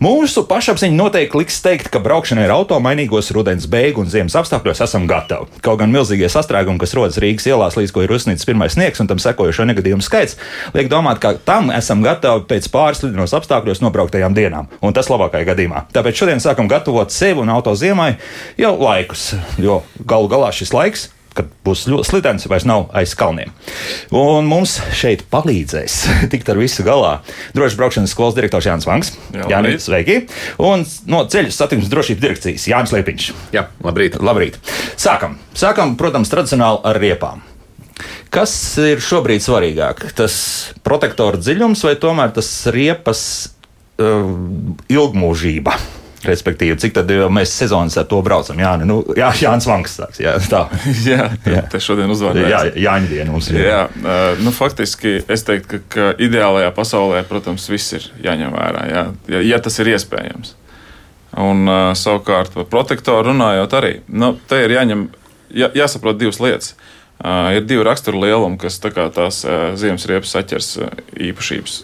Mūsu 0.00 0.46
pašapziņa 0.48 0.96
noteikti 0.96 1.36
liks 1.36 1.58
teikt, 1.60 1.90
ka 1.92 2.00
braukšanai 2.00 2.46
ar 2.46 2.54
auto 2.54 2.78
mainīgos 2.80 3.26
rudens 3.36 3.66
beigu 3.68 4.00
un 4.00 4.08
ziemas 4.08 4.32
apstākļos 4.40 4.80
esam 4.86 5.04
gatavi. 5.04 5.60
Kaut 5.60 5.76
gan 5.82 5.92
milzīgie 5.92 6.30
sastrēgumi, 6.32 6.80
kas 6.80 6.96
rodas 6.96 7.18
Rīgas 7.20 7.44
ielās, 7.50 7.76
līdz 7.76 7.92
ko 7.92 8.06
ir 8.06 8.14
uzsnīts 8.16 8.48
pirmais 8.48 8.72
sniegs 8.78 9.04
un 9.04 9.10
tam 9.10 9.20
sekojošo 9.20 9.68
negadījumu 9.68 10.00
skaits, 10.00 10.38
liek 10.72 10.88
domāt, 10.88 11.20
ka 11.20 11.34
tam 11.44 11.68
esam 11.76 12.00
gatavi 12.00 12.48
pēc 12.48 12.70
pāris 12.72 13.04
lidmašīnas 13.04 13.36
apstākļos 13.42 13.84
nobrauktajām 13.84 14.40
dienām, 14.40 14.72
un 14.80 14.96
tas 14.96 15.12
labākajā 15.12 15.50
gadījumā. 15.52 15.84
Tāpēc 15.92 16.24
šodien 16.24 16.40
sākam 16.40 16.72
gatavot 16.72 17.12
sevi 17.12 17.44
un 17.44 17.52
auto 17.52 17.76
ziemai 17.76 18.14
jau 18.56 18.78
laikus, 18.80 19.34
jo 19.60 19.82
galu 20.00 20.32
galā 20.32 20.48
šis 20.56 20.72
laiks 20.72 21.10
kad 21.36 21.50
būs 21.66 21.84
ļoti 21.90 22.08
slidens, 22.08 22.46
vairs 22.50 22.66
nav 22.68 22.88
aiz 22.96 23.12
kalniem. 23.18 23.52
Un 24.16 24.48
mums 24.50 24.78
šeit 24.96 25.26
palīdzēs 25.32 25.98
tikt 26.32 26.50
ar 26.52 26.60
visu 26.60 26.84
galā 26.86 27.18
drošas 27.56 27.78
braukšanas 27.80 28.14
skolas 28.14 28.36
direktors 28.38 28.66
Jānis 28.68 28.88
Vanks. 28.88 29.12
Jā, 29.34 29.46
Jā, 29.46 29.60
labrīt. 29.60 29.84
sveiki! 29.84 30.18
Un 30.66 30.84
no 31.10 31.22
ceļu 31.30 31.52
satiksmes 31.54 31.92
drošības 31.92 32.24
direkcijas 32.24 32.66
Jānis 32.72 32.94
Liepiņš. 32.96 33.28
Jā, 33.56 33.68
labrīt. 33.86 34.18
Labrīt! 34.20 34.58
Sākam! 35.00 35.38
Sākam, 35.56 35.96
protams, 36.00 36.32
tradicionāli 36.32 36.82
ar 36.90 37.00
riepām. 37.00 37.46
Kas 38.32 38.52
ir 38.80 39.00
šobrīd 39.02 39.42
svarīgāk? 39.44 40.04
Tas 40.16 40.34
protektora 40.86 41.40
dziļums 41.42 41.82
vai 41.84 41.96
tomēr 42.00 42.30
tas 42.36 42.48
riepas 42.72 43.22
uh, 44.00 44.30
ilgmūžība? 44.88 45.74
Respektīvi, 46.20 46.76
cik 46.76 46.92
tad 46.98 47.08
jau 47.08 47.30
mēs 47.32 47.52
sezonas 47.56 47.94
ar 47.96 48.04
to 48.08 48.18
braucam? 48.24 48.58
Jā, 48.60 48.74
nu, 48.84 48.98
jā 49.16 49.30
Jānis 49.40 49.64
Vanks 49.68 49.94
sāks. 49.96 50.20
Jā, 50.20 50.34
tā. 50.52 50.66
Jā, 51.08 51.30
Jā. 51.48 51.62
šodien 51.80 52.12
uzvārds. 52.12 52.42
Jā, 52.44 52.60
Jāņa 52.76 53.08
diena 53.08 53.32
mums 53.32 53.48
ir. 53.48 53.62
Jā, 53.64 53.78
uh, 53.88 54.42
nu, 54.44 54.52
faktiski 54.52 55.22
es 55.24 55.46
teiktu, 55.48 55.78
ka, 55.78 55.80
ka 55.94 56.08
ideālajā 56.20 56.74
pasaulē, 56.76 57.22
protams, 57.28 57.64
viss 57.72 57.96
ir 57.96 58.10
jāņem 58.26 58.52
vērā, 58.52 58.82
jā, 58.92 59.04
ja, 59.32 59.40
ja 59.54 59.60
tas 59.64 59.80
ir 59.80 59.94
iespējams. 59.94 60.52
Un 61.40 61.64
uh, 61.64 61.92
savukārt 61.96 62.52
par 62.52 62.68
protektoru 62.68 63.30
runājot 63.30 63.76
arī, 63.78 63.92
nu, 64.12 64.34
te 64.50 64.58
ir 64.66 64.74
jāņem, 64.76 65.06
jā, 65.56 65.70
jāsaprot 65.78 66.20
divas 66.20 66.40
lietas. 66.42 66.74
Uh, 67.20 67.52
ir 67.56 67.64
divi 67.68 67.84
raksturu 67.84 68.20
lielumi, 68.20 68.60
kas 68.60 68.76
tā 68.80 68.92
kā 68.92 69.06
tās 69.12 69.40
uh, 69.44 69.72
ziemas 69.80 70.04
riepas 70.08 70.36
saķers 70.36 70.68
uh, 70.80 70.92
īpašības 71.30 71.74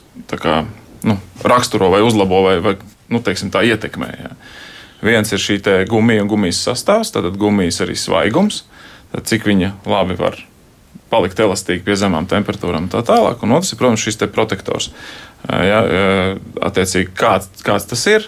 kā, 0.40 0.62
nu, 1.04 1.18
raksturo 1.44 1.90
vai 1.92 2.00
uzlabo 2.04 2.40
vai, 2.46 2.54
vai 2.64 2.76
nu, 3.12 3.20
teiksim, 3.22 3.52
tā 3.54 3.62
ietekmē. 3.66 4.10
Jā. 4.20 4.34
Viens 5.06 5.32
ir 5.32 5.42
šī 5.42 5.60
gumija 5.90 6.24
un 6.24 6.30
gumijas 6.30 6.62
sastāvs, 6.64 7.12
tātad 7.14 7.36
gumijas 7.40 7.82
arī 7.84 7.96
svaigums, 8.00 8.64
tad 9.12 9.28
cik 9.28 9.46
viņa 9.48 9.74
labi 9.86 10.16
var 10.18 10.40
palikt 11.12 11.38
elastīgi 11.40 11.84
pie 11.86 11.94
zemām 11.98 12.26
temperatūrām 12.30 12.86
un 12.86 12.92
tā 12.92 13.02
tālāk. 13.06 13.42
Un 13.44 13.54
otrs 13.58 13.72
ir, 13.72 13.78
protams, 13.80 14.02
šis 14.02 14.18
te 14.20 14.30
protektors. 14.30 14.90
Ā, 15.46 15.84
attiecīgi, 16.66 17.12
kāds, 17.16 17.62
kāds 17.66 17.86
tas 17.86 18.02
ir, 18.10 18.26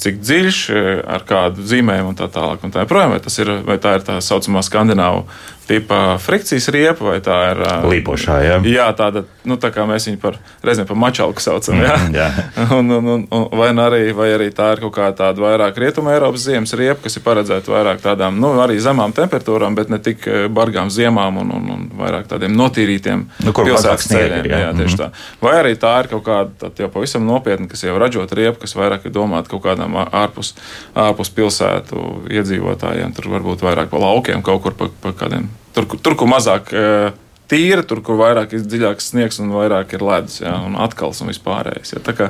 cik 0.00 0.18
dziļš, 0.20 0.58
ar 1.06 1.24
kādu 1.28 1.64
zīmējumu 1.68 2.12
un 2.12 2.18
tā 2.18 2.28
tālāk. 2.32 2.64
Un 2.64 2.72
tā, 2.74 2.84
joprojām, 2.84 3.14
vai, 3.14 3.20
ir, 3.44 3.52
vai 3.66 3.78
tā 3.82 3.96
ir 3.98 4.06
tā 4.06 4.18
saucamā 4.24 4.62
skandināvu 4.66 5.24
tipa 5.70 6.00
frikcijas 6.18 6.66
riepa, 6.74 7.04
vai 7.12 7.18
tā 7.22 7.36
ir 7.52 7.60
Līpošā, 7.86 8.36
jā. 8.42 8.56
Jā, 8.66 8.88
tāda, 8.98 9.22
nu, 9.46 9.54
tā 9.62 9.70
kā 9.74 9.84
mēs 9.86 10.08
viņu 10.10 10.18
par 10.22 10.36
reizēm 10.66 10.88
par 10.90 10.98
mačalku 10.98 11.40
saucam. 11.44 11.78
Jā, 11.80 11.94
Mhm, 12.00 12.14
jā. 12.18 12.26
un, 12.78 12.90
un, 12.98 13.06
un, 13.14 13.22
un, 13.30 13.44
vai, 13.60 13.70
nu 13.76 13.84
arī, 13.86 14.02
vai 14.16 14.28
arī 14.34 14.48
tā 14.56 14.72
ir 14.74 14.82
kaut 14.82 14.94
kā 14.98 15.08
tāda 15.14 15.38
vairāk 15.46 15.78
rietuma 15.78 16.12
Eiropas 16.16 16.42
ziemas 16.48 16.74
riepa, 16.74 17.04
kas 17.06 17.16
ir 17.20 17.24
paredzēta 17.26 17.70
vairāk 17.70 18.02
tādām, 18.02 18.40
nu, 18.42 18.50
arī 18.64 18.80
zemām 18.82 19.14
temperatūrām, 19.16 19.78
bet 19.78 19.88
ne 19.94 20.00
tik 20.02 20.26
bargām 20.50 20.90
ziemām 20.90 21.38
un, 21.44 21.54
un, 21.54 21.70
un 21.76 21.86
vairāk 22.02 22.26
tādiem 22.34 22.52
notīrītiem 22.58 23.24
Nu, 23.46 23.52
pilsētas 23.54 24.08
ceļiem. 24.10 24.50
jā. 24.50 24.58
Jā, 24.66 24.72
tieši 24.74 24.96
Mhm. 24.96 25.00
tā. 25.04 25.10
Vai 25.44 25.54
arī 25.62 25.76
tā 25.78 25.94
ir 26.02 26.10
kaut 26.10 26.24
kāda 26.26 26.72
jau 26.82 26.88
pavisam 26.90 27.22
nopietna, 27.28 27.68
kas 27.70 27.84
jau 27.86 27.94
ražot 28.00 28.32
riepa, 28.34 28.58
kas 28.64 28.74
vairāk 28.74 29.06
ir 29.06 29.12
domāta 29.14 29.48
kaut 29.54 29.62
kādām 29.68 29.94
ārpus, 30.10 30.54
ārpus 30.96 31.30
pilsētu 31.30 32.02
iedzīvotājiem. 32.30 33.14
Tur 33.14 33.30
varbūt 33.36 33.62
vairāk 33.64 33.90
pa 33.92 33.98
laukiem, 34.02 34.42
kaut 34.42 34.62
kur 34.64 34.72
pa, 34.74 34.88
pa 35.02 35.12
kādiem. 35.12 35.48
Tur, 35.74 35.86
kur- 35.86 36.00
tur, 36.02 36.16
kur 36.18 36.30
mazāk 36.30 36.72
eh, 36.74 37.12
tīra, 37.50 37.84
tur, 37.86 38.00
kur 38.06 38.18
vairāk 38.20 38.56
ir 38.56 38.66
dziļāks 38.66 39.12
sniegs 39.12 39.40
un 39.42 39.52
vairāk 39.54 39.94
ir 39.96 40.04
ledus 40.06 40.40
jā, 40.42 40.52
un 40.66 40.76
atkals 40.80 41.22
un 41.22 41.30
vispārējais. 41.32 41.94
Jā. 41.96 42.02
Tā 42.06 42.14
kā, 42.18 42.28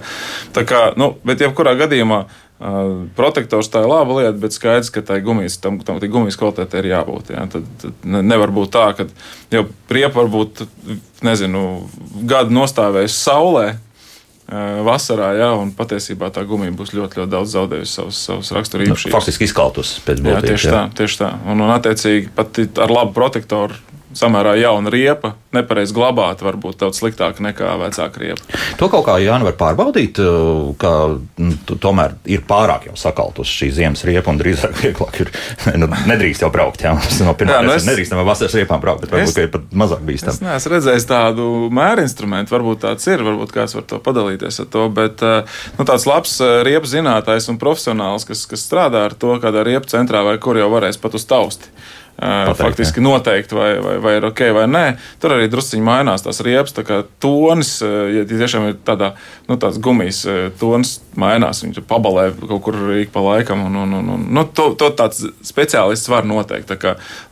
tā 0.57 0.65
kā, 0.69 0.85
nu, 1.01 1.15
bet 1.25 1.43
jebkurā 1.45 1.77
gadījumā. 1.81 2.25
Uh, 2.61 3.07
protektors 3.17 3.71
tā 3.73 3.81
ir 3.81 3.89
laba 3.89 4.19
lieta, 4.19 4.35
bet 4.37 4.53
skaidrs, 4.53 4.91
ka 4.93 5.01
tai 5.01 5.23
gumijas, 5.25 5.55
tam, 5.65 5.79
tam 5.81 5.97
tai 5.97 6.11
gumijas 6.13 6.37
kvalitātei 6.37 6.83
ir 6.83 6.91
jābūt. 6.91 7.31
Jā. 7.33 7.47
Tad, 7.55 7.71
tad 7.81 8.03
ne, 8.05 8.21
nevar 8.21 8.53
būt 8.53 8.75
tā, 8.75 8.83
ka 8.99 9.07
jau 9.55 9.63
riepa 9.89 10.19
varbūt, 10.19 10.61
nezinu, 11.25 11.63
gadu 12.29 12.53
nostāvējusi 12.59 13.17
saulē, 13.17 13.65
vasarā, 14.87 15.31
jā, 15.39 15.51
un 15.59 15.71
patiesībā 15.77 16.31
tā 16.35 16.43
gumija 16.49 16.75
būs 16.75 16.95
ļoti, 16.97 17.21
ļoti 17.21 17.31
daudz 17.31 17.53
zaudējusi 17.55 17.93
savus, 17.93 18.23
savus 18.27 18.51
raksturībumus. 18.57 19.07
Faktiski 19.13 19.47
izkaltus 19.47 19.99
pēc 20.07 20.19
Jā, 20.19 20.25
būtības. 20.27 20.49
tieši 20.51 20.73
tā, 20.75 20.83
tieši 20.99 21.21
tā. 21.23 21.31
Un, 21.47 21.63
un 21.63 21.71
attiecīgi 21.77 22.33
pat 22.35 22.59
ar 22.83 22.95
labu 22.95 23.15
protektoru 23.17 23.79
samērā 24.17 24.57
jauna 24.59 24.91
riepa, 24.91 25.35
nepareizi 25.55 25.95
glabāta, 25.95 26.43
var 26.47 26.57
būt 26.59 26.81
daudz 26.83 26.99
sliktāka 26.99 27.43
nekā 27.45 27.77
vecāka 27.79 28.19
riepa. 28.23 28.59
To 28.81 28.89
kaut 28.91 29.05
kā 29.07 29.17
Jānis 29.23 29.47
var 29.47 29.55
pārbaudīt, 29.61 30.19
uh, 30.23 30.73
ka 30.81 30.91
mm, 31.15 31.77
tomēr 31.83 32.17
ir 32.31 32.43
pārāk 32.49 32.89
jau 32.91 32.97
sakaltus 32.99 33.51
šī 33.51 33.69
ziemas 33.77 34.03
riepa 34.09 34.33
un 34.33 34.41
drīzāk 34.41 34.75
vieglāk 34.83 35.21
ir. 35.25 35.31
Nu, 35.79 35.87
nedrīkst 36.11 36.43
jau 36.43 36.51
braukt. 36.55 36.83
Jā, 36.83 36.95
Mums 36.99 37.21
no 37.23 37.35
pirmā 37.39 37.61
nu 37.67 37.75
es- 37.77 37.87
nedrīkstam 37.87 38.19
ar 38.23 38.27
vasaras 38.31 38.55
riepām 38.59 38.83
braukt, 38.83 39.05
bet 39.07 39.15
varbūt 39.15 39.31
Es- 39.31 39.37
ka 39.39 39.47
ir 39.47 39.53
pat 39.55 39.71
mazāk 39.85 40.03
Es 40.03 40.09
bīstami. 40.11 40.43
neesmu 40.49 40.73
redzējis 40.75 41.07
tādu 41.11 41.47
mēru 41.77 42.03
instrumentu, 42.07 42.55
varbūt 42.57 42.83
tāds 42.87 43.07
ir, 43.13 43.23
varbūt 43.27 43.55
kāds 43.55 43.75
var 43.79 43.87
to 43.91 43.99
padalīties 44.03 44.61
ar 44.65 44.71
to. 44.75 44.89
Bet 44.91 45.23
eh, 45.23 45.43
nu, 45.79 45.85
tāds 45.87 46.07
labs 46.11 46.35
eh, 46.41 46.61
riepu 46.67 46.91
zinātājs 46.91 47.47
un 47.53 47.59
profesionāls, 47.63 48.27
kas, 48.29 48.47
kas 48.51 48.67
strādā 48.67 49.07
ar 49.11 49.15
to, 49.15 49.37
kādā 49.43 49.63
riepu 49.67 49.87
centrā 49.93 50.25
vai 50.27 50.37
kur 50.43 50.59
jau 50.59 50.67
varēs 50.73 50.99
pat 51.01 51.15
uz 51.15 51.25
tausti. 51.31 51.71
Pateikt, 52.21 52.59
Faktiski 52.61 53.01
noteikt, 53.01 53.53
vai, 53.57 53.71
vai, 53.81 53.95
vai 54.05 54.13
ir 54.19 54.27
ok 54.29 54.43
vai 54.53 54.67
nē. 54.69 54.83
Tur 55.23 55.33
arī 55.39 55.47
drusciņi 55.49 55.85
mainās 55.85 56.25
tās 56.27 56.43
riepas. 56.45 56.75
Tā 56.77 56.85
kā 56.85 56.99
tonis, 57.23 57.79
ja 57.81 58.27
tiešām 58.29 58.67
ir 58.69 58.77
tādā, 58.85 59.15
nu, 59.49 59.57
tāds 59.61 59.81
gumijas 59.81 60.21
tonis, 60.61 60.99
mainās. 61.17 61.63
Viņš 61.65 61.81
pabalē 61.89 62.27
kaut 62.43 62.61
kur 62.67 62.77
ik 63.01 63.15
pa 63.15 63.25
laikam. 63.25 63.65
Un, 63.71 63.81
un, 63.87 63.97
un, 64.03 64.13
un, 64.19 64.29
nu, 64.37 64.45
to, 64.53 64.75
to 64.77 64.93
tāds 65.01 65.25
speciālists 65.49 66.13
var 66.13 66.29
noteikt. 66.29 66.77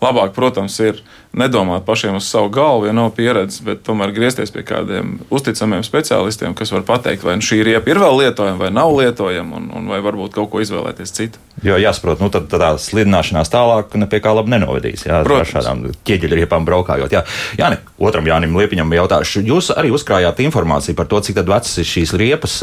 Labāk, 0.00 0.32
protams, 0.36 0.80
ir 0.80 1.02
nedomāt 1.36 1.84
pašiem 1.86 2.16
uz 2.18 2.26
savu 2.28 2.48
galvu, 2.52 2.86
ja 2.88 2.94
nav 2.96 3.10
pieredzes, 3.16 3.60
bet 3.64 3.82
tomēr 3.86 4.12
griezties 4.16 4.52
pie 4.54 4.64
kādiem 4.66 5.18
uzticamiem 5.34 5.84
speciālistiem, 5.86 6.54
kas 6.56 6.72
var 6.74 6.84
pateikt, 6.88 7.24
vai 7.26 7.36
nu 7.38 7.44
šī 7.44 7.60
riepa 7.66 7.92
ir 7.92 8.00
vēl 8.00 8.22
lietojama 8.22 8.62
vai 8.62 8.70
nav 8.74 8.94
lietojama, 8.96 9.60
un, 9.60 9.68
un 9.76 9.90
vai 9.92 10.00
varbūt 10.04 10.34
kaut 10.36 10.50
ko 10.52 10.62
izvēlēties 10.64 11.14
citu. 11.14 11.42
Jo 11.64 11.78
jāsaprot, 11.80 12.22
nu 12.22 12.30
tad 12.32 12.46
tā 12.50 12.70
slidināšanās 12.80 13.50
tālāk 13.52 13.96
pie 14.08 14.20
kā 14.22 14.32
labi 14.34 14.54
nenovedīs. 14.54 15.04
Jā, 15.08 15.20
ar 15.20 15.28
Protams. 15.28 15.52
šādām 15.52 15.82
ķieģeļriepām 16.06 16.68
braukājot. 16.68 17.14
Jā, 17.14 17.24
Jāni, 17.58 17.80
otram 17.98 18.28
Jānim 18.28 18.54
Liepiņam 18.58 18.94
jautāšu. 18.98 19.42
Jūs 19.46 19.72
arī 19.74 19.90
uzkrājāt 19.94 20.40
informāciju 20.46 20.96
par 20.98 21.10
to, 21.10 21.20
cik 21.24 21.40
tad 21.40 21.50
vecas 21.50 21.74
ir 21.82 21.88
šīs 21.88 22.14
riepas, 22.18 22.60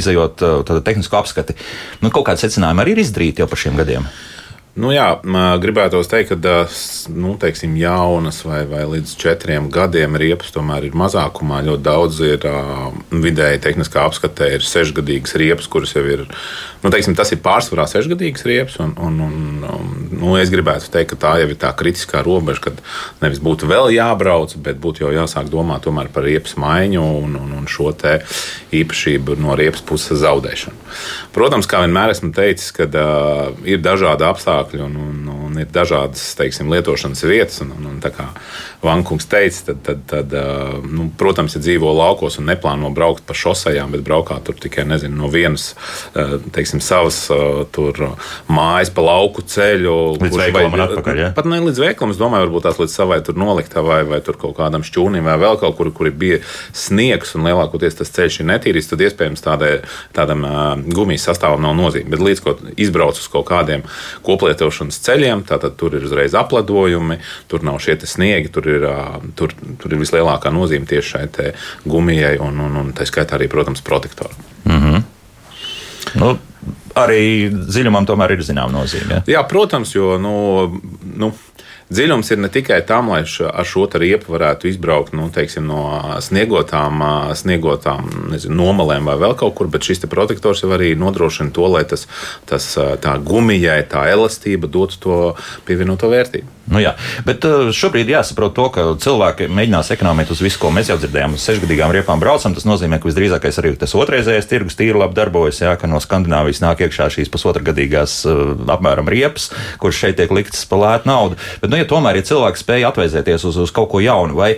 izējot 0.00 0.44
uh, 0.44 0.56
tādu 0.68 0.82
tehnisku 0.86 1.20
apskati. 1.20 1.58
Nu, 2.00 2.12
kaut 2.14 2.26
kādi 2.30 2.46
secinājumi 2.46 2.84
arī 2.84 2.96
ir 2.96 3.04
izdarīti 3.04 3.44
jau 3.44 3.50
par 3.50 3.60
šiem 3.60 3.76
gadiem. 3.78 4.08
Nu, 4.78 4.92
jā, 4.94 5.06
m, 5.26 5.36
gribētu 5.58 5.98
teikt, 6.06 6.36
ka 6.44 6.52
nu, 7.10 7.32
teiksim, 7.40 7.74
jaunas 7.80 8.44
vai, 8.46 8.60
vai 8.70 8.84
līdz 8.86 9.14
četriem 9.18 9.66
gadiem 9.74 10.14
riepas 10.20 10.52
tomēr 10.54 10.86
ir 10.86 10.98
mazākumā. 10.98 11.64
Ļoti 11.66 11.82
daudz 11.82 12.20
ir 12.22 12.46
vidēji 13.10 13.62
tehniskā 13.64 14.04
apskatē, 14.06 14.52
ir 14.54 14.66
sešgadīgas 14.66 15.34
riepas, 15.40 15.66
kuras 15.70 15.96
jau 15.96 16.04
ir. 16.06 16.26
Nu, 16.84 16.92
teiksim, 16.94 17.16
tas 17.18 17.32
ir 17.34 17.40
pārsvarā 17.42 17.88
sešgadīgas 17.90 18.46
riepas. 18.46 18.78
Un, 18.84 18.94
un, 19.02 19.18
un, 19.26 19.88
nu, 20.14 20.36
es 20.38 20.52
gribētu 20.54 20.92
teikt, 20.94 21.16
ka 21.16 21.20
tā 21.26 21.34
jau 21.42 21.50
ir 21.50 21.58
tā 21.58 21.72
kritiskā 21.74 22.22
robeža, 22.22 22.68
kad 22.68 22.82
nevis 23.24 23.42
būtu 23.42 23.66
vēl 23.70 23.90
jābrauc, 23.96 24.54
bet 24.62 24.78
būtu 24.78 25.08
jau 25.08 25.12
jāsāk 25.16 25.50
domāt 25.50 25.90
par 26.14 26.22
riepas 26.22 26.54
maiņu 26.60 27.02
un, 27.24 27.34
un, 27.40 27.50
un 27.58 27.66
šo 27.66 27.90
īpašību 28.78 29.38
no 29.42 29.58
riepas 29.58 29.82
puses 29.82 30.20
zaudēšanu. 30.22 30.76
Protams, 31.34 31.66
kā 31.66 31.82
vienmēr 31.82 32.12
esmu 32.12 32.30
teicis, 32.36 32.70
ka 32.76 32.86
uh, 32.86 33.56
ir 33.66 33.80
dažādi 33.82 34.26
apstākļi 34.28 34.67
apstākļi 34.68 34.84
un, 34.84 34.96
un, 35.00 35.28
un 35.48 35.58
ir 35.60 35.68
dažādas 35.72 36.34
teiksim, 36.36 36.68
lietošanas 36.70 37.24
vietas. 37.24 37.60
Un, 37.62 37.72
un, 37.76 37.86
un, 37.88 38.00
kā 38.00 38.28
Vankungs 38.82 39.26
teica, 39.26 39.72
tad, 39.72 39.80
tad, 39.84 40.02
tad 40.08 40.34
nu, 40.86 41.10
protams, 41.18 41.56
ja 41.56 41.62
dzīvo 41.62 41.90
laukos 41.96 42.38
un 42.38 42.48
neplāno 42.48 42.90
braukt 42.94 43.24
pa 43.26 43.34
šosejām, 43.34 43.92
bet 43.92 44.04
braukā 44.06 44.38
tur 44.44 44.54
tikai 44.58 44.84
nezinu, 44.86 45.16
no 45.18 45.28
vienas 45.28 45.74
teiksim, 46.54 46.80
savas 46.84 47.26
tur, 47.74 47.98
mājas 48.48 48.92
pa 48.94 49.04
lauku 49.04 49.42
ceļu. 49.42 49.96
Līdz 50.22 50.38
veikalam 50.38 50.76
un 50.76 50.84
atpakaļ. 50.86 51.18
Ja? 51.18 51.30
Pat 51.36 51.48
ne 51.48 51.60
līdz 51.64 51.82
veikalam, 51.82 52.14
es 52.14 52.20
domāju, 52.20 52.48
varbūt 52.48 52.68
tās 52.68 52.80
līdz 52.80 52.94
savai 52.94 53.20
tur 53.26 53.38
noliktavai 53.40 54.02
vai 54.08 54.20
tur 54.24 54.38
kaut 54.40 54.56
kādam 54.58 54.86
šķūnim 54.86 55.26
vai 55.26 55.38
vēl 55.40 55.58
kaut 55.60 55.78
kur, 55.80 55.90
kur 55.94 56.10
bija 56.14 56.40
sniegs 56.76 57.34
un 57.36 57.48
lielākoties 57.48 57.98
tas 57.98 58.14
ceļš 58.14 58.40
ir 58.42 58.50
netīrs, 58.52 58.90
tad 58.90 59.02
iespējams 59.04 59.44
tādai, 59.44 59.72
tādam 60.16 60.46
gumijas 60.86 61.26
sastāvam 61.28 61.64
nav 61.64 61.76
nozīme. 61.78 62.10
Bet 62.14 62.22
līdz 62.24 62.44
ko 62.44 62.56
izbrauc 62.78 63.18
uz 63.18 63.28
kaut 63.32 63.48
kādiem 63.50 63.84
koplietošanas 64.48 65.00
ceļiem, 65.04 65.44
tad 65.46 65.66
tur 65.76 65.96
ir 65.96 66.04
uzreiz 66.06 66.34
apledojumi, 66.38 67.18
tur 67.48 67.64
nav 67.66 67.78
šie 67.82 67.98
sniegi, 68.06 68.50
tur 68.52 68.68
ir, 68.68 68.86
tur, 69.36 69.52
tur 69.80 69.92
ir 69.92 70.00
vislielākā 70.00 70.52
nozīme 70.54 70.88
tieši 70.88 71.08
šai 71.08 71.52
gumijai 71.84 72.38
un, 72.40 72.58
un, 72.64 72.76
un 72.80 72.92
tā 72.96 73.06
skaitā 73.08 73.36
arī, 73.36 73.48
protams, 73.48 73.82
protektoram. 73.82 74.36
Mm 74.64 74.80
-hmm. 74.80 75.02
nu, 76.14 76.38
arī 76.94 77.50
dziļumam 77.52 78.06
tomēr 78.06 78.32
ir 78.32 78.42
zināma 78.42 78.72
nozīme. 78.72 79.14
Ja? 79.14 79.22
Jā, 79.26 79.42
protams, 79.48 79.94
jo 79.94 80.18
nu, 80.18 80.80
nu, 81.16 81.32
dziļums 81.92 82.32
ir 82.32 82.42
ne 82.42 82.50
tikai 82.52 82.80
tam, 82.88 83.12
lai 83.12 83.22
š, 83.24 83.48
ar 83.48 83.68
šo 83.68 83.86
riepu 84.00 84.34
varētu 84.34 84.68
izbraukt 84.70 85.14
nu, 85.16 85.28
teiksim, 85.34 85.66
no 85.68 86.18
sniegotām, 86.24 87.02
sniegotām 87.38 88.10
nezinu, 88.34 88.58
nomalēm 88.60 89.08
vai 89.08 89.16
vēl 89.20 89.36
kaut 89.38 89.56
kur, 89.58 89.70
bet 89.72 89.86
šis 89.88 90.04
protektors 90.10 90.62
jau 90.64 90.72
arī 90.76 90.94
nodrošina 90.98 91.54
to, 91.54 91.66
lai 91.72 91.84
tas, 91.88 92.06
tas 92.48 92.68
tā 92.76 93.16
gumijai, 93.24 93.80
tā 93.88 94.08
elastība 94.12 94.70
dotu 94.70 95.02
to 95.02 95.18
pievienoto 95.68 96.10
vērtību. 96.12 96.57
Nu, 96.68 96.80
jā, 96.82 96.92
bet 97.24 97.44
šobrīd 97.74 98.10
jāsaprot 98.12 98.52
to, 98.56 98.66
ka 98.74 98.84
cilvēki 99.00 99.48
mēģinās 99.52 99.92
ekonomēt 99.94 100.32
uz 100.34 100.42
visu, 100.44 100.60
ko 100.60 100.72
mēs 100.74 100.90
jau 100.92 100.98
dzirdējām. 101.00 101.36
Uz 101.38 101.46
sešgadīgām 101.48 101.94
riepām 101.94 102.20
braucam. 102.20 102.52
Tas 102.56 102.66
nozīmē, 102.68 102.98
ka 103.00 103.08
visdrīzākais 103.08 103.60
arī 103.62 103.72
tas 103.80 103.96
otrreizējais 103.96 104.50
tirgus 104.50 104.76
tīri 104.78 104.98
labi 105.00 105.16
darbojas. 105.16 105.62
Jā, 105.64 105.74
ka 105.80 105.88
no 105.90 106.00
Skandināvijas 106.02 106.60
nāk 106.64 106.84
iekšā 106.84 107.08
šīs 107.14 107.32
pusotragadīgās 107.32 108.20
apmēram 108.76 109.08
riepas, 109.08 109.48
kuras 109.80 110.02
šeit 110.02 110.20
tiek 110.20 110.34
liktas 110.34 110.66
par 110.68 110.84
lētu 110.84 111.10
naudu. 111.10 111.40
Bet, 111.62 111.72
nu, 111.72 111.80
ja 111.80 111.88
tomēr, 111.88 112.20
ja 112.20 112.28
cilvēks 112.34 112.64
spēja 112.66 112.92
atvēsēties 112.92 113.48
uz, 113.48 113.60
uz 113.64 113.74
kaut 113.74 113.90
ko 113.94 114.02
jaunu, 114.04 114.36
vai, 114.38 114.56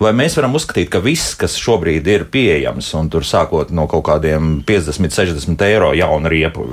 vai 0.00 0.12
mēs 0.16 0.36
varam 0.38 0.54
uzskatīt, 0.56 0.88
ka 0.92 1.00
viss, 1.02 1.34
kas 1.38 1.56
šobrīd 1.60 2.06
ir 2.10 2.24
pieejams, 2.32 2.88
un 2.98 3.10
tur 3.12 3.26
sākot 3.26 3.72
no 3.74 3.86
kaut 3.90 4.04
kādiem 4.08 4.62
50, 4.68 5.12
60 5.14 5.64
eiro 5.66 5.92
jaunu 5.96 6.30
riepu, 6.32 6.64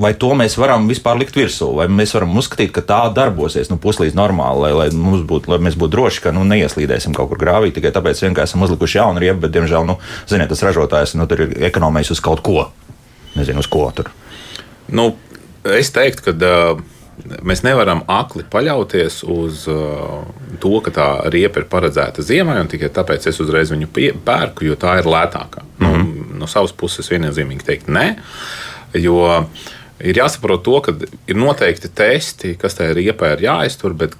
vai 0.00 0.12
to 0.18 0.32
mēs 0.38 0.56
varam 0.60 0.86
vispār 0.90 1.18
likt 1.20 1.36
virsū, 1.38 1.72
vai 1.78 1.88
mēs 1.92 2.14
varam 2.16 2.36
uzskatīt, 2.38 2.72
ka 2.76 2.84
tā 2.86 3.00
darbosies 3.14 3.72
nu, 3.72 3.80
puslīdz 3.82 4.16
normāli, 4.18 4.62
lai, 4.66 4.72
lai, 4.78 5.18
būtu, 5.28 5.52
lai 5.52 5.60
mēs 5.66 5.78
būtu 5.80 5.96
droši, 5.96 6.24
ka 6.26 6.34
nu, 6.36 6.46
neieslīdēsim 6.48 7.16
kaut 7.16 7.32
kur 7.32 7.42
grāvī 7.42 7.74
tikai 7.74 7.94
tāpēc, 7.94 8.24
ka 8.36 8.46
esam 8.46 8.64
uzlikuši 8.66 9.00
jaunu 9.00 9.22
riepu, 9.22 9.44
bet, 9.46 9.56
diemžēl, 9.56 9.88
nu, 9.88 9.98
ziniet, 10.30 10.50
tas 10.52 10.64
ražotājs 10.66 11.16
nu, 11.18 11.28
ir 11.36 11.58
ekonomējis 11.72 12.16
uz 12.16 12.24
kaut 12.24 12.44
ko. 12.46 12.70
Nezinu, 13.32 13.62
uz 13.64 13.68
ko 13.72 13.86
tur. 13.96 14.10
Nu, 14.92 15.14
es 15.64 15.92
teiktu, 15.94 16.30
ka. 16.30 16.38
Uh 16.40 16.88
Mēs 17.44 17.60
nevaram 17.62 18.00
akli 18.10 18.44
paļauties 18.50 19.20
uz 19.28 19.66
uh, 19.70 20.22
to, 20.62 20.72
ka 20.84 20.92
tā 20.94 21.08
riepa 21.32 21.60
ir 21.60 21.68
paredzēta 21.70 22.24
ziemai, 22.24 22.56
un 22.62 22.70
tikai 22.72 22.88
tāpēc 22.94 23.28
es 23.28 23.40
uzreiz 23.44 23.72
viņu 23.74 23.90
pie, 23.92 24.08
pērku, 24.24 24.64
jo 24.64 24.78
tā 24.80 24.96
ir 25.00 25.08
lētākā. 25.12 25.62
Mm 25.78 25.86
-hmm. 25.86 26.08
nu, 26.32 26.38
no 26.42 26.48
savas 26.48 26.72
puses 26.72 27.10
viennozīmīgi 27.12 27.68
teikt, 27.68 27.88
nē. 27.92 28.06
Jo 28.94 29.44
ir 30.02 30.18
jāsaprot 30.18 30.62
to, 30.66 30.76
ka 30.84 30.94
ir 31.30 31.38
noteikti 31.38 31.90
testi, 31.94 32.54
kas 32.60 32.76
tajā 32.78 32.94
riepā 32.98 33.32
ir 33.36 33.44
jāiztur, 33.46 33.94
bet 33.98 34.16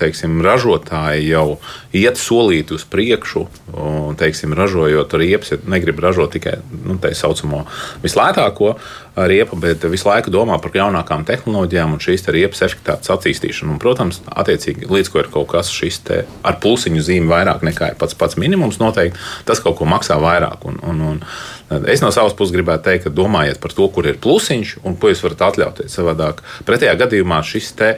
teiksim, 0.00 0.40
ražotāji 0.44 1.28
jau 1.30 1.58
iet 1.96 2.20
solīti 2.20 2.76
uz 2.76 2.86
priekšu. 2.88 3.46
Un, 3.76 4.16
teiksim, 4.18 4.54
ražojot 4.56 5.16
riepas, 5.20 5.52
ja 5.54 5.60
negrib 5.68 6.00
ražot 6.02 6.32
tikai 6.36 6.58
nu, 6.84 6.98
tā 7.02 7.12
saucamo 7.16 7.64
vislētāko, 8.04 8.76
riepa, 9.16 9.56
bet 9.56 9.84
visu 9.88 10.08
laiku 10.08 10.32
domā 10.32 10.58
par 10.60 10.74
jaunākām 10.76 11.24
tehnoloģijām 11.28 11.96
un 11.96 12.02
šīs 12.02 12.26
riepas 12.34 12.62
efektivitātes 12.66 13.12
attīstīšanu. 13.14 13.76
Un, 13.76 13.80
protams, 13.82 14.20
attiecīgi, 14.28 14.90
līdz 14.92 15.12
ko 15.12 15.22
ir 15.22 15.30
kaut 15.32 15.48
kas 15.54 15.72
šis 15.72 16.02
ar 16.06 16.58
plusiņu 16.62 17.04
zīmi 17.04 17.30
vairāk 17.30 17.64
nekā 17.64 17.94
pats 18.00 18.16
pats 18.18 18.36
minimums, 18.40 18.80
noteikti 18.82 19.18
tas 19.48 19.62
kaut 19.64 19.78
ko 19.80 19.88
maksā 19.88 20.18
vairāk. 20.20 20.66
Un, 20.68 20.80
un, 20.84 21.00
un 21.12 21.22
es 21.70 22.02
no 22.02 22.12
savas 22.14 22.34
puses 22.38 22.54
gribētu 22.54 22.86
teikt, 22.86 23.06
ka 23.06 23.14
domājiet 23.14 23.58
par 23.62 23.74
to, 23.74 23.88
kur 23.90 24.06
ir 24.06 24.20
plusiņš 24.22 24.76
un 24.86 24.94
ko 25.00 25.10
jūs 25.10 25.22
varat 25.24 25.44
atļauties. 25.48 25.96
Savādāk, 25.98 26.42
pretējā 26.68 26.94
gadījumā 27.00 27.40
šis 27.46 27.72
te 27.78 27.90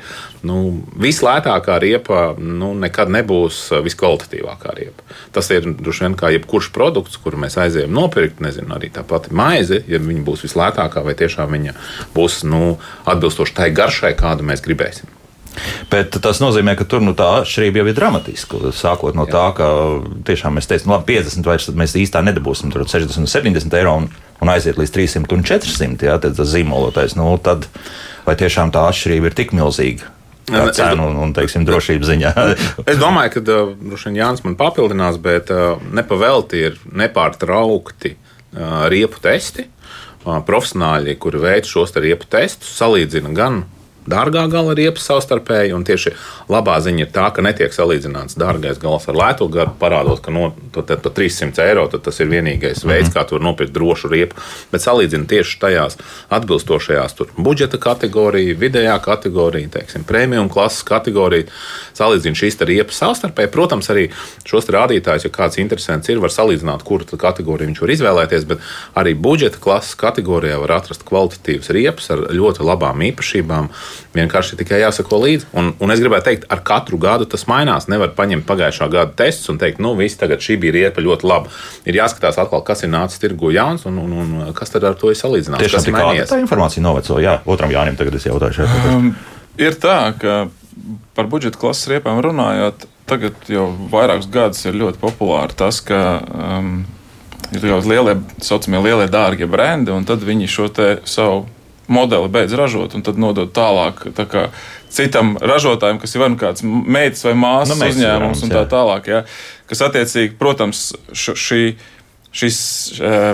nu, 0.49 0.81
vislētākā 0.97 1.77
riepa 1.83 2.23
nu, 2.39 2.73
nekad 2.79 3.13
nebūs 3.13 3.61
viskvalitatīvākā 3.85 4.75
riepa. 4.79 5.05
Tas 5.37 5.51
ir 5.53 5.69
droši 5.69 6.07
vien 6.07 6.17
kā 6.19 6.33
jebkurš 6.37 6.73
produkts, 6.75 7.21
kuru 7.21 7.43
mēs 7.45 7.59
aizējām 7.61 7.93
nopirkt, 7.93 8.41
nezinu, 8.45 8.73
arī 8.79 8.93
tā 8.95 9.05
pati 9.05 9.35
maize, 9.37 9.83
ja 9.91 10.01
viņa 10.01 10.25
būs 10.25 10.47
vislētākā, 10.49 11.05
vai 11.05 11.19
tiešām 11.19 11.53
viņa 11.59 11.77
būs 12.17 12.43
nu, 12.49 12.79
atbilstoša 13.09 13.61
tai 13.63 13.71
garšai, 13.77 14.17
kādu 14.19 14.49
mēs 14.49 14.65
gribēsim. 14.65 15.18
Bet 15.93 16.19
tas 16.23 16.43
nozīmē, 16.43 16.75
ka 16.79 16.87
tur 16.89 17.03
nu, 17.05 17.15
tā 17.19 17.29
atšķirība 17.41 17.83
jau 17.83 17.87
ir 17.89 17.97
dramatiska. 17.97 18.61
Sākot 18.77 19.17
no 19.19 19.25
Jā. 19.29 19.35
tā, 19.35 19.47
ka 19.59 19.71
tiešām 20.29 20.59
mēs 20.59 20.69
teicām, 20.71 20.97
labi, 20.97 21.19
50 21.19 21.49
vairs 21.49 21.71
mēs 21.73 21.97
īstā 21.99 22.23
nedabūsim, 22.27 22.75
tur 22.75 22.85
60 22.85 23.25
un 23.25 23.31
70 23.31 23.79
eiro 23.81 23.97
un, 24.03 24.11
un 24.43 24.53
aiziet 24.53 24.79
līdz 24.81 24.95
300 24.95 25.39
un 25.39 25.49
400. 25.49 26.09
Jā, 26.11 26.21
tad 26.23 26.39
tas 26.39 26.53
zīmolotais, 26.53 27.17
nu, 27.19 27.31
tad 27.43 27.67
vai 28.27 28.37
tiešām 28.39 28.75
tā 28.75 28.89
atšķirība 28.93 29.31
ir 29.31 29.39
tik 29.43 29.57
milzīga? 29.57 30.15
kā 30.49 30.69
cenu 30.73 31.09
un, 31.11 31.19
un 31.25 31.33
teiksim, 31.37 31.65
drošības 31.69 32.09
ziņā. 32.09 32.33
es 32.91 33.01
domāju, 33.01 33.35
ka 33.37 33.59
uh, 33.69 34.07
Jānis 34.17 34.45
man 34.47 34.57
papildinās, 34.59 35.19
bet 35.23 35.53
uh, 35.55 35.81
nepavelti 35.95 36.63
ir 36.71 36.79
nepārtraukti 36.89 38.15
uh, 38.15 38.87
riepu 38.93 39.21
testi. 39.25 39.69
Profesionāļi, 40.29 41.15
kuri 41.17 41.41
veic 41.41 41.69
šos 41.69 41.95
riepu 41.97 42.27
testus, 42.29 42.75
salīdzina 42.77 43.31
gan 43.37 43.63
dārgā 44.09 44.45
gala 44.51 44.75
riepas 44.79 45.07
savstarpēji. 45.09 45.77
Tieši 45.89 46.13
labā 46.51 46.79
ziņa 46.85 47.05
ir 47.05 47.11
tā, 47.15 47.29
ka 47.35 47.45
netiek 47.45 47.75
salīdzināts 47.75 48.39
dārgais 48.41 48.81
gals 48.83 49.09
ar 49.09 49.19
lētu 49.19 49.49
garu, 49.53 49.75
parādot, 49.81 50.21
ka 50.25 50.35
no 50.35 50.51
par 50.75 50.87
300 50.89 51.65
eiro 51.65 51.87
tas 51.89 52.21
ir 52.21 52.31
vienīgais 52.31 52.85
veids, 52.85 53.09
mm 53.09 53.13
-hmm. 53.13 53.15
kā 53.15 53.29
tur 53.29 53.41
nopirkt 53.41 53.73
drošu 53.73 54.09
riepu. 54.09 54.37
Bet 54.73 54.83
salīdzina 54.83 55.27
tieši 55.27 55.59
tajās 55.61 55.99
atbilstošajās 56.29 57.17
budžeta 57.37 57.79
kategorijā, 57.79 58.57
vidējā 58.59 58.99
kategorijā, 59.03 59.69
teiksim, 59.71 60.05
premium 60.05 60.49
klases 60.49 60.83
kategorijā. 60.83 61.47
Salīdzina 61.95 62.35
šīs 62.35 62.59
riepas 62.61 62.99
savstarpēji. 63.03 63.51
Protams, 63.51 63.91
arī 63.91 64.09
šos 64.45 64.69
rādītājus, 64.69 65.25
ja 65.25 65.31
kāds 65.31 65.59
interesants 65.59 66.09
ir, 66.09 66.21
var 66.21 66.31
salīdzināt, 66.31 66.85
kuru 66.85 67.05
kategoriju 67.05 67.71
viņš 67.71 67.81
var 67.81 67.91
izvēlēties. 67.95 68.45
Bet 68.45 68.59
arī 68.95 69.15
budžeta 69.15 69.59
klases 69.63 69.95
kategorijā 69.99 70.59
var 70.61 70.73
atrast 70.79 71.05
kvalitatīvas 71.09 71.71
riepas 71.75 72.11
ar 72.15 72.25
ļoti 72.35 72.67
labām 72.67 73.03
īpašībām 73.11 73.71
Vienkārši 74.17 74.59
tikai 74.61 74.81
jāsako 74.83 75.21
līdzi. 75.23 75.49
Un, 75.59 75.71
un 75.83 75.95
es 75.95 76.03
gribēju 76.03 76.25
teikt, 76.27 76.47
ar 76.53 76.63
katru 76.67 76.99
gadu 77.03 77.29
tas 77.31 77.47
mainās. 77.51 77.89
Nevar 77.93 78.13
paņemt 78.19 78.47
pagājušā 78.49 78.89
gada 78.93 79.15
testus 79.19 79.53
un 79.53 79.61
teikt, 79.61 79.83
nu, 79.85 79.95
viss 79.99 80.19
tagad 80.21 80.43
šī 80.45 80.59
bija 80.63 80.77
riepa 80.77 81.05
ļoti 81.05 81.29
laba. 81.29 81.53
Ir 81.89 82.01
jāskatās 82.01 82.41
atkal, 82.41 82.65
kas 82.67 82.85
ir 82.87 82.93
nācis 82.93 83.23
tirgu 83.23 83.53
jauns 83.55 83.87
un, 83.89 83.99
un, 84.03 84.15
un 84.23 84.53
kas 84.57 84.75
tad 84.75 84.87
ar 84.89 84.99
to 84.99 85.13
ir 85.13 85.19
salīdzināms. 85.21 85.65
Tiešām 85.65 85.83
kas 85.83 85.91
ir 85.91 85.99
mainījies. 85.99 86.31
Tā 86.33 86.43
informācija 86.43 86.85
noveco. 86.85 87.19
Jā, 87.23 87.39
otram 87.49 87.75
Jānim 87.75 87.99
tagad 87.99 88.19
es 88.19 88.29
jautāju 88.29 88.61
šeit. 88.61 88.79
Um, 88.93 89.11
ir 89.61 89.79
tā, 89.81 89.99
ka 90.21 90.39
par 91.19 91.29
budžeta 91.31 91.59
klases 91.61 91.91
riepām 91.93 92.21
runājot, 92.25 92.87
tagad 93.09 93.51
jau 93.51 93.69
vairākus 93.93 94.31
gadus 94.33 94.65
ir 94.69 94.79
ļoti 94.79 95.01
populāri 95.03 95.57
tas, 95.59 95.81
ka 95.85 96.01
um, 96.23 96.73
ir 97.55 97.69
jau 97.71 97.79
lielie, 97.85 98.19
saucamie 98.45 98.81
lielie 98.85 99.09
dārgie 99.11 99.49
brendi, 99.51 99.93
un 99.95 100.07
tad 100.09 100.25
viņi 100.27 100.51
šo 100.51 100.69
savu 101.09 101.47
modeli 101.89 102.29
beidz 102.33 102.55
ražot 102.59 102.95
un 102.97 103.05
tad 103.07 103.19
nodot 103.21 103.51
tālāk 103.55 104.05
tā 104.17 104.29
kā, 104.29 104.47
citam 104.93 105.37
ražotājam, 105.41 106.01
kas 106.01 106.15
ir 106.15 106.25
vai 106.25 106.31
nu 106.33 106.41
kāds 106.41 106.65
meitas 106.65 107.25
vai 107.27 107.35
māsas 107.39 107.77
nu, 107.81 107.91
uzņēmums 107.93 108.45
un 108.45 108.55
tā 108.55 108.65
tālāk. 108.71 109.11
Ja, 109.11 109.25
kas 109.69 109.85
attiecīgi, 109.89 110.37
protams, 110.41 110.91
š, 111.13 111.37
šī, 111.37 111.63
šis, 112.37 112.63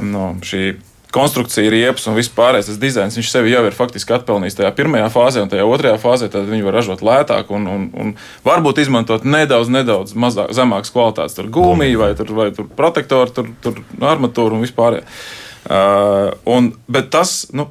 no, 0.06 0.32
šī 0.46 0.75
konstrukcija, 1.14 1.70
riepas 1.70 2.08
un 2.11 2.16
viss 2.18 2.32
pārējais 2.34 2.73
tas 2.73 2.80
dizains, 2.82 3.14
viņš 3.14 3.28
sevi 3.30 3.52
jau 3.52 3.62
ir 3.68 3.76
faktiski 3.76 4.16
atpelnījis 4.16 4.58
tajā 4.58 4.73
pirmajā 4.75 5.06
fāzē, 5.14 5.44
un 5.44 5.52
tajā 5.52 5.66
otrajā 5.70 6.00
fāzē 6.02 6.28
tad 6.32 6.49
viņi 6.50 6.66
var 6.66 6.75
ražot 6.80 7.04
lētāk 7.06 7.52
un, 7.54 7.68
un, 7.70 7.84
un 8.02 8.11
varbūt 8.46 8.82
izmantot 8.82 9.26
nedaudz, 9.28 9.70
nedaudz 9.70 10.16
mazāk, 10.18 10.50
zemākas 10.56 10.90
kvalitātes, 10.94 11.37
tur 11.38 11.52
gumiju 11.54 12.02
vai, 12.02 12.11
tur, 12.18 12.34
vai 12.34 12.49
tur 12.56 12.66
protektoru, 12.66 13.30
tur, 13.37 13.52
tur 13.62 13.78
armatūru 14.02 14.58
un 14.58 14.66
vispār. 14.66 15.02
Uh, 15.64 16.34
un, 16.50 16.73
bet 16.90 17.12
tas, 17.14 17.44
nu, 17.54 17.70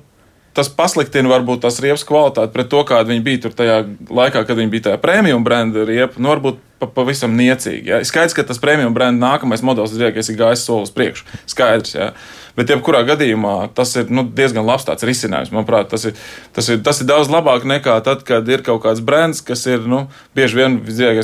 tas 0.57 0.69
pasliktina 0.69 1.31
varbūt 1.31 1.63
tās 1.65 1.79
riepas 1.83 2.05
kvalitāti 2.07 2.53
pret 2.53 2.69
to, 2.71 2.83
kāda 2.87 3.09
viņa 3.09 3.25
bija 3.25 3.41
tur 3.45 3.55
tajā 3.57 3.79
laikā, 4.09 4.43
kad 4.47 4.59
viņa 4.59 4.71
bija 4.73 4.87
tajā 4.89 5.01
prēmiju 5.01 5.41
brenda 5.45 5.85
riepa. 5.87 6.21
Nu, 6.21 6.29
varbūt 6.33 6.61
pa, 6.81 6.89
pavisam 6.99 7.33
niecīgi. 7.37 7.89
Ja. 7.89 7.99
Skaidrs, 8.05 8.35
ka 8.37 8.45
tas 8.47 8.61
prēmiju 8.61 8.93
brenda 8.95 9.25
nākamais 9.25 9.65
modelis 9.65 9.95
ir 9.97 10.05
ir 10.33 10.39
gājis 10.39 10.65
soli 10.67 10.87
uz 10.87 10.93
priekšu. 10.93 11.25
Skaidrs. 11.49 11.97
Ja. 11.97 12.11
Bet, 12.53 12.69
jebkurā 12.69 13.01
gadījumā, 13.07 13.55
tas 13.73 13.95
ir 13.97 14.13
nu, 14.13 14.27
diezgan 14.29 14.67
labs 14.67 14.85
risinājums. 15.07 15.49
Manuprāt, 15.55 15.89
tas 15.89 16.05
ir, 16.05 16.17
tas, 16.53 16.69
ir, 16.69 16.83
tas 16.85 17.01
ir 17.01 17.09
daudz 17.09 17.33
labāk 17.33 17.65
nekā 17.65 17.97
tad, 18.05 18.21
kad 18.27 18.49
ir 18.49 18.61
kaut 18.65 18.83
kāds 18.85 19.01
brands, 19.01 19.41
kas 19.41 19.65
ir 19.65 19.89
nu, 19.89 20.05
bieži 20.37 20.61
vien 20.61 20.77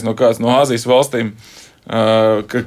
no 0.08 0.18
kādas 0.18 0.42
no 0.42 0.56
Āzijas 0.58 0.90
valstīm. 0.90 1.36
Uh, 1.36 1.69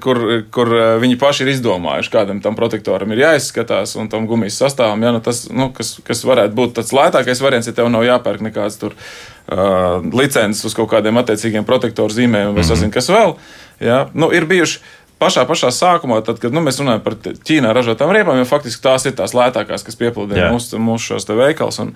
kur, 0.03 0.21
kur 0.51 0.71
uh, 0.75 0.85
viņi 1.03 1.19
paši 1.21 1.45
ir 1.45 1.53
izdomājuši, 1.53 2.11
kādam 2.11 2.41
tam 2.43 2.57
protektoram 2.59 3.13
ir 3.13 3.23
jāizskatās 3.23 3.95
un 4.01 4.09
tam 4.11 4.27
gumijas 4.27 4.59
sastāvam. 4.59 5.03
Ja, 5.05 5.13
nu 5.15 5.21
tas, 5.23 5.45
nu, 5.53 5.69
kas, 5.77 5.95
kas 6.07 6.25
varētu 6.27 6.57
būt 6.59 6.75
tāds 6.79 6.95
lētākais 6.97 7.43
variants, 7.45 7.71
ja 7.71 7.77
tev 7.77 7.91
nav 7.93 8.07
jāpērk 8.07 8.43
nekāds 8.49 8.81
tur, 8.81 8.97
uh, 8.97 10.01
licences 10.17 10.65
uz 10.67 10.75
kaut 10.79 10.91
kādiem 10.95 11.21
attiecīgiem 11.23 11.69
protektoru 11.69 12.15
zīmējumiem, 12.15 12.55
vai 12.55 12.63
mm 12.63 12.65
-hmm. 12.65 12.73
sazinu, 12.75 12.95
kas 12.95 13.11
vēl. 13.13 13.37
Ja, 13.83 14.07
nu, 14.15 14.31
ir 14.35 14.47
bijuši 14.47 14.81
pašā, 15.23 15.45
pašā 15.49 15.71
sākumā, 15.75 16.19
tad, 16.27 16.41
kad 16.43 16.55
nu, 16.55 16.63
mēs 16.65 16.81
runājam 16.83 17.03
par 17.05 17.17
Ķīnā 17.23 17.71
ražotām 17.77 18.11
riepām, 18.15 18.41
jo 18.41 18.47
faktiski 18.49 18.83
tās 18.85 19.07
ir 19.07 19.15
tās 19.19 19.35
lētākās, 19.37 19.85
kas 19.87 19.99
piepludina 19.99 20.51
mūsu, 20.53 20.81
mūsu 20.83 21.13
šos 21.13 21.29
veikals. 21.31 21.79
Un, 21.83 21.93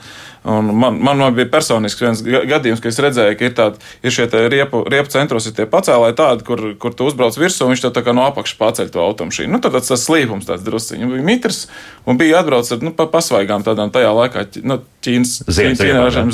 un 0.46 0.70
man, 0.70 1.00
man, 1.02 1.20
man 1.20 1.36
bija 1.36 1.50
personisks 1.52 2.02
viens 2.02 2.22
gadījums, 2.22 2.82
kad 2.82 2.94
es 2.94 3.00
redzēju, 3.02 3.38
ka 3.38 3.48
ir, 3.48 3.54
tādi, 3.58 3.92
ir 4.06 4.14
šie 4.14 4.28
riepu, 4.52 4.84
riepu 4.92 5.12
centros, 5.12 5.48
ir 5.50 5.56
tie 5.58 5.68
pacēlāji 5.70 6.18
tādi, 6.18 6.46
kur, 6.46 6.64
kur 6.80 6.94
tu 6.96 7.08
uzbrauc 7.10 7.38
virsū, 7.40 7.66
un 7.66 7.74
viņš 7.74 7.86
tev 7.86 7.94
tā 7.98 8.04
kā 8.06 8.14
no 8.16 8.26
apakšas 8.30 8.60
paceļ 8.60 8.92
to 8.94 9.02
automašīnu. 9.04 9.52
Nu, 9.56 9.62
tad 9.64 9.76
tas, 9.76 9.90
tas 9.90 10.06
slīpums 10.06 10.48
tāds 10.48 10.64
drusciņš 10.66 11.10
bija 11.12 11.26
mitrs, 11.26 11.66
un 12.06 12.20
bija 12.20 12.40
atbrauc 12.42 12.70
ar 12.72 12.84
nu, 12.86 12.94
pa, 12.96 13.08
pasvaigām 13.10 13.66
tādām 13.66 13.92
tajā 13.94 14.12
laikā. 14.22 14.46
Nu, 14.66 14.80
Ķīnas 15.06 15.44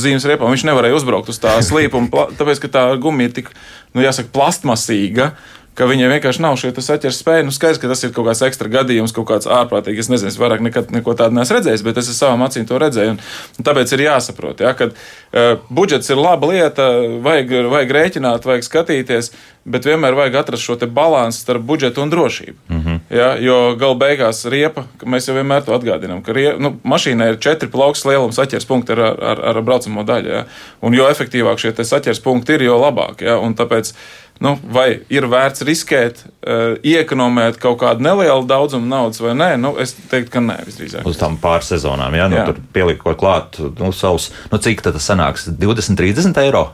zīmes 0.00 0.24
riepām. 0.28 0.52
Viņš 0.54 0.62
nevarēja 0.64 0.96
uzbraukt 0.96 1.28
uz 1.28 1.40
tā 1.42 1.58
slīpuma, 1.64 2.28
tāpēc, 2.38 2.62
ka 2.62 2.70
tā 2.72 2.84
gumija 3.00 3.28
ir 3.28 3.34
tik, 3.36 3.50
nu, 3.92 4.04
jāsaka, 4.04 4.32
plastmasīga 4.32 5.32
ka 5.78 5.86
viņiem 5.88 6.10
vienkārši 6.12 6.42
nav 6.44 6.58
šī 6.60 6.72
saķers 6.76 7.20
spēja. 7.22 7.46
Nu, 7.46 7.54
skaidrs, 7.54 7.80
ka 7.80 7.88
tas 7.90 8.02
ir 8.04 8.12
kaut 8.12 8.26
kāds 8.28 8.42
ekstra 8.44 8.70
gadījums, 8.72 9.14
kaut 9.16 9.28
kāds 9.30 9.48
ārprātīgs. 9.48 10.04
Es 10.04 10.10
nezinu, 10.12 10.32
es 10.32 10.38
vairāk 10.40 10.64
nekad 10.64 10.92
neko 10.92 11.14
tādu 11.18 11.38
neesmu 11.38 11.58
redzējis, 11.58 11.84
bet 11.86 12.00
es 12.02 12.10
ar 12.12 12.18
savām 12.18 12.44
acīm 12.46 12.66
to 12.68 12.80
redzēju. 12.82 13.14
Un, 13.14 13.22
un 13.58 13.68
tāpēc 13.68 13.94
ir 13.96 14.04
jāsaprot, 14.06 14.60
ja, 14.64 14.74
ka 14.76 14.90
uh, 14.90 15.54
budžets 15.72 16.12
ir 16.12 16.20
laba 16.20 16.52
lieta, 16.52 16.90
vajag, 17.24 17.56
vajag 17.72 17.96
rēķināt, 17.98 18.48
vajag 18.48 18.68
skatīties, 18.68 19.32
bet 19.64 19.86
vienmēr 19.86 20.16
vajag 20.18 20.38
atrast 20.40 20.66
šo 20.66 20.76
līdzsvaru 20.80 21.32
starp 21.32 21.62
budžetu 21.66 22.02
un 22.02 22.10
drošību. 22.10 22.58
Mm 22.68 22.80
-hmm. 22.80 22.98
ja, 23.10 23.36
jo 23.38 23.76
galu 23.76 23.94
beigās 23.94 24.44
riepa, 24.44 24.84
mēs 25.04 25.28
jau 25.28 25.36
vienmēr 25.36 25.62
to 25.64 25.72
atgādinām, 25.72 26.22
ka 26.22 26.32
rie, 26.32 26.54
nu, 26.58 26.76
mašīnai 26.84 27.28
ir 27.32 27.38
četri 27.38 27.68
plaukstas 27.68 28.10
lielums 28.10 28.36
saķers 28.36 28.66
punkti 28.66 28.92
ar, 28.92 29.00
ar, 29.00 29.44
ar 29.44 29.62
braucamo 29.62 30.02
daļu. 30.02 30.28
Ja, 30.28 30.44
un 30.80 30.94
jo 30.94 31.08
efektīvāk 31.08 31.58
šie 31.58 31.84
saķers 31.84 32.20
punkti 32.20 32.52
ir, 32.52 32.62
jo 32.62 32.78
labāk. 32.78 33.22
Ja, 33.22 33.38
tāpēc 33.38 33.94
nu, 34.40 34.58
vai 34.72 35.00
ir 35.08 35.26
vērts 35.26 35.62
riskēt, 35.62 36.24
uh, 36.24 36.74
iekonomēt 36.82 37.58
kaut 37.62 37.78
kādu 37.80 38.02
nelielu 38.02 38.46
daudzumu 38.46 38.86
naudas 38.86 39.20
vai 39.20 39.34
nē, 39.34 39.56
nu, 39.56 39.76
es 39.78 39.94
teiktu, 40.10 40.30
ka 40.30 40.40
nē, 40.40 40.58
visdrīzāk. 40.66 41.06
Uz 41.06 41.16
tām 41.20 41.38
pāris 41.42 41.70
sezonām, 41.70 42.14
ja 42.14 42.28
nu, 42.28 42.36
jā. 42.36 42.46
tur 42.46 42.58
pielikot 42.72 43.18
klāt, 43.18 43.58
nu, 43.78 43.92
savus, 43.92 44.32
nu, 44.50 44.58
cik 44.58 44.82
tas 44.82 45.10
sanāks? 45.10 45.46
20, 45.46 45.96
30 45.98 46.42
eiro? 46.42 46.72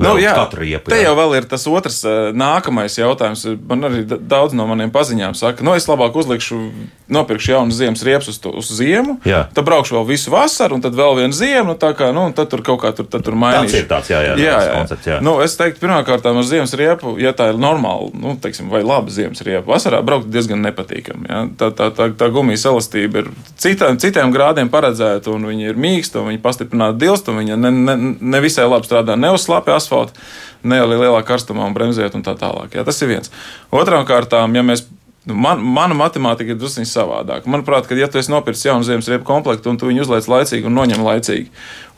Nu, 0.00 0.14
jā, 0.20 0.34
riepu, 0.56 0.90
jā. 0.90 0.96
Te 0.96 1.02
jau 1.02 1.12
vēl 1.18 1.36
ir 1.38 1.48
tas 1.50 1.66
otrs, 1.70 2.00
nākamais 2.36 2.96
jautājums. 2.98 3.44
Man 3.68 3.86
arī 3.90 4.04
daudz 4.08 4.56
no 4.56 4.66
maniem 4.70 4.92
paziņām 4.94 5.36
saka, 5.38 5.66
nu, 5.66 5.74
es 5.78 5.88
labāk 5.90 6.16
uzlikšu, 6.20 6.58
nopirkšu 7.10 7.52
jaunu 7.52 7.74
ziemas 7.74 8.02
riepas 8.06 8.28
uz, 8.30 8.38
to, 8.42 8.52
uz 8.60 8.70
ziemu, 8.72 9.16
jā. 9.26 9.44
tad 9.54 9.66
braukšu 9.66 9.98
vēl 9.98 10.06
visu 10.08 10.32
vasaru, 10.32 10.78
un 10.78 10.84
tad 10.84 10.96
vēl 10.96 11.18
vienu 11.18 11.36
ziemu, 11.36 11.72
nu, 11.72 11.76
tā 11.78 11.90
kā, 11.98 12.10
nu, 12.16 12.28
tad 12.36 12.50
tur 12.52 12.62
kaut 12.66 12.80
kā 12.84 12.92
tur, 12.96 13.08
tur 13.10 13.36
mainīšu. 13.38 13.72
Tas 13.72 13.78
ir 13.82 13.88
tāds, 13.90 14.10
jā, 14.12 14.20
jā, 14.24 14.36
jā, 14.40 14.56
jā. 14.66 14.74
Koncepts, 14.78 15.08
jā. 15.10 15.18
Nu, 15.24 15.36
es 15.44 15.56
teiktu, 15.58 15.82
pirmkārt, 15.82 16.26
ar 16.26 16.40
ziemas 16.46 16.74
riepu, 16.78 17.14
ja 17.20 17.34
tā 17.36 17.50
ir 17.52 17.60
normāla, 17.60 18.10
nu, 18.14 18.36
teiksim, 18.40 18.70
vai 18.72 18.82
laba 18.86 19.12
ziemas 19.12 19.42
riepa, 19.46 19.66
vasarā 19.72 20.02
braukt 20.06 20.30
diezgan 20.32 20.62
nepatīkami. 20.66 21.26
Ja? 21.30 21.42
Tā, 21.60 21.72
tā, 21.76 21.90
tā, 21.96 22.10
tā 22.16 22.30
gumijas 22.32 22.66
elastība 22.70 23.24
ir 23.24 23.32
citām, 23.60 23.98
citiem 24.00 24.34
grādiem 24.34 24.70
paredzēta, 24.72 25.34
un 25.34 25.48
viņi 25.50 25.72
ir 25.72 25.80
mīksti, 25.80 26.20
un 26.20 26.30
viņi 26.32 26.44
pastiprināti 26.44 27.02
dilst, 27.02 27.30
un 27.30 27.42
viņi 27.42 27.58
ne, 27.58 27.74
ne, 27.74 27.98
ne 28.20 28.44
visai 28.44 28.68
labi 28.70 28.88
strādā 28.88 29.18
ne 29.18 29.34
uz 29.34 29.44
slāpja 29.46 29.78
asfalta, 29.80 30.14
ne 30.62 30.80
lielā 30.84 31.20
karstumā 31.26 31.66
un 31.66 31.76
bremzēt 31.76 32.16
un 32.16 32.24
tā 32.26 32.36
tālāk. 32.38 32.74
Jā, 32.76 32.84
tas 32.86 33.00
ir 33.02 33.12
viens. 33.14 33.32
Otrām 33.72 34.06
kārtām, 34.08 34.56
ja 34.56 34.64
mēs 34.66 34.84
Nu, 35.28 35.34
man, 35.36 35.60
mana 35.60 35.96
matemātika 35.96 36.54
ir 36.54 36.56
drusku 36.56 36.86
savādāka. 36.88 37.48
Manuprāt, 37.52 37.84
ka, 37.88 37.96
ja 37.98 38.08
tu 38.08 38.16
esi 38.16 38.32
nopircis 38.32 38.64
jaunu 38.70 38.86
ziemas 38.88 39.08
riepu 39.10 39.26
komplektu 39.28 39.68
un 39.68 39.76
tu 39.76 39.90
viņu 39.90 40.06
uzliec 40.06 40.28
laicīgi 40.32 40.64
un 40.64 40.78
noņem 40.78 41.02
laicīgi, 41.04 41.50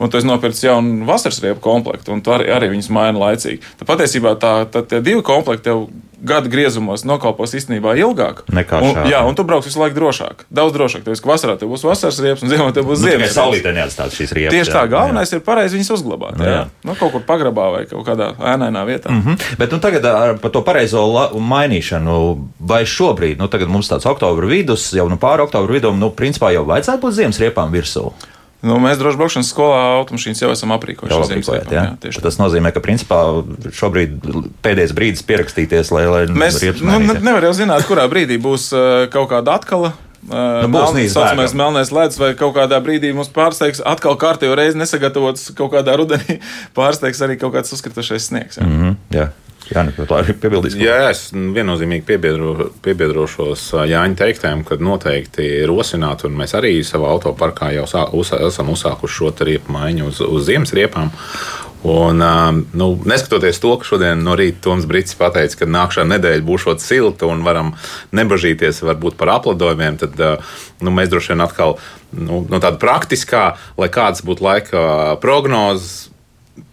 un 0.03 0.11
tu 0.11 0.19
esi 0.19 0.27
nopircis 0.27 0.67
jaunu 0.67 1.07
vasaras 1.07 1.41
riepu 1.43 1.63
komplektu 1.63 2.15
un 2.15 2.23
tu 2.23 2.33
arī, 2.35 2.49
arī 2.53 2.73
viņus 2.75 2.91
maini 2.93 3.21
laicīgi, 3.21 3.61
tad 3.79 3.89
patiesībā 3.89 4.35
tā, 4.41 4.55
tā, 4.69 4.83
tie 4.87 5.01
divi 5.03 5.23
komplekti 5.25 5.71
tev 5.71 5.87
gada 6.23 6.47
griezumos 6.47 7.03
nokalpos 7.03 7.51
īstenībā 7.57 7.97
ilgāk. 7.99 8.45
Nekā 8.55 8.79
un, 8.79 8.99
jā, 9.11 9.19
un 9.27 9.35
tu 9.35 9.43
brauks 9.47 9.67
visu 9.67 9.81
laiku 9.81 9.97
drošāk. 9.97 10.45
Daudz 10.53 10.75
drošāk. 10.75 11.03
Tev 11.03 11.19
vasarā 11.27 11.57
tev 11.59 11.73
būs 11.73 11.83
vasaras 11.83 12.19
riepas, 12.23 12.45
un 12.45 12.53
ziemā 12.53 12.69
tev 12.75 12.87
būs 12.87 13.03
nu, 13.03 13.09
ziemas. 13.11 13.33
Saulītē 13.35 13.73
neatstāt 13.75 14.15
šīs 14.15 14.31
riepas. 14.37 14.55
Tieši 14.55 14.71
tā, 14.71 14.85
galvenais 14.91 15.33
jā. 15.33 15.39
ir 15.39 15.43
pareizi 15.45 15.77
viņas 15.77 15.91
uzglabāt. 15.97 16.39
Jā. 16.39 16.53
Jā. 16.53 16.63
Nu, 16.87 16.95
kaut 16.99 17.11
kur 17.15 17.25
pagrabā 17.27 17.67
vai 17.75 17.83
kaut 17.91 18.07
kādā 18.07 18.31
ēnainā 18.39 18.85
vietā. 18.87 19.11
Mm 19.11 19.23
-hmm. 19.25 19.57
Bet 19.59 19.75
nu, 19.75 19.81
tagad 19.83 20.07
par 20.41 20.51
to 20.51 20.63
pareizo 20.63 21.03
mainīšanu, 21.35 22.19
vai 22.59 22.83
šobrīd, 22.85 23.37
nu 23.37 23.47
tagad 23.47 23.67
mums 23.67 23.91
tāds 23.91 24.07
oktobra 24.07 24.47
vidus, 24.47 24.93
jau 24.93 25.09
nu 25.09 25.17
pāri 25.17 25.43
oktobra 25.43 25.73
vidum, 25.73 25.99
nu 25.99 26.09
principā 26.09 26.53
jau 26.53 26.63
vajadzētu 26.63 27.01
būt 27.01 27.19
ziemas 27.19 27.39
riepām 27.39 27.71
virsū. 27.71 28.11
Nu, 28.63 28.77
mēs 28.79 28.95
droši 28.95 29.19
braukšanas 29.19 29.49
skolā 29.51 29.79
automašīnas 29.99 30.39
jau 30.39 30.49
esam 30.53 30.71
aprīkojuši. 30.71 31.17
Aprīkojat, 31.25 31.73
jā? 31.75 31.83
Jā, 31.99 32.21
tas 32.23 32.37
nozīmē, 32.39 32.71
ka 32.71 32.79
principā 32.83 33.19
šobrīd 33.75 34.23
pēdējais 34.63 34.93
brīdis 34.95 35.25
pierakstīties, 35.27 35.91
lai, 35.91 36.05
lai 36.07 36.21
mēs 36.31 36.61
nu, 36.79 36.95
nevaram 37.11 37.49
jau 37.49 37.57
zināt, 37.59 37.83
kurā 37.89 38.07
brīdī 38.11 38.39
būs 38.39 38.69
uh, 38.71 39.03
kaut 39.11 39.33
kāda 39.33 39.59
atkala. 39.59 39.91
Nu, 40.23 40.69
būs 40.71 41.11
saucamais 41.11 41.51
melnais 41.59 41.91
ledus, 41.91 42.15
vai 42.21 42.31
kaut 42.39 42.55
kādā 42.55 42.79
brīdī 42.83 43.11
mums 43.15 43.27
pārsteigs 43.35 43.83
atkal 43.83 44.15
kārtējo 44.19 44.55
reizi 44.55 44.79
nesagatavots 44.79 45.51
kaut 45.57 45.73
kādā 45.75 45.97
rudenī, 45.99 46.39
pārsteigs 46.77 47.19
arī 47.25 47.35
kaut 47.41 47.57
kāds 47.57 47.75
uzkritušais 47.75 48.31
sniegs. 48.31 48.61
Jā. 48.61 48.63
Mm 48.63 48.79
-hmm, 48.79 48.95
jā. 49.11 49.27
Jā, 49.71 49.83
nu, 49.87 49.93
tā 50.09 50.19
ir 50.23 50.35
piebildīts. 50.43 50.75
Jā, 50.79 50.97
es 51.13 51.27
viennozīmīgi 51.31 52.03
piebiedro, 52.07 52.69
piebiedrošos 52.83 53.69
Jāņa 53.87 54.19
teiktajam, 54.19 54.63
ka 54.67 54.77
noteikti 54.81 55.63
rosināt, 55.69 56.25
un 56.27 56.35
mēs 56.39 56.55
arī 56.59 56.75
savā 56.87 57.11
autoparkā 57.15 57.71
jau 57.77 57.85
sā, 57.89 58.03
uz, 58.11 58.33
esam 58.35 58.73
uzsākuši 58.73 59.19
šo 59.19 59.31
riepu 59.47 59.75
maiņu 59.75 60.09
uz, 60.11 60.19
uz 60.25 60.49
ziemas 60.49 60.75
riepām. 60.75 61.13
Un, 61.83 62.23
nu, 62.79 62.87
neskatoties 63.05 63.59
to, 63.59 63.73
ka 63.79 63.87
šodien 63.87 64.21
no 64.23 64.37
rīta 64.39 64.61
Toms 64.63 64.85
Brīsīs 64.87 65.17
pateica, 65.19 65.57
ka 65.59 65.67
nākamā 65.67 66.13
nedēļa 66.13 66.45
būs 66.47 66.69
silta 66.79 67.27
un 67.27 67.43
varam 67.43 67.73
nebažīties 68.15 68.79
varbūt 68.87 69.19
par 69.19 69.33
aplidojumiem, 69.35 69.99
tad 69.99 70.15
nu, 70.79 70.95
mēs 70.95 71.11
droši 71.11 71.33
vien 71.33 71.43
atkal 71.43 71.75
nu, 72.15 72.45
no 72.47 72.61
tāda 72.63 72.79
praktiskā, 72.79 73.43
lai 73.75 73.91
kādas 73.91 74.23
būtu 74.23 74.47
laika 74.47 74.87
prognozes 75.19 76.12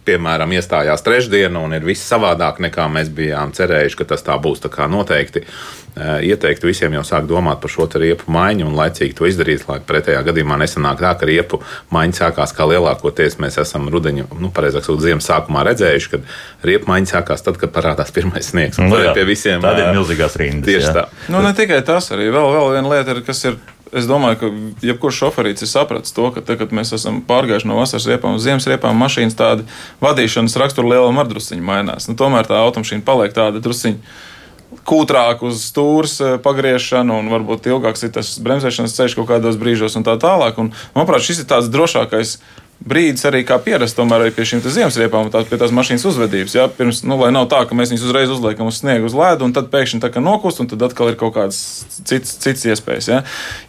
piemēram, 0.05 0.51
iestājās 0.57 1.01
trešdiena 1.05 1.61
un 1.61 1.73
ir 1.73 1.85
viss 1.85 2.05
savādāk 2.09 2.59
nekā 2.61 2.85
mēs 2.91 3.09
bijām 3.13 3.53
cerējuši, 3.55 3.97
ka 3.97 4.11
tas 4.13 4.25
tā 4.25 4.37
būs. 4.41 4.61
Tā 4.61 4.69
kā 4.73 4.85
noteikti 4.89 5.41
eh, 5.41 6.27
ieteiktu 6.31 6.69
visiem 6.69 6.93
jau 6.97 7.03
sākt 7.07 7.29
domāt 7.29 7.61
par 7.63 7.73
šo 7.73 7.87
riepu 8.01 8.29
maiņu 8.33 8.67
un 8.69 8.77
laicīgi 8.77 9.17
to 9.17 9.29
izdarīt, 9.29 9.65
lai 9.69 9.79
pretējā 9.85 10.21
gadījumā 10.27 10.59
nesanāk 10.61 11.01
tā, 11.01 11.13
ka 11.17 11.29
riepu 11.29 11.61
maiņa 11.93 12.19
sākās 12.19 12.53
kā 12.57 12.69
lielākoties 12.69 13.39
mēs 13.41 13.57
esam 13.61 13.89
rudeņa, 13.93 14.27
nu, 14.41 14.53
pareizāk 14.53 14.85
sakot, 14.85 15.03
ziemas 15.05 15.29
sākumā 15.29 15.65
redzējuši, 15.71 16.13
kad 16.13 16.31
riepu 16.69 16.91
maiņa 16.91 17.13
sākās 17.15 17.45
tad, 17.45 17.57
kad 17.61 17.73
parādās 17.73 18.13
pirmais 18.13 18.53
sniegs. 18.53 18.81
Nu, 18.81 19.01
jā, 19.01 19.15
pie 19.17 19.25
visiem 19.29 19.65
tādi 19.65 19.85
ir 19.85 19.89
eh, 19.89 19.97
milzīgās 19.97 20.37
rindas. 20.41 20.69
Tieši 20.69 20.89
jā. 20.91 20.97
tā. 21.01 21.29
Nu, 21.33 21.41
ne 21.45 21.53
tikai 21.57 21.81
tas, 21.85 22.13
arī 22.13 22.29
vēl, 22.29 22.53
vēl 22.57 22.73
viena 22.77 22.97
lieta 22.97 23.17
ir, 23.17 23.25
kas 23.25 23.45
ir 23.49 23.61
Es 23.91 24.07
domāju, 24.07 24.37
ka 24.39 24.49
jebkurš 24.87 25.17
šoferīts 25.25 25.65
ir 25.65 25.69
sapratis 25.69 26.15
to, 26.15 26.29
ka 26.31 26.43
tagad, 26.47 26.71
mēs 26.71 26.93
esam 26.95 27.19
pārgājuši 27.27 27.67
no 27.67 27.75
vasaras 27.81 28.07
riepām 28.07 28.37
uz 28.37 28.45
ziemas 28.45 28.67
riepām, 28.69 28.95
mašīnas 28.95 29.35
tāda 29.35 29.65
vadīšanas 30.03 30.55
rakstura 30.61 30.93
lieluma 30.93 31.25
ar 31.25 31.31
drusciņu 31.31 31.65
mainās. 31.67 32.07
Nu, 32.07 32.15
tomēr 32.19 32.47
tā 32.47 32.61
automašīna 32.63 33.03
paliek 33.07 33.35
tāda 33.35 33.59
drusciņa 33.63 33.99
kūtrāk 34.87 35.43
uz 35.43 35.65
stūres 35.67 36.15
eh, 36.23 36.37
pagriešanu, 36.41 37.19
un 37.19 37.29
varbūt 37.31 37.67
ilgāks 37.67 38.07
ir 38.07 38.13
tas 38.15 38.31
bremzēšanas 38.43 38.95
ceļš 38.95 39.17
kaut 39.19 39.29
kādos 39.33 39.59
brīžos, 39.59 39.97
un 39.99 40.07
tā 40.07 40.15
tālāk. 40.21 40.59
Un, 40.61 40.71
manuprāt, 40.95 41.25
šis 41.27 41.43
ir 41.43 41.49
tāds 41.51 41.69
drošākais 41.73 42.37
brīdis 42.87 43.25
arī 43.29 43.43
kā 43.47 43.57
pierast 43.61 43.97
tomēr 43.97 44.25
arī 44.25 44.33
pie 44.35 44.45
šīm 44.47 44.63
ziemesriepām, 44.65 45.29
tā, 45.33 45.43
pie 45.47 45.59
tās 45.61 45.73
mašīnas 45.75 46.05
uzvedības. 46.11 46.55
Ja? 46.57 46.67
Pirms, 46.77 47.03
nu, 47.07 47.17
lai 47.21 47.31
nav 47.35 47.49
tā, 47.51 47.63
ka 47.67 47.77
mēs 47.77 47.93
viņus 47.93 48.07
uzreiz 48.09 48.33
uzliekam 48.33 48.69
uz 48.71 48.81
sniegu, 48.81 49.09
uz 49.09 49.17
ledu, 49.17 49.47
un 49.47 49.55
tad 49.55 49.69
pēkšņi 49.73 50.01
tā 50.03 50.11
kā 50.13 50.23
nokust, 50.23 50.63
un 50.63 50.71
tad 50.71 50.87
atkal 50.89 51.11
ir 51.11 51.19
kaut 51.19 51.35
kādas 51.37 51.61
citas, 52.01 52.37
citas 52.41 52.65
iespējas. 52.73 53.11
Ja? 53.11 53.21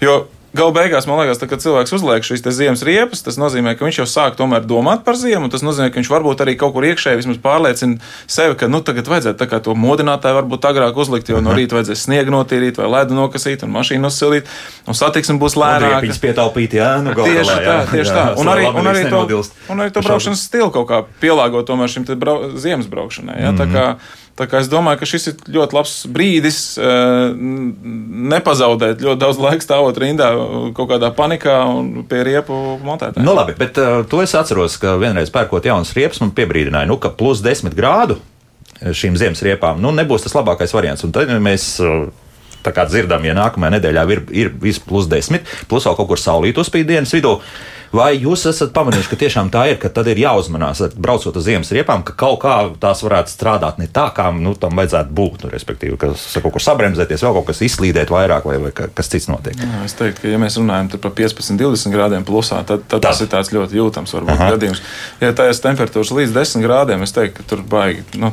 Jo 0.05 0.23
Gala 0.53 0.73
beigās, 0.77 1.07
man 1.09 1.17
liekas, 1.23 1.39
tā, 1.41 1.47
kad 1.49 1.63
cilvēks 1.65 1.95
uzliek 1.97 2.27
šīs 2.27 2.43
ziemas 2.53 2.83
riepas, 2.85 3.23
tas 3.25 3.39
nozīmē, 3.41 3.73
ka 3.73 3.87
viņš 3.87 4.03
jau 4.03 4.05
sāk 4.11 4.35
tomēr 4.37 4.67
domāt 4.69 5.01
par 5.07 5.17
ziemu. 5.17 5.49
Tas 5.49 5.65
nozīmē, 5.65 5.89
ka 5.89 5.97
viņš 5.97 6.11
varbūt 6.13 6.43
arī 6.45 6.59
kaut 6.61 6.75
kur 6.75 6.85
iekšēji 6.85 7.23
vismaz 7.23 7.39
pārliecina 7.41 7.97
sevi, 8.29 8.59
ka 8.61 8.69
nu, 8.69 8.83
tagad 8.85 9.09
vajadzētu 9.09 9.61
to 9.65 9.77
modinātāju 9.79 10.37
varbūt 10.43 10.69
agrāk 10.69 11.01
uzlikt, 11.01 11.33
jo 11.33 11.41
no 11.41 11.57
rīta 11.57 11.79
vajadzēs 11.79 12.05
sniegu 12.05 12.35
notīrīt 12.37 12.81
vai 12.83 12.91
ledu 12.99 13.17
nokasīt 13.17 13.65
un 13.65 13.73
mašīnu 13.73 14.13
uzsilīt, 14.13 14.51
un 14.85 14.99
satiksme 14.99 15.39
būs 15.41 15.57
lēnāka. 15.57 16.03
Viņas 16.05 16.21
pietaupīt, 16.21 16.77
jā, 16.77 16.91
nu, 17.01 17.15
galā, 17.17 17.33
tieši 17.33 17.53
tā, 17.57 17.63
jā, 17.65 17.79
tieši 17.95 18.13
jā, 18.13 18.17
tā. 18.19 18.27
Un 18.43 18.51
arī, 18.51 18.67
un 18.69 18.89
arī 18.91 19.05
to, 19.09 19.43
un 19.73 19.81
arī 19.85 19.93
to 19.95 20.03
braukšanas 20.05 20.43
stilu 20.49 20.69
kaut 20.75 20.89
kā 20.89 21.01
pielāgot 21.23 21.65
tomēr 21.69 21.91
šim 21.93 22.05
brau, 22.19 22.51
ziemas 22.59 22.89
braukšanai. 22.91 23.39
Ja? 23.41 23.53
Mm 23.53 23.59
-hmm. 23.59 23.97
Tā 24.33 24.47
kā 24.49 24.63
es 24.63 24.69
domāju, 24.73 24.97
ka 25.03 25.07
šis 25.09 25.29
ir 25.29 25.41
ļoti 25.59 25.77
labs 25.77 25.95
brīdis 26.09 26.59
eh, 26.81 27.35
nepazaudēt 28.33 29.05
ļoti 29.05 29.21
daudz 29.21 29.41
laika 29.43 29.65
stāvot 29.65 29.99
rindā 30.01 30.31
kaut 30.77 30.89
kādā 30.95 31.13
panikā 31.17 31.59
un 31.69 32.07
pie 32.09 32.23
riepu 32.25 32.57
montētājiem. 32.81 33.27
Nu, 33.27 33.37
labi, 33.37 33.55
bet 33.59 33.77
uh, 33.83 34.01
to 34.09 34.23
es 34.25 34.33
atceros, 34.39 34.79
ka 34.81 34.97
vienreiz 35.03 35.33
pērkot 35.35 35.69
jaunas 35.69 35.93
riepas, 35.97 36.23
man 36.25 36.33
piebrīdināja, 36.37 36.89
nu, 36.89 36.97
ka 37.03 37.13
plus 37.13 37.45
10 37.45 37.77
grādu 37.77 38.17
šīm 38.83 39.15
ziemas 39.21 39.45
riepām 39.45 39.79
nu, 39.83 39.93
nebūs 39.95 40.25
tas 40.25 40.35
labākais 40.35 40.73
variants. 40.75 41.05
Un 41.07 41.13
tad 41.15 41.31
mēs 41.45 41.77
uh, 41.85 42.09
tā 42.65 42.75
kā 42.75 42.87
dzirdam, 42.89 43.25
ja 43.27 43.37
nākamajā 43.39 43.77
nedēļā 43.77 44.09
ir, 44.15 44.25
ir 44.45 44.57
viss 44.63 44.83
plus 44.83 45.11
10, 45.11 45.45
plus 45.71 45.87
vēl 45.89 45.99
kaut 45.99 46.13
kur 46.13 46.21
saulīt 46.21 46.61
uzspīd 46.63 46.91
dienas 46.91 47.15
vidū. 47.15 47.39
Vai 47.93 48.15
jūs 48.17 48.47
esat 48.49 48.71
pamanījuši, 48.73 49.09
ka 49.11 49.17
tiešām 49.21 49.51
tā 49.53 49.67
ir, 49.69 49.77
ka 49.81 49.91
tad 49.93 50.07
ir 50.09 50.23
jāuzmanās, 50.23 50.81
braucot 50.97 51.37
uz 51.37 51.45
ziemas 51.45 51.69
riepām, 51.77 52.01
ka 52.09 52.15
kaut 52.17 52.39
kā 52.41 52.55
tās 52.81 53.03
varētu 53.05 53.29
strādāt 53.29 53.77
ne 53.77 53.85
tā, 53.85 54.07
kā 54.17 54.31
nu, 54.33 54.55
tam 54.57 54.81
vajadzētu 54.81 55.13
būt? 55.13 55.45
Nu, 55.45 55.51
respektīvi, 55.53 55.99
ka 56.01 56.15
kaut 56.15 56.55
kur 56.55 56.65
sabremzēties, 56.65 57.21
vēl 57.21 57.37
kaut 57.37 57.51
kas 57.51 57.61
izslīdēt 57.69 58.13
vairāk, 58.15 58.49
vai, 58.49 58.57
vai 58.65 58.71
kas 58.73 59.13
cits 59.13 59.29
notiek. 59.29 59.61
Jā, 59.61 59.83
es 59.85 59.97
teiktu, 59.99 60.25
ka, 60.25 60.31
ja 60.33 60.41
mēs 60.41 60.57
runājam 60.57 60.89
par 60.95 61.13
15, 61.21 61.61
20 61.61 61.93
grādiem 61.93 62.25
plusā, 62.25 62.63
tad, 62.65 62.87
tad 62.89 63.05
tas 63.05 63.21
ir 63.21 63.29
tāds 63.35 63.53
ļoti 63.53 63.77
jūtams 63.77 64.17
varbūt, 64.17 64.41
gadījums. 64.55 64.81
Ja 65.21 65.35
tā 65.37 65.51
ir 65.53 65.61
temperatūras 65.69 66.15
līdz 66.17 66.33
10 66.39 66.65
grādiem, 66.65 67.05
es 67.05 67.13
teiktu, 67.13 67.43
ka 67.43 67.51
tur 67.53 67.67
baigi, 67.69 68.07
nu, 68.17 68.33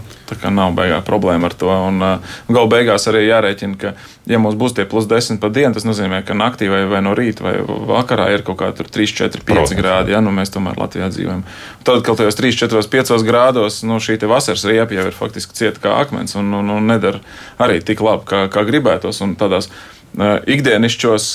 nav 0.56 0.72
baigā 0.80 1.04
problēma 1.04 1.52
ar 1.52 1.58
to. 1.60 1.68
Un, 1.90 2.00
uh, 2.00 2.40
galu 2.48 2.72
beigās 2.72 3.12
arī 3.12 3.26
jārēķina, 3.28 3.76
ka, 3.82 3.94
ja 4.30 4.40
mums 4.42 4.58
būs 4.60 4.76
tie 4.78 4.86
plus 4.90 5.08
10 5.10 5.40
pa 5.42 5.50
dienu, 5.54 5.74
tas 5.76 5.86
nozīmē, 5.88 6.22
ka 6.26 6.38
naktī 6.38 6.70
vai, 6.72 6.84
vai 6.90 7.02
no 7.06 7.16
rīta 7.18 7.46
vai 7.46 7.56
vakarā 7.66 8.30
ir 8.36 8.46
kaut 8.48 8.60
kā 8.62 8.70
3, 8.78 9.14
4, 9.18 9.44
5 9.48 9.76
grādi. 9.78 10.14
Ja, 10.14 10.22
nu, 10.24 10.34
mēs 10.36 10.54
tomēr 10.54 10.78
Latvijā 10.80 11.10
dzīvojam. 11.14 11.44
Tad, 11.88 12.04
kad 12.06 12.22
tajos 12.22 12.38
3, 12.38 12.60
4, 12.64 12.86
5 12.94 13.26
grādos 13.28 13.82
nu, 13.88 13.98
šī 14.04 14.20
vasaras 14.30 14.68
riepa 14.70 14.96
jau 14.96 15.08
ir 15.10 15.18
faktiski 15.18 15.58
cieta 15.58 15.82
kā 15.84 15.96
akmens 16.04 16.38
un, 16.40 16.54
un, 16.62 16.76
un 16.78 16.92
nedara 16.92 17.24
arī 17.62 17.82
tik 17.86 18.04
labi, 18.06 18.28
kā, 18.30 18.46
kā 18.54 18.66
gribētos. 18.70 19.24
Un 19.26 19.34
tādās 19.40 19.72
ikdienišķos 20.18 21.26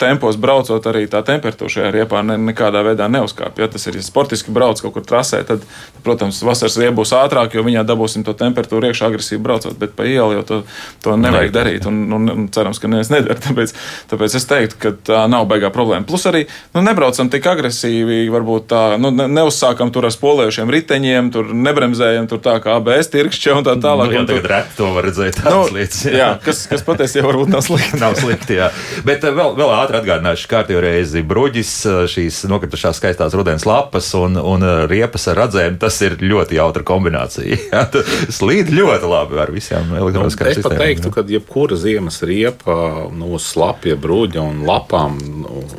tempos 0.00 0.36
braucot, 0.40 0.84
arī 0.90 1.06
tā 1.10 1.22
temperatūra 1.26 1.72
šajā 1.72 1.92
riepā 1.94 2.20
ne, 2.26 2.36
nekādā 2.50 2.82
veidā 2.86 3.08
neuzkāpj. 3.10 3.62
Ja 3.62 3.68
tas 3.72 3.86
ir 3.88 3.96
ja 3.98 4.04
sportiski 4.04 4.52
brauc 4.54 4.82
kaut 4.82 4.94
kur 4.94 5.06
trasē, 5.06 5.40
tad, 5.48 5.64
protams, 6.04 6.42
vasaras 6.46 6.76
riepa 6.80 6.98
būs 7.00 7.14
ātrāk, 7.16 7.56
jo 7.56 7.64
viņā 7.66 7.84
dabūsim 7.88 8.24
to 8.26 8.34
temperatūru 8.36 8.90
iekšā 8.90 9.10
agresīvi 9.10 9.42
braucot, 9.42 9.76
bet 9.80 9.96
pa 9.96 10.06
ielu 10.08 10.38
jau 10.38 10.44
to, 10.46 10.60
to 11.04 11.16
nevajag 11.20 11.54
darīt. 11.56 11.88
Un, 11.90 12.02
un, 12.16 12.28
un 12.34 12.48
cerams, 12.52 12.80
ka 12.82 12.90
neviens 12.90 13.12
nedara. 13.12 13.38
Tāpēc, 13.50 13.72
tāpēc 14.12 14.36
es 14.36 14.46
teiktu, 14.46 14.78
ka 14.80 14.92
tā 15.10 15.24
nav 15.32 15.48
baigā 15.50 15.72
problēma. 15.74 16.06
Plus 16.06 16.26
arī 16.28 16.44
nu, 16.74 16.84
nebraucam 16.84 17.30
tik 17.32 17.48
agresīvi, 17.50 18.22
varbūt 18.30 18.68
tā, 18.70 18.82
nu, 19.00 19.10
neuzsākam 19.10 19.90
tur 19.94 20.06
ar 20.06 20.14
spolējušiem 20.14 20.70
riteņiem, 20.76 21.32
tur 21.34 21.50
nebremzējam 21.56 22.28
tur 22.30 22.42
tā 22.44 22.58
kā 22.62 22.76
ABS 22.78 23.10
tirkšķi 23.14 23.56
un 23.56 23.66
tā 23.66 23.74
tālāk. 23.80 24.12
Nu, 24.12 24.20
jā, 24.20 24.26
tagad 24.28 24.50
reti 24.52 24.78
to 24.78 24.90
var 24.94 25.08
redzēt. 25.08 25.40
Nu, 25.48 25.64
lietas, 25.74 26.04
jā. 26.06 26.16
jā, 26.20 26.30
kas, 26.44 26.62
kas 26.70 26.84
patiesībā 26.86 27.30
varbūt 27.30 27.52
nav 27.54 27.64
slikti. 27.70 28.00
Nav 28.00 28.16
slikti, 28.18 28.56
jā. 28.58 28.68
Bet 29.06 29.24
eh, 29.24 29.34
vēl, 29.34 29.54
vēl 29.58 29.72
ātri 29.74 30.00
atgādināšu, 30.00 30.48
kārtīgi 30.50 30.82
reizi 30.82 31.22
bruģis, 31.26 31.72
eh, 31.86 32.00
šīs 32.10 32.42
nokritušās 32.50 32.98
skaistās 33.00 33.36
rudens 33.38 33.66
lapas 33.68 34.10
un, 34.18 34.38
un 34.38 34.66
eh, 34.66 34.82
riepas 34.90 35.28
ar 35.30 35.40
radzēm. 35.44 35.78
Tas 35.80 36.00
ir 36.06 36.18
ļoti 36.20 36.58
jautra 36.58 36.84
kombinācija. 36.86 37.58
Jā, 37.72 37.84
slīd 38.32 38.72
ļoti 38.74 39.10
labi 39.10 39.40
ar 39.42 39.54
visiem 39.54 39.94
elektroniskajiem 39.96 40.58
sistēmām. 40.58 40.76
Es 40.76 40.84
teiktu, 40.84 41.14
ka 41.14 41.24
jebkura 41.30 41.78
ziemas 41.80 42.20
riepa, 42.26 42.76
nu, 43.14 43.32
slapja 43.40 43.96
bruģa 44.00 44.44
un 44.44 44.64
lapām, 44.68 45.18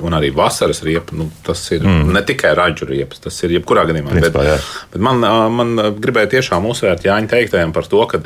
un 0.02 0.18
arī 0.18 0.32
vasaras 0.36 0.84
riepa, 0.88 1.18
nu, 1.18 1.30
tas 1.46 1.64
ir 1.76 1.86
mm. 1.86 2.12
ne 2.16 2.24
tikai 2.26 2.56
raģu 2.58 2.90
riepas, 2.90 3.22
tas 3.28 3.38
ir 3.46 3.58
jebkurā 3.60 3.86
gadījumā. 3.90 4.16
Principā, 4.16 4.48
bet, 4.48 4.72
bet 4.96 5.06
man, 5.10 5.24
man 5.56 5.94
gribēja 6.02 6.38
tiešām 6.38 6.68
uzsvērt 6.72 7.06
Jāņa 7.08 7.32
teiktajiem 7.36 7.74
par 7.76 7.88
to, 7.90 8.04
ka 8.10 8.22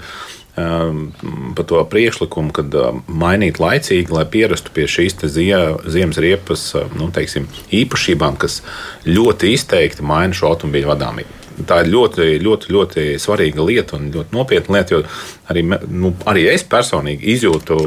par 0.55 1.65
to 1.67 1.81
priekšlikumu, 1.91 2.53
kad 2.55 2.75
ehm, 2.79 3.01
mainīt 3.11 3.59
laicīgi, 3.59 4.13
lai 4.15 4.23
pierastu 4.31 4.71
pie 4.75 4.87
šīs 4.87 5.17
zie, 5.27 5.57
ziemas 5.91 6.19
riepas 6.23 6.63
ehm, 6.79 6.93
nu, 6.99 7.09
teiksim, 7.15 7.49
īpašībām, 7.75 8.37
kas 8.39 8.61
ļoti 9.07 9.51
izteikti 9.55 10.05
maina 10.05 10.35
šo 10.35 10.53
automobīļu 10.53 10.91
vadāmību. 10.93 11.41
Tā 11.67 11.81
ir 11.83 11.91
ļoti, 11.91 12.29
ļoti, 12.43 12.71
ļoti 12.75 13.03
svarīga 13.21 13.63
lieta 13.63 13.95
un 13.95 14.09
ļoti 14.11 14.35
nopietna 14.35 14.79
lieta, 14.79 15.03
arī, 15.51 15.63
nu, 15.87 16.11
arī 16.27 16.49
es 16.51 16.65
personīgi 16.67 17.35
izjūtu, 17.35 17.77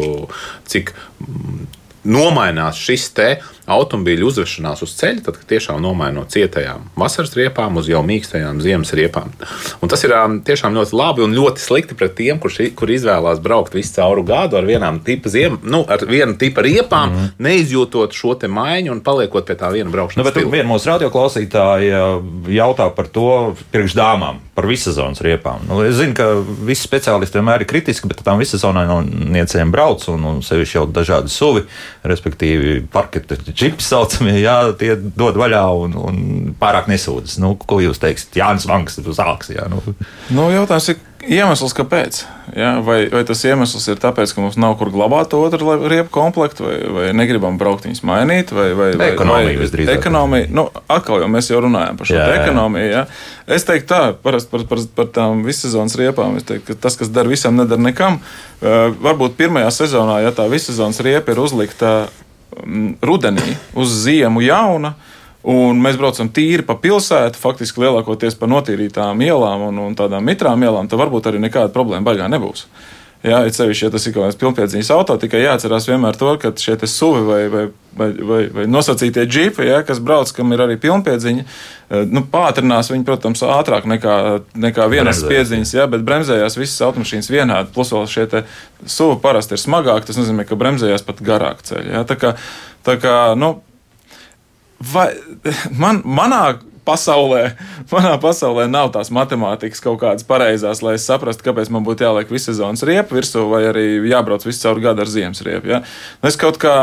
cik 0.68 0.94
nomainās 2.08 2.80
šis 2.80 3.10
te 3.16 3.28
automobīļu 3.68 4.28
uzvešanās 4.30 4.82
uz 4.86 4.94
ceļa, 4.98 5.24
tad 5.26 5.40
tiešām 5.50 5.80
nomaina 5.82 6.20
no 6.20 6.24
cietajām 6.28 6.88
vasaras 6.98 7.34
riepām 7.36 7.76
uz 7.80 7.88
jau 7.90 8.00
mīkstajām 8.06 8.62
ziemas 8.64 8.92
riepām. 8.96 9.32
Un 9.82 9.92
tas 9.92 10.02
ir 10.06 10.14
tiešām 10.48 10.76
ļoti 10.76 10.96
labi 10.96 11.24
un 11.26 11.36
ļoti 11.36 11.62
slikti 11.62 11.96
pret 11.98 12.16
tiem, 12.18 12.40
kur, 12.42 12.54
kur 12.78 12.92
izvēlās 12.92 13.42
braukt 13.44 13.76
visu 13.76 13.94
cauru 13.98 14.24
gadu 14.28 14.58
ar 14.58 14.68
vienām 14.68 15.00
tipa 15.04 15.32
ziem, 15.32 15.58
nu, 15.62 15.84
ar 15.88 16.04
vienu 16.08 16.38
tipa 16.40 16.64
riepām, 16.64 17.12
mm 17.12 17.16
-hmm. 17.16 17.44
neizjūtot 17.48 18.16
šo 18.16 18.34
te 18.34 18.48
maiņu 18.48 18.92
un 18.92 19.00
paliekot 19.04 19.46
pie 19.46 19.54
tā 19.54 19.72
viena 19.72 19.90
braukšanas. 19.90 20.24
Nu, 20.24 20.32
bet 20.32 20.52
viena 20.52 20.68
mūsu 20.68 20.90
radioklausītāja 20.92 22.02
jautā 22.48 22.90
par 22.94 23.06
to 23.06 23.54
priekš 23.72 23.94
dāmām, 23.94 24.40
par 24.54 24.66
vissezonas 24.66 25.20
riepām. 25.20 25.60
Nu, 25.68 25.82
es 25.84 25.94
zinu, 25.94 26.14
ka 26.14 26.24
visi 26.66 26.82
speciālisti 26.88 27.38
vienmēr 27.38 27.62
ir 27.62 27.70
kritiski, 27.70 28.08
bet 28.08 28.22
tām 28.24 28.40
vissezonainiecēm 28.42 29.70
brauc 29.70 30.08
un, 30.08 30.24
un 30.24 30.42
sevišķi 30.42 30.78
jau 30.78 30.86
dažādi 30.86 31.28
suvi, 31.32 31.64
respektīvi 32.02 32.80
parketi 32.92 33.38
čips 33.58 33.90
saucamie, 33.90 34.36
jā, 34.40 34.56
tie 34.78 34.94
dod 34.96 35.38
vaļā 35.40 35.64
un, 35.82 35.98
un 35.98 36.22
pārāk 36.60 36.88
nesūdzas. 36.90 37.38
Nu, 37.42 37.54
ko 37.58 37.80
jūs 37.82 38.00
teiksiet? 38.02 38.38
Jānis 38.38 38.68
Vanks 38.70 39.00
ir 39.00 39.10
uz 39.10 39.20
āks. 39.22 39.52
Jā, 39.54 39.66
nu. 39.72 39.82
Nu, 40.34 40.48
jautājums 40.54 40.92
ir 40.92 41.00
iemesls, 41.28 41.74
kāpēc. 41.76 42.20
Jā, 42.56 42.70
vai, 42.84 42.98
vai 43.12 43.22
tas 43.28 43.42
iemesls 43.44 43.84
ir 43.90 43.98
tāpēc, 44.00 44.32
ka 44.32 44.42
mums 44.42 44.58
nav 44.60 44.76
kur 44.80 44.90
glabāt 44.92 45.34
otru 45.36 45.74
riepu 45.90 46.12
komplektu, 46.14 46.64
vai, 46.64 46.76
vai 46.94 47.08
negribam 47.16 47.58
braukt 47.60 47.88
viņus 47.88 48.04
mainīt, 48.08 48.52
vai, 48.56 48.68
vai, 48.78 48.92
vai 48.98 49.10
ekonomija 49.12 49.58
visdrīzāk. 49.60 49.98
Ekonomija, 49.98 50.48
nu, 50.54 50.68
atkal 50.86 51.24
jau 51.24 51.30
mēs 51.32 51.50
jau 51.50 51.60
runājam 51.64 51.98
par 51.98 52.10
šo 52.10 52.16
jā, 52.16 52.28
ekonomiju. 52.38 52.92
Jā. 52.94 53.02
Es 53.58 53.66
teiktu 53.68 53.90
tā, 53.90 54.00
parasti 54.22 54.52
par, 54.54 54.64
par, 54.70 54.84
par 55.00 55.10
tām 55.18 55.42
vissezonas 55.46 55.98
riepām, 56.00 56.38
es 56.40 56.48
teiktu, 56.48 56.70
ka 56.70 56.86
tas, 56.86 56.96
kas 57.00 57.12
dara 57.12 57.30
visam, 57.30 57.58
nedara 57.58 57.82
nekam. 57.82 58.22
Uh, 58.58 58.88
varbūt 59.02 59.36
pirmajā 59.38 59.74
sezonā, 59.82 60.22
ja 60.24 60.32
tā 60.34 60.48
vissezonas 60.50 61.02
riepa 61.04 61.34
ir 61.34 61.42
uzlikta 61.44 61.92
rudenī 63.04 63.56
uz 63.78 63.94
ziemu 64.04 64.42
jauna. 64.44 64.94
Un 65.48 65.78
mēs 65.80 65.96
braucam 65.96 66.28
tīri 66.34 66.64
pa 66.66 66.74
pilsētu, 66.76 67.38
faktiski 67.38 67.84
lielākoties 67.84 68.34
pa 68.36 68.48
notīrītām 68.50 69.22
ielām 69.22 69.68
un, 69.68 69.78
un 69.86 69.94
tādām 69.96 70.26
mitrām 70.26 70.62
ielām. 70.66 70.88
Tad 70.90 70.98
varbūt 71.00 71.30
arī 71.30 71.40
nekāda 71.40 71.70
problēma 71.72 72.04
baigā 72.10 72.26
nebūs. 72.28 72.66
Jā, 73.18 73.40
ir 73.48 73.50
sevišķi, 73.50 73.82
ja 73.82 73.90
tas 73.90 74.04
ir 74.06 74.12
kaut 74.14 74.28
kāds 74.28 74.38
pilnpiedziņas 74.38 74.88
auto, 74.94 75.16
tikai 75.18 75.40
jāatcerās 75.42 75.88
vienmēr 75.88 76.14
to, 76.14 76.28
ka 76.38 76.52
šie 76.54 76.76
suvi 76.86 77.24
vai, 77.26 77.40
vai, 77.50 77.64
vai, 77.98 78.06
vai, 78.28 78.38
vai 78.54 78.66
nosacītie 78.70 79.24
džipi, 79.26 79.64
ja, 79.66 79.80
kas 79.86 79.98
brauc, 79.98 80.30
kam 80.36 80.54
ir 80.54 80.62
arī 80.62 80.76
pilnpiedziņa, 80.78 81.42
eh, 81.42 82.04
nu, 82.14 82.22
pātrinās 82.30 82.92
viņi, 82.92 83.02
protams, 83.08 83.42
ātrāk 83.42 83.88
nekā, 83.90 84.14
nekā 84.54 84.86
vienas 84.92 85.24
piedziņas, 85.26 85.74
ja, 85.80 85.88
bet 85.90 86.06
bremzējās 86.06 86.60
visas 86.60 86.84
automašīnas 86.86 87.30
vienādi. 87.34 87.74
Plus 87.74 87.90
vēl 87.96 88.06
šie 88.06 88.28
suvi 88.86 89.18
parasti 89.24 89.58
ir 89.58 89.64
smagāki, 89.64 90.06
tas 90.12 90.22
nozīmē, 90.22 90.46
ka 90.46 90.60
bremzējās 90.60 91.02
pat 91.08 91.18
garāk 91.26 91.66
ceļi. 91.66 91.96
Ja. 91.96 92.06
Tā 92.06 92.14
kā, 92.22 92.36
tā 92.86 93.00
kā, 93.02 93.18
nu, 93.34 93.56
vai, 94.94 95.10
man, 95.82 96.04
manā 96.06 96.44
pasaulē, 96.88 97.42
manā 97.92 98.16
pasaulē 98.22 98.66
nav 98.70 98.92
tās 98.96 99.12
matemātikas 99.14 99.84
kaut 99.84 100.00
kādas 100.02 100.26
pareizās, 100.28 100.82
lai 100.84 100.96
es 100.98 101.06
saprastu, 101.08 101.46
kāpēc 101.48 101.70
man 101.74 101.86
būtu 101.86 102.08
jāliek 102.08 102.32
visu 102.32 102.52
sezonas 102.52 102.84
riepu 102.88 103.18
virsū, 103.18 103.44
vai 103.52 103.66
arī 103.70 103.86
jābrauc 104.08 104.46
visu 104.48 104.64
caur 104.64 104.82
gadu 104.82 105.04
ar 105.04 105.12
ziemas 105.12 105.44
riepu. 105.44 105.74
Ja? 105.76 105.84
Nu, 106.22 106.32
es 106.32 106.40
kaut 106.40 106.60
kā. 106.62 106.74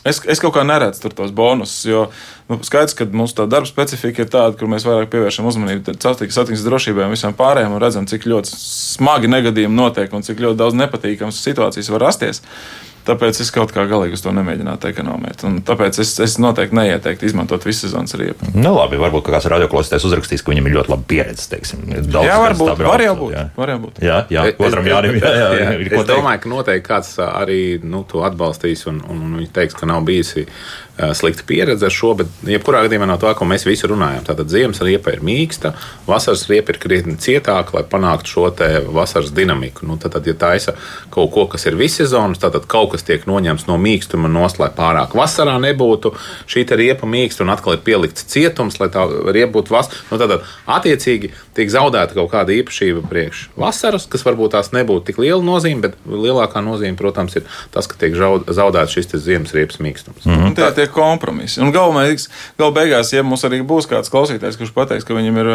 Es, 0.00 0.16
es 0.32 0.40
kaut 0.40 0.54
kā 0.54 0.62
neredzu 0.64 1.02
tur 1.02 1.12
tos 1.12 1.32
bonusus, 1.36 1.82
jo 1.84 2.06
nu, 2.48 2.56
skaidrs, 2.64 2.94
ka 2.96 3.04
mūsu 3.04 3.34
tā 3.36 3.44
darba 3.52 3.68
specifika 3.68 4.24
ir 4.24 4.30
tāda, 4.32 4.54
kur 4.56 4.70
mēs 4.72 4.86
vairāk 4.88 5.10
pievēršam 5.12 5.48
uzmanību 5.50 5.92
satiksmes 6.00 6.62
drošībai 6.64 7.04
un 7.04 7.12
visam 7.12 7.36
pārējiem, 7.36 7.74
un 7.76 7.82
redzam, 7.82 8.06
cik 8.08 8.24
ļoti 8.32 8.48
smagi 8.56 9.28
negadījumi 9.28 9.76
notiek 9.76 10.16
un 10.16 10.24
cik 10.24 10.40
ļoti 10.40 10.56
daudz 10.62 10.78
nepatīkamas 10.80 11.42
situācijas 11.44 11.92
var 11.92 12.06
rasties. 12.06 12.40
Tāpēc 13.06 13.38
es 13.40 13.50
kaut 13.54 13.72
kā 13.72 13.86
galīgi 13.88 14.12
uz 14.18 14.22
to 14.24 14.32
nemēģinātu 14.36 14.90
ekonomēt. 14.90 15.44
Un 15.48 15.60
tāpēc 15.66 15.98
es, 16.02 16.12
es 16.20 16.34
noteikti 16.42 16.76
neieteiktu 16.76 17.26
izmantot 17.30 17.64
visu 17.64 17.86
sezonas 17.86 18.12
riepu. 18.20 18.50
Nu, 18.54 18.74
labi, 18.76 18.98
varbūt 19.00 19.24
kāds 19.30 19.48
radioklausītājs 19.50 20.04
uzrakstīs, 20.10 20.44
ka 20.44 20.52
viņam 20.52 20.68
ir 20.68 20.76
ļoti 20.76 20.92
laba 20.92 21.06
pieredze. 21.08 21.48
Teiksim, 21.54 21.86
daudz, 21.88 22.28
jā, 22.28 22.36
varbūt. 22.44 22.68
tā 22.70 22.76
brauc, 22.76 22.92
Var 22.92 23.04
jau 23.06 23.14
būt. 23.22 23.32
Jā, 23.36 23.44
Var 23.56 23.72
jau 23.74 23.78
būt. 23.86 24.00
jā, 24.04 24.18
jā 24.36 24.44
Es- 24.50 24.60
otram 24.68 24.84
es- 24.86 24.92
Jānim. 24.92 25.18
Jā, 25.22 25.32
jā, 25.40 25.48
jā, 25.62 25.88
ko 25.94 26.02
es 26.04 26.08
domāju, 26.12 26.40
ka 26.44 26.52
noteikti 26.54 26.86
kāds 26.90 27.12
arī 27.24 27.60
nu, 27.82 28.04
to 28.04 28.22
atbalstīs, 28.28 28.86
un, 28.90 29.00
un, 29.08 29.24
un 29.30 29.38
viņš 29.40 29.52
teiks, 29.56 29.74
ka 29.80 29.86
nav 29.90 30.04
bijusi 30.04 30.46
slikta 31.14 31.44
pieredze 31.46 31.86
ar 31.88 31.94
šo. 31.94 32.12
Bet, 32.20 32.30
jebkurā 32.46 32.84
gadījumā, 32.86 33.08
no 33.08 33.16
tā, 33.20 33.32
ko 33.38 33.46
mēs 33.48 33.66
visi 33.68 33.88
runājam, 33.90 34.24
tātad 34.26 34.50
ziemas 34.52 34.82
riepa 34.84 35.14
ir 35.14 35.22
mīksta, 35.24 35.72
vasaras 36.08 36.46
riepa 36.50 36.74
ir 36.74 36.80
krietni 36.82 37.16
cietāka, 37.20 37.76
lai 37.76 37.84
panāktu 37.88 38.34
šo 38.34 38.46
te 38.56 38.68
vasaras 38.86 39.32
dinamiku. 39.36 39.86
Nu, 39.88 39.98
tad, 40.00 40.18
ja 40.26 40.34
taisa 40.38 40.76
kaut 41.12 41.32
ko, 41.34 41.46
kas 41.50 41.66
ir 41.70 41.78
vissezonas, 41.80 42.40
tad 42.42 42.58
kaut 42.70 42.94
kas 42.94 43.06
tiek 43.06 43.26
noņemts 43.28 43.66
no 43.68 43.78
mīkstuma 43.80 44.30
nost, 44.30 44.60
lai 44.62 44.70
pārāk 44.76 45.16
vasarā 45.18 45.56
nebūtu 45.62 46.12
šī 46.50 46.66
te 46.68 46.78
riepa 46.80 47.08
mīksta, 47.08 47.44
un 47.44 47.54
atkal 47.54 47.76
ir 47.76 47.84
pielikts 47.86 48.26
cietums, 48.30 48.80
lai 48.82 48.90
tā 48.92 49.06
riepa 49.08 49.52
būtu 49.58 49.76
vasarā. 49.76 50.04
Nu, 50.10 50.20
tad, 50.20 50.46
attiecīgi 50.70 51.32
tiek 51.56 51.72
zaudēta 51.72 52.16
kaut 52.18 52.32
kāda 52.34 52.54
īpašība 52.56 53.04
priekš 53.10 53.46
vasaras, 53.60 54.06
kas 54.10 54.24
varbūt 54.26 54.54
tās 54.56 54.72
nebūtu 54.76 55.10
tik 55.10 55.20
liela 55.22 55.42
nozīme, 55.44 55.88
bet 55.88 55.98
lielākā 56.06 56.62
nozīme, 56.64 56.98
protams, 56.98 57.36
ir 57.40 57.46
tas, 57.74 57.88
ka 57.90 57.98
tiek 58.00 58.16
zaudēts 58.16 58.96
šis 58.96 59.12
te 59.12 59.20
ziemas 59.22 59.54
riepas 59.56 59.80
mīkstums. 59.82 60.26
Mm. 60.26 60.50
Un 60.50 60.56
tie 60.58 60.68
ir 60.84 60.89
tie 60.90 60.94
kompromisi. 60.94 61.60
Un 61.62 61.72
galvenais, 61.72 62.28
gal 62.58 62.72
beigās, 62.74 63.12
ja 63.14 63.22
mums 63.26 63.44
arī 63.46 63.62
būs 63.66 63.88
kāds 63.90 64.10
klausītājs, 64.12 64.58
kurš 64.58 64.74
pateiks, 64.76 65.06
ka 65.06 65.16
viņam 65.16 65.40
ir 65.42 65.50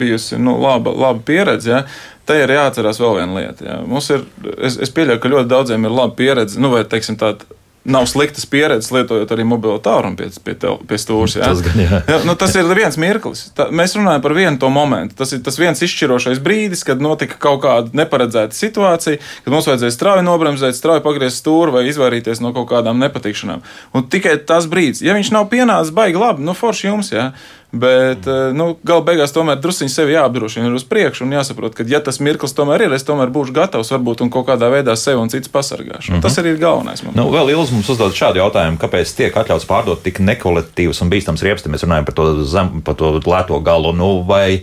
bijusi 0.00 0.38
nu, 0.38 0.56
laba, 0.60 0.92
laba 0.92 1.20
pieredze, 1.26 1.72
ja, 1.72 1.82
te 2.26 2.38
ir 2.42 2.52
jāatcerās 2.52 3.00
vēl 3.00 3.20
viena 3.20 3.40
lieta. 3.40 3.66
Ja. 3.66 3.78
Mums 3.86 4.10
ir, 4.14 4.26
es, 4.58 4.78
es 4.82 4.92
pieļauju, 4.94 5.22
ka 5.22 5.32
ļoti 5.32 5.50
daudziem 5.52 5.86
ir 5.86 5.94
laba 5.94 6.14
pieredze, 6.18 6.60
nu, 6.60 6.72
vai 6.74 6.84
teiksim 6.88 7.18
tāda. 7.20 7.48
Nav 7.86 8.08
sliktas 8.10 8.46
pieredzes, 8.50 8.90
lietojot 8.90 9.30
arī 9.30 9.44
mobilo 9.46 9.76
tālruni 9.82 10.18
pie, 10.18 10.26
pie, 10.42 10.54
tel- 10.58 10.80
pie 10.90 10.98
stūra. 10.98 11.28
Ja? 11.38 11.50
Tas 11.52 11.60
gan, 11.62 11.76
jā. 11.78 12.00
Ja, 12.10 12.16
nu, 12.26 12.34
tas 12.38 12.54
ir 12.58 12.66
viens 12.74 12.98
mirklis. 12.98 13.44
Tā, 13.54 13.68
mēs 13.70 13.94
runājam 13.94 14.24
par 14.24 14.34
vienu 14.34 14.58
to 14.58 14.70
momentu. 14.74 15.14
Tas 15.20 15.30
ir 15.36 15.42
tas 15.46 15.58
viens 15.60 15.82
izšķirošais 15.86 16.40
brīdis, 16.42 16.82
kad 16.86 17.02
notika 17.04 17.38
kaut 17.42 17.60
kāda 17.62 17.94
neparedzēta 17.94 18.56
situācija, 18.58 19.20
kad 19.44 19.54
mums 19.54 19.68
vajadzēja 19.70 19.94
strauji 19.94 20.26
nobremzēt, 20.26 20.74
strauji 20.78 21.04
pagriezt 21.06 21.44
stūri 21.44 21.76
vai 21.76 21.84
izvairīties 21.92 22.42
no 22.42 22.50
kaut 22.56 22.66
kādām 22.74 22.98
nepatikšanām. 23.06 23.62
Un 23.94 24.08
tikai 24.10 24.34
tas 24.48 24.66
brīdis, 24.70 25.04
ja 25.06 25.14
viņš 25.14 25.30
nav 25.36 25.46
pienācis 25.54 25.94
baigi 25.94 26.18
labi, 26.18 26.42
nu 26.46 26.56
forši 26.58 26.90
jums, 26.90 27.12
jā. 27.14 27.30
Bet, 27.72 28.26
eh, 28.26 28.52
nu, 28.54 28.76
gala 28.86 29.02
beigās 29.02 29.32
tomēr 29.34 29.58
druskuļi 29.58 29.90
sevi 29.90 30.14
jāapdrošina 30.14 30.68
uz 30.76 30.84
priekšu 30.86 31.24
un 31.26 31.34
jāsaprot, 31.34 31.74
ka, 31.74 31.84
ja 31.90 31.98
tas 32.04 32.20
mirklis 32.22 32.54
tomēr 32.54 32.86
ir, 32.86 32.94
es 32.94 33.04
tomēr 33.04 33.32
būšu 33.34 33.54
gatavs 33.56 33.90
varbūt 33.90 34.22
un 34.22 34.30
kaut 34.30 34.46
kādā 34.46 34.70
veidā 34.70 34.94
sevi 34.96 35.18
un 35.18 35.32
citus 35.32 35.50
pasargāšu. 35.50 36.12
Mm 36.12 36.16
-hmm. 36.16 36.22
Tas 36.22 36.38
arī 36.38 36.54
ir 36.54 36.60
galvenais. 36.62 37.02
Man. 37.02 37.14
Nu, 37.18 37.26
vēl 37.34 37.50
Ilgs 37.50 37.72
mums 37.74 37.88
uzdod 37.88 38.14
šādu 38.14 38.38
jautājumu, 38.38 38.78
kāpēc 38.78 39.16
tiek 39.16 39.36
atļauts 39.36 39.66
pārdot 39.66 40.02
tik 40.02 40.20
nekvalitatīvus 40.20 41.02
un 41.02 41.10
bīstams 41.10 41.42
riepas, 41.42 41.62
tad 41.62 41.72
mēs 41.72 41.84
runājam 41.84 42.04
par 42.04 42.14
to, 42.14 42.44
zem, 42.44 42.80
par 42.82 42.94
to 42.94 43.18
lēto 43.18 43.60
galu. 43.62 43.92
Nu, 43.92 44.22
vai, 44.22 44.62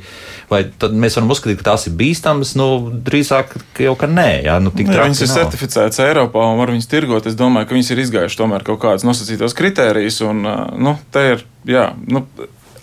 vai 0.49 0.63
tad 0.79 0.93
mēs 0.93 1.15
varam 1.15 1.29
uzskatīt, 1.29 1.57
ka 1.57 1.71
tās 1.71 1.87
ir 1.87 1.93
bīstamas? 1.93 2.55
Nu, 2.55 2.91
drīzāk 3.03 3.45
jau 3.79 3.95
ka 3.95 4.07
nē, 4.07 4.43
jā, 4.43 4.59
nu, 4.59 4.71
tik 4.71 4.87
Ja 4.87 4.93
traki 4.93 5.09
viņas 5.09 5.21
ir 5.21 5.27
nav. 5.27 5.37
certificētas 5.37 5.99
Eiropā 5.99 6.39
un 6.39 6.57
var 6.57 6.71
viņas 6.71 6.87
tirgot. 6.87 7.27
Es 7.27 7.35
domāju, 7.35 7.67
ka 7.67 7.75
viņas 7.75 7.91
ir 7.91 7.99
izgājušas 7.99 8.39
tomēr 8.39 8.63
kaut 8.63 8.79
kādas 8.79 9.03
nosacītas 9.03 9.53
kritērijas. 9.53 10.21
Un, 10.21 10.45
ā, 10.45 10.57
nu, 10.77 10.97
te 11.11 11.19
ir, 11.31 11.45
jā, 11.65 11.93
nu, 12.07 12.25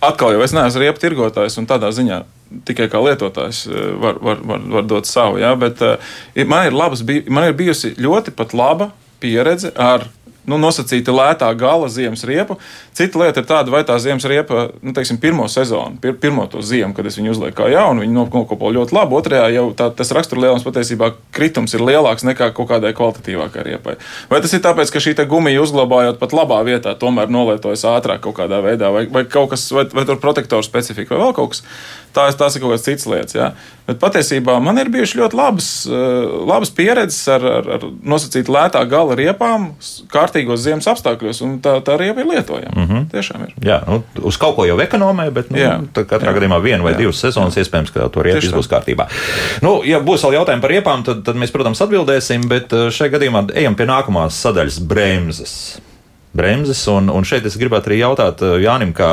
atkal 0.03 0.33
jau 0.35 0.43
es 0.45 0.55
neesmu 0.57 0.83
riepu 0.83 1.03
tirgotājs 1.03 1.59
un 1.61 1.67
tādā 1.71 1.91
ziņā. 1.95 2.23
Tikai 2.67 2.89
kā 2.91 2.99
lietotājs 3.05 3.65
ā, 3.71 3.85
var, 4.03 4.19
var, 4.25 4.41
var, 4.43 4.65
var 4.79 4.89
dot 4.91 5.07
savu. 5.07 5.39
Jā, 5.43 5.53
bet 5.61 5.83
ir- 6.35 6.49
man 6.51 6.67
ir, 6.67 6.75
labas, 6.77 7.03
man 7.29 7.47
ir 7.49 7.55
bijusi 7.59 7.93
ļoti 8.01 8.35
laba 8.59 8.91
pieredze 9.21 9.71
ar 9.77 10.09
nu, 10.49 10.59
nosacīti 10.61 11.13
lētā 11.13 11.49
gala 11.59 11.89
ziemas 11.93 12.23
riepu. 12.29 12.57
Cita 12.97 13.21
lieta 13.21 13.43
ir 13.43 13.49
tāda, 13.49 13.73
vai 13.73 13.83
tā 13.87 13.97
ziemas 14.03 14.25
riepa, 14.29 14.69
nu, 14.83 14.95
teiksim, 14.97 15.21
pirmo 15.21 15.47
sezonu, 15.51 15.99
pir, 16.01 16.15
pirmo 16.21 16.47
to 16.51 16.63
ziemu, 16.65 16.95
kad 16.97 17.07
es 17.09 17.19
viņu 17.19 17.35
uzlieku 17.35 17.61
kā 17.61 17.69
jaunu, 17.73 18.05
viņi 18.05 18.17
nokopo 18.17 18.73
ļoti 18.75 18.97
labi. 18.97 19.17
Otrajā 19.21 19.51
jau 19.55 19.67
tā, 19.77 19.91
tas 19.97 20.13
raksturlielums 20.17 20.65
patiesībā 20.67 21.13
kritums 21.37 21.75
ir 21.77 21.85
lielāks 21.85 22.27
nekā 22.27 22.51
kaut 22.57 22.71
kādai 22.73 22.93
kvalitatīvākai 22.97 23.67
riepai. 23.67 23.97
Vai 24.33 24.43
tas 24.45 24.55
ir 24.57 24.65
tāpēc, 24.65 24.93
ka 24.93 25.03
šī 25.03 25.17
gumija 25.31 25.63
uzglabājot 25.63 26.21
pat 26.21 26.37
labā 26.37 26.63
vietā, 26.67 26.95
tomēr 26.99 27.31
nolietojas 27.33 27.85
ātrāk 27.91 28.25
kaut 28.25 28.39
kādā 28.41 28.63
veidā, 28.65 28.93
vai, 28.95 29.07
vai 29.13 29.25
kaut 29.29 29.53
kas, 29.55 29.69
vai, 29.75 29.87
vai 29.93 30.07
tur 30.09 30.21
protektoru 30.23 30.67
specifika, 30.67 31.15
vai 31.15 31.27
vēl 31.27 31.37
kaut 31.37 31.55
kas. 31.55 31.65
Tās, 32.15 32.35
tās 32.39 32.57
ir 32.57 32.63
kaut 32.63 32.73
kādas 32.73 32.87
citas 32.87 33.07
lietas. 33.07 33.37
Jā. 33.37 33.53
Bet 33.91 33.99
patiesībā 33.99 34.55
man 34.63 34.79
ir 34.79 34.91
bijušas 34.93 35.19
ļoti 35.19 35.39
labas, 35.39 35.69
eh, 35.87 36.35
labas 36.47 36.71
pieredzes 36.75 37.21
ar, 37.35 37.45
ar, 37.59 37.69
ar 37.77 37.87
nosacītu 38.13 38.53
lētā 38.55 38.83
gala 38.91 39.17
riepām, 39.19 39.71
kārtīgos 40.13 40.63
ziemas 40.63 40.87
apstākļos, 40.93 41.43
un 41.47 41.57
tā, 41.65 41.77
tā 41.87 41.97
riepa 41.99 42.23
ir 42.23 42.31
lietojama. 42.31 42.75
Mm 42.77 42.87
-hmm. 42.87 43.09
Tiešām 43.11 43.43
ir. 43.49 43.55
Jā, 43.67 43.81
nu, 43.89 44.03
uz 44.23 44.37
kaut 44.37 44.57
ko 44.57 44.67
jau 44.69 44.79
ekonomē, 44.79 45.31
bet 45.31 45.51
nu, 45.51 45.59
Jā. 45.59 45.81
katrā 45.95 46.31
Jā. 46.31 46.37
gadījumā 46.39 46.63
viena 46.63 46.83
vai 46.83 46.93
Jā. 46.93 46.99
divas 46.99 47.19
sezonas 47.19 47.57
iespējams, 47.57 47.93
ka 47.93 48.09
to 48.09 48.23
tā. 48.23 48.55
būs 48.55 48.71
kārtībā. 48.71 49.07
Nu, 49.63 49.83
ja 49.85 50.01
būs 50.01 50.23
vēl 50.25 50.39
jautājumi 50.39 50.61
par 50.61 50.71
riepām, 50.71 51.05
tad, 51.05 51.25
tad 51.25 51.37
mēs, 51.37 51.51
protams, 51.51 51.81
atbildēsim, 51.81 52.49
bet 52.49 52.73
eh, 52.73 52.91
šajā 52.91 53.11
gadījumā 53.11 53.51
ejam 53.55 53.75
pie 53.75 53.87
nākamās 53.87 54.39
sadaļas 54.39 54.79
bremzes. 54.79 55.81
Bremzes, 56.33 56.85
un, 56.87 57.11
un 57.11 57.25
šeit 57.27 57.47
es 57.49 57.57
gribētu 57.59 57.91
arī 57.91 57.97
jautāt 58.05 58.43
eh, 58.47 58.61
Jānim, 58.63 58.93
kā 58.95 59.09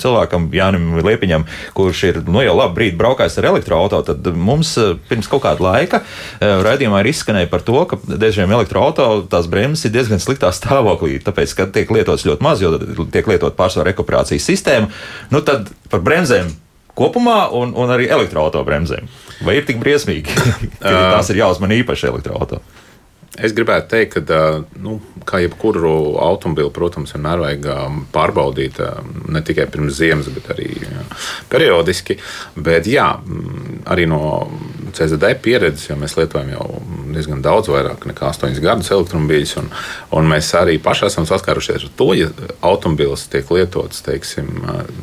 cilvēkam, 0.00 0.48
Jānim 0.56 0.94
Liepiņam, 1.04 1.44
kurš 1.76 2.02
ir 2.08 2.20
nu, 2.24 2.40
jau 2.40 2.54
labu 2.56 2.78
brīdi 2.78 2.96
braukājis 3.00 3.36
ar 3.42 3.50
elektroautorātu, 3.50 4.16
tad 4.16 4.40
mums 4.40 4.72
eh, 4.80 4.94
pirms 5.10 5.28
kaut 5.28 5.44
kāda 5.44 5.66
laika 5.66 6.00
eh, 6.00 6.62
raidījumā 6.64 7.02
ir 7.02 7.10
izskanēja 7.12 7.50
par 7.52 7.66
to, 7.66 7.76
ka 7.90 8.00
dažiem 8.08 8.56
elektroautorātiem 8.56 9.28
tās 9.32 9.50
bremzes 9.52 9.88
ir 9.88 9.94
diezgan 9.98 10.22
sliktā 10.22 10.48
stāvoklī, 10.56 11.18
tāpēc, 11.24 11.56
ka 11.58 11.68
tiek 11.76 11.92
lietotas 11.92 12.24
ļoti 12.28 12.46
maz, 12.48 12.64
jo 12.64 12.72
tiek 13.12 13.28
lietot 13.28 13.56
pārsvarā 13.58 13.90
rekuperācijas 13.90 14.48
sistēma. 14.48 14.88
Nu, 15.32 15.44
tad 15.44 15.68
par 15.92 16.00
bremzēm 16.04 16.54
kopumā 16.96 17.50
un, 17.56 17.76
un 17.76 17.92
arī 17.92 18.08
elektroautobremzēm. 18.12 19.08
Vai 19.44 19.58
ir 19.60 19.68
tik 19.68 19.80
briesmīgi, 19.82 20.40
ka 20.80 20.96
tās 21.18 21.32
ir 21.32 21.44
jāuzmanā 21.44 21.82
īpaši 21.82 22.08
elektroautorātam? 22.12 22.80
Es 23.40 23.54
gribētu 23.56 23.88
teikt, 23.94 24.18
ka, 24.28 24.40
nu, 24.84 24.98
kā 25.24 25.38
jebkuru 25.40 26.18
automobili, 26.20 26.68
protams, 26.74 27.14
vienmēr 27.14 27.40
vajag 27.40 27.68
pārbaudīt 28.12 28.80
ne 29.32 29.40
tikai 29.40 29.64
pirms 29.72 29.96
ziemas, 29.96 30.28
bet 30.34 30.50
arī 30.52 30.68
jā, 30.82 31.04
periodiski. 31.52 32.18
Bet 32.60 32.90
jā, 32.92 33.06
arī 33.88 34.04
no 34.10 34.20
CZD 34.92 35.32
pieredzes, 35.40 35.88
jo 35.88 35.96
mēs 35.96 36.18
lietojam 36.18 36.52
jau 36.52 36.66
diezgan 37.16 37.42
daudz 37.44 37.70
vairāk 37.72 38.06
nekā 38.10 38.30
8 38.30 38.58
gadus 38.62 38.90
elektromobīļus, 38.94 39.54
un, 39.62 39.70
un 40.18 40.30
mēs 40.30 40.52
arī 40.58 40.78
paši 40.82 41.08
esam 41.08 41.26
saskārušies 41.28 41.86
ar 41.88 41.94
to, 41.98 42.08
ja 42.18 42.30
automobilis 42.64 43.26
tiek 43.32 43.48
lietots, 43.54 44.02
teiksim, 44.06 44.50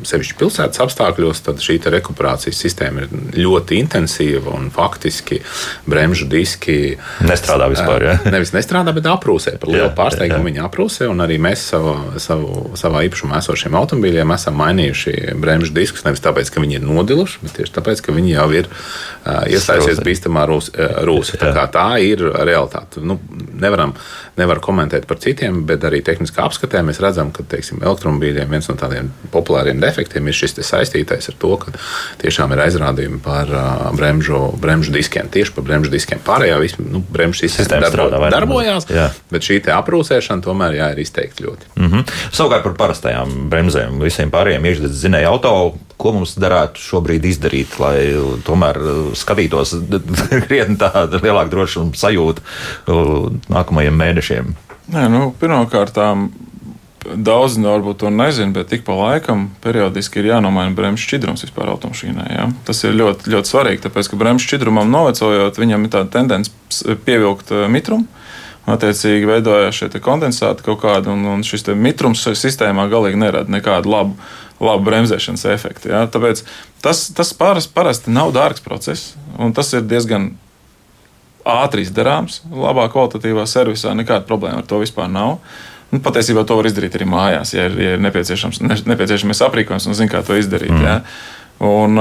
sevišķi 0.06 0.38
pilsētas 0.40 0.82
apstākļos, 0.84 1.44
tad 1.46 1.62
šī 1.64 1.78
rekuperācijas 1.90 2.60
sistēma 2.60 3.06
ir 3.06 3.44
ļoti 3.46 3.78
intensīva 3.80 4.52
un 4.54 4.68
faktiski 4.74 5.40
bremžu 5.88 6.28
diski 6.30 6.96
Nestrādā 7.24 7.68
vispār, 7.72 8.04
ja? 8.04 8.14
Nevis 8.34 8.52
nestrādā, 8.54 8.92
bet 8.96 9.08
aprūsē. 9.10 9.56
Par 9.60 9.70
lielu 9.72 9.88
Jā, 9.88 9.94
pārsteigumu 9.96 10.44
jā. 10.44 10.48
viņi 10.50 10.62
aprūsē, 10.66 11.08
un 11.10 11.22
arī 11.24 11.38
mēs 11.42 11.64
savu, 11.72 11.94
savu, 12.22 12.70
savā 12.78 13.04
īpašumā 13.08 13.40
esošiem 13.42 13.76
automobīļiem 13.80 14.34
esam 14.36 14.58
mainījuši 14.60 15.16
bremžu 15.40 15.74
diskus. 15.76 16.04
Nevis 16.06 16.22
tāpēc, 16.24 16.52
ka 16.52 16.62
viņi 16.62 16.78
ir 16.80 16.86
nodiluši, 16.86 17.42
bet 17.44 17.56
tieši 17.58 17.76
tāpēc, 17.78 18.04
ka 18.06 18.14
viņi 18.16 18.34
jau 18.34 18.48
ir 18.56 18.70
uh, 18.70 19.46
Strūsi. 19.60 20.04
bīstamā 20.06 20.46
rūsā. 20.48 21.40
Tā, 21.40 21.66
tā 21.72 21.88
ir 22.04 22.22
realitāte. 22.32 23.02
Nu, 23.04 23.18
nevaram, 23.60 23.94
nevar 24.40 24.60
komentēt 24.64 25.06
par 25.10 25.20
citiem, 25.22 25.62
bet 25.68 25.84
arī 25.86 26.02
tehniskā 26.06 26.44
apskatē 26.46 26.82
mēs 26.86 27.00
redzam, 27.02 27.32
ka 27.34 27.44
teiksim, 27.50 27.82
elektromobīļiem 27.84 28.50
viens 28.50 28.70
no 28.70 28.76
tādiem 28.80 29.10
populāriem 29.34 29.80
defektiem 29.82 30.28
ir 30.28 30.36
šis 30.36 30.58
saistītais 30.66 31.30
ar 31.32 31.38
to, 31.40 31.52
ka 31.60 31.74
tiešām 32.22 32.54
ir 32.54 32.64
aizrādījumi 32.66 33.20
par 33.24 33.52
uh, 33.52 33.90
bremžu, 33.96 34.42
bremžu 34.60 34.94
diskiem. 34.94 35.30
Tieši 35.32 35.54
par 35.56 35.66
bremžu 35.68 35.92
diskiem. 35.92 36.22
Pārējā 36.26 36.58
vispār 36.62 36.88
nu, 36.90 37.04
bremžu 37.12 37.48
Sistēma 37.50 37.88
darbo, 37.88 38.08
strādā 38.10 38.32
darbojās. 38.34 38.88
Jā. 38.90 39.08
bet 39.32 39.46
šī 39.46 39.60
aprūsēšana 39.74 40.44
tomēr 40.44 40.78
jā, 40.78 40.90
ir 40.94 41.02
izteikti 41.04 41.46
ļoti. 41.46 41.70
Mm 41.76 41.92
-hmm. 41.92 42.16
Savukārt 42.32 42.66
par 42.66 42.76
parastajām 42.84 43.48
bremzēm, 43.52 44.00
visiem 44.02 44.30
pārējiem 44.30 44.66
iekšzemes 44.66 45.00
zinēju 45.04 45.30
auto, 45.32 45.54
ko 46.00 46.14
mums 46.16 46.36
darētu 46.40 46.82
šobrīd 46.82 47.28
izdarīt, 47.30 47.76
lai 47.82 47.96
tomēr 48.46 48.80
uh, 48.80 49.00
skatītos 49.18 49.76
krietni 50.46 50.78
tādu 50.80 51.20
lielāku 51.22 51.54
drošumu 51.54 51.98
sajūtu 51.98 52.44
uh, 52.44 53.28
nākamajiem 53.52 54.00
mēnešiem. 54.04 54.54
Nē, 54.90 55.06
nu, 55.12 55.26
Pirmkārt, 55.38 55.98
daudz 57.04 57.56
no 57.60 57.72
varbūt 57.74 58.02
to 58.02 58.10
nezina, 58.12 58.52
bet 58.54 58.72
ik 58.72 58.84
pa 58.84 58.94
laikam 58.96 59.48
periodiski 59.64 60.20
ir 60.20 60.30
jānomaina 60.32 60.74
bremžu 60.76 61.06
šķidrums 61.06 61.44
vispār 61.46 61.70
automašīnai. 61.72 62.28
Ja? 62.34 62.48
Tas 62.66 62.82
ir 62.84 62.96
ļoti, 62.98 63.30
ļoti 63.32 63.52
svarīgi, 63.52 63.84
tāpēc 63.86 64.10
ka 64.10 64.18
bremžu 64.20 64.48
šķidrumam 64.48 64.90
novecojot, 64.92 65.60
viņam 65.60 65.86
ir 65.86 65.94
tāda 65.94 66.12
tendence 66.18 66.96
pievilkt 67.06 67.54
mitrumu. 67.72 68.08
Attiecīgi 68.70 69.26
veidojās 69.26 69.78
šie 69.78 69.88
kondensāti 70.04 70.62
kaut 70.66 70.82
kādi, 70.82 71.08
un, 71.10 71.24
un 71.32 71.40
šis 71.46 71.64
mitrums 71.74 72.26
sistēmā 72.38 72.84
galīgi 72.92 73.18
nerada 73.18 73.50
nekādu 73.50 73.90
labu, 73.90 74.28
labu 74.60 74.84
bremzēšanas 74.90 75.46
efektu. 75.54 75.90
Ja? 75.92 76.04
Tāpēc 76.10 76.44
tas, 76.84 77.06
tas 77.16 77.32
paras, 77.36 77.68
parasti 77.70 78.12
nav 78.14 78.34
dārgs 78.36 78.64
process, 78.64 79.14
un 79.40 79.54
tas 79.56 79.72
ir 79.76 79.86
diezgan 79.88 80.32
ātri 81.48 81.86
izdarāms, 81.86 82.42
labā 82.52 82.86
kvalitatīvā 82.92 83.46
servisā. 83.48 83.94
Nekāda 83.96 84.26
problēma 84.28 84.60
ar 84.60 84.68
to 84.68 84.80
vispār 84.82 85.08
nav. 85.10 85.38
Nu, 85.90 85.98
patiesībā 86.04 86.44
to 86.46 86.54
var 86.58 86.68
izdarīt 86.68 86.94
arī 86.94 87.08
mājās, 87.10 87.54
ja 87.56 87.66
ir, 87.66 87.76
ja 87.80 87.94
ir 87.96 88.02
nepieciešams, 88.04 88.60
ne, 88.62 88.76
nepieciešamais 88.92 89.40
aprīkojums 89.42 89.88
un 89.90 89.96
zina, 89.98 90.12
kā 90.12 90.20
to 90.26 90.36
izdarīt. 90.38 90.70
Mm. 90.70 90.84
Ja. 90.86 91.00
Un, 91.60 91.98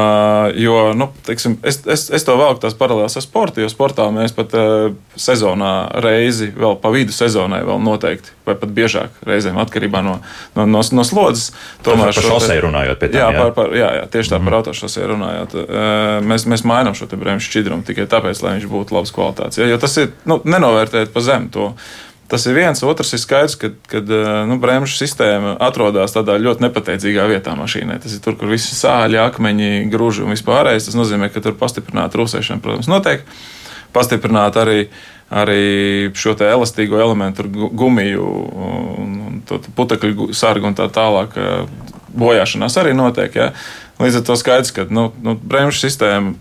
jo, 0.55 0.93
nu, 0.95 1.09
teiksim, 1.27 1.57
es, 1.67 1.81
es, 1.83 2.05
es 2.15 2.23
to 2.23 2.37
velku 2.39 2.61
tās 2.63 2.77
paralēlas 2.79 3.17
ar 3.19 3.23
sportu, 3.25 3.59
jo 3.59 3.67
sportā 3.67 4.05
mēs 4.15 4.31
pat 4.31 4.55
uh, 4.55 4.93
sezonā 5.19 5.73
reizi, 5.99 6.47
vēl 6.55 6.77
pa 6.79 6.87
vidu 6.93 7.11
sezonai, 7.11 7.59
vēl 7.67 7.81
noteikti, 7.83 8.31
vai 8.47 8.55
pat 8.55 8.71
biežāk 8.77 9.19
reizēm 9.27 9.59
atkarībā 9.59 9.99
no, 10.05 10.15
no, 10.55 10.63
no, 10.63 10.85
no 10.95 11.03
slodzes. 11.03 11.51
Tomēr 11.83 12.15
par 12.15 12.29
šosei 12.29 12.59
runājot, 12.63 13.03
pie 13.03 13.11
tā. 13.11 13.19
Jā, 13.19 13.27
jā. 13.35 13.43
Par, 13.43 13.53
par, 13.59 13.75
jā, 13.75 13.91
jā, 13.99 14.07
tieši 14.15 14.31
tā 14.31 14.39
mm. 14.39 14.47
par 14.47 14.59
autošosei 14.61 15.11
runājot. 15.11 15.59
Uh, 15.59 16.07
mēs, 16.31 16.47
mēs 16.47 16.63
mainām 16.63 16.95
šo 16.95 17.11
bremžu 17.11 17.51
šķidrumu 17.51 17.83
tikai 17.83 18.07
tāpēc, 18.07 18.39
lai 18.45 18.55
viņš 18.61 18.71
būtu 18.71 18.95
labas 18.95 19.11
kvalitātes. 19.11 19.59
Ja, 19.59 19.67
jo 19.67 19.83
tas 19.83 19.99
ir 19.99 20.13
nu, 20.23 20.39
nenovērtēt 20.47 21.11
pa 21.11 21.25
zemu 21.25 21.51
to. 21.51 21.73
Tas 22.29 22.45
ir 22.45 22.53
viens, 22.53 22.81
otrs 22.85 23.15
ir 23.15 23.21
skaidrs, 23.23 23.55
ka 23.57 23.71
kad, 23.89 24.09
nu, 24.45 24.59
bremžu 24.61 24.99
sistēma 24.99 25.55
atrodas 25.65 26.13
tādā 26.13 26.35
ļoti 26.37 26.61
nepateicīgā 26.67 27.25
vietā 27.31 27.55
mašīnai. 27.57 27.97
Tas 28.03 28.13
ir 28.13 28.21
tur, 28.21 28.35
kur 28.37 28.51
viss 28.51 28.75
sāļi, 28.77 29.17
akmeņi, 29.23 29.69
grūži 29.89 30.21
un 30.25 30.35
vispārējais. 30.35 30.91
Tas 30.91 30.97
nozīmē, 30.97 31.31
ka 31.33 31.41
tur 31.41 31.57
pastiprināta 31.57 32.21
rūsēšana, 32.21 32.61
protams, 32.61 32.89
notiek. 32.91 33.25
Pastiprināt 33.95 34.59
arī, 34.61 34.83
arī 35.33 35.63
šo 36.13 36.35
elastīgo 36.45 37.01
elementu, 37.01 37.47
gumiju, 37.49 38.27
un, 39.01 39.15
un 39.31 39.41
putekļu 39.79 40.29
sargu 40.37 40.69
un 40.69 40.77
tā 40.77 40.85
tālāk. 40.93 41.33
Bojāšanās 42.13 42.77
arī 42.81 42.93
notiek. 42.97 43.41
Ja? 43.41 43.49
Līdz 43.97 44.21
ar 44.21 44.27
to 44.29 44.37
skaidrs, 44.37 44.75
ka 44.75 44.85
nu, 44.93 45.09
nu, 45.25 45.33
bremžu 45.33 45.81
sistēma 45.81 46.37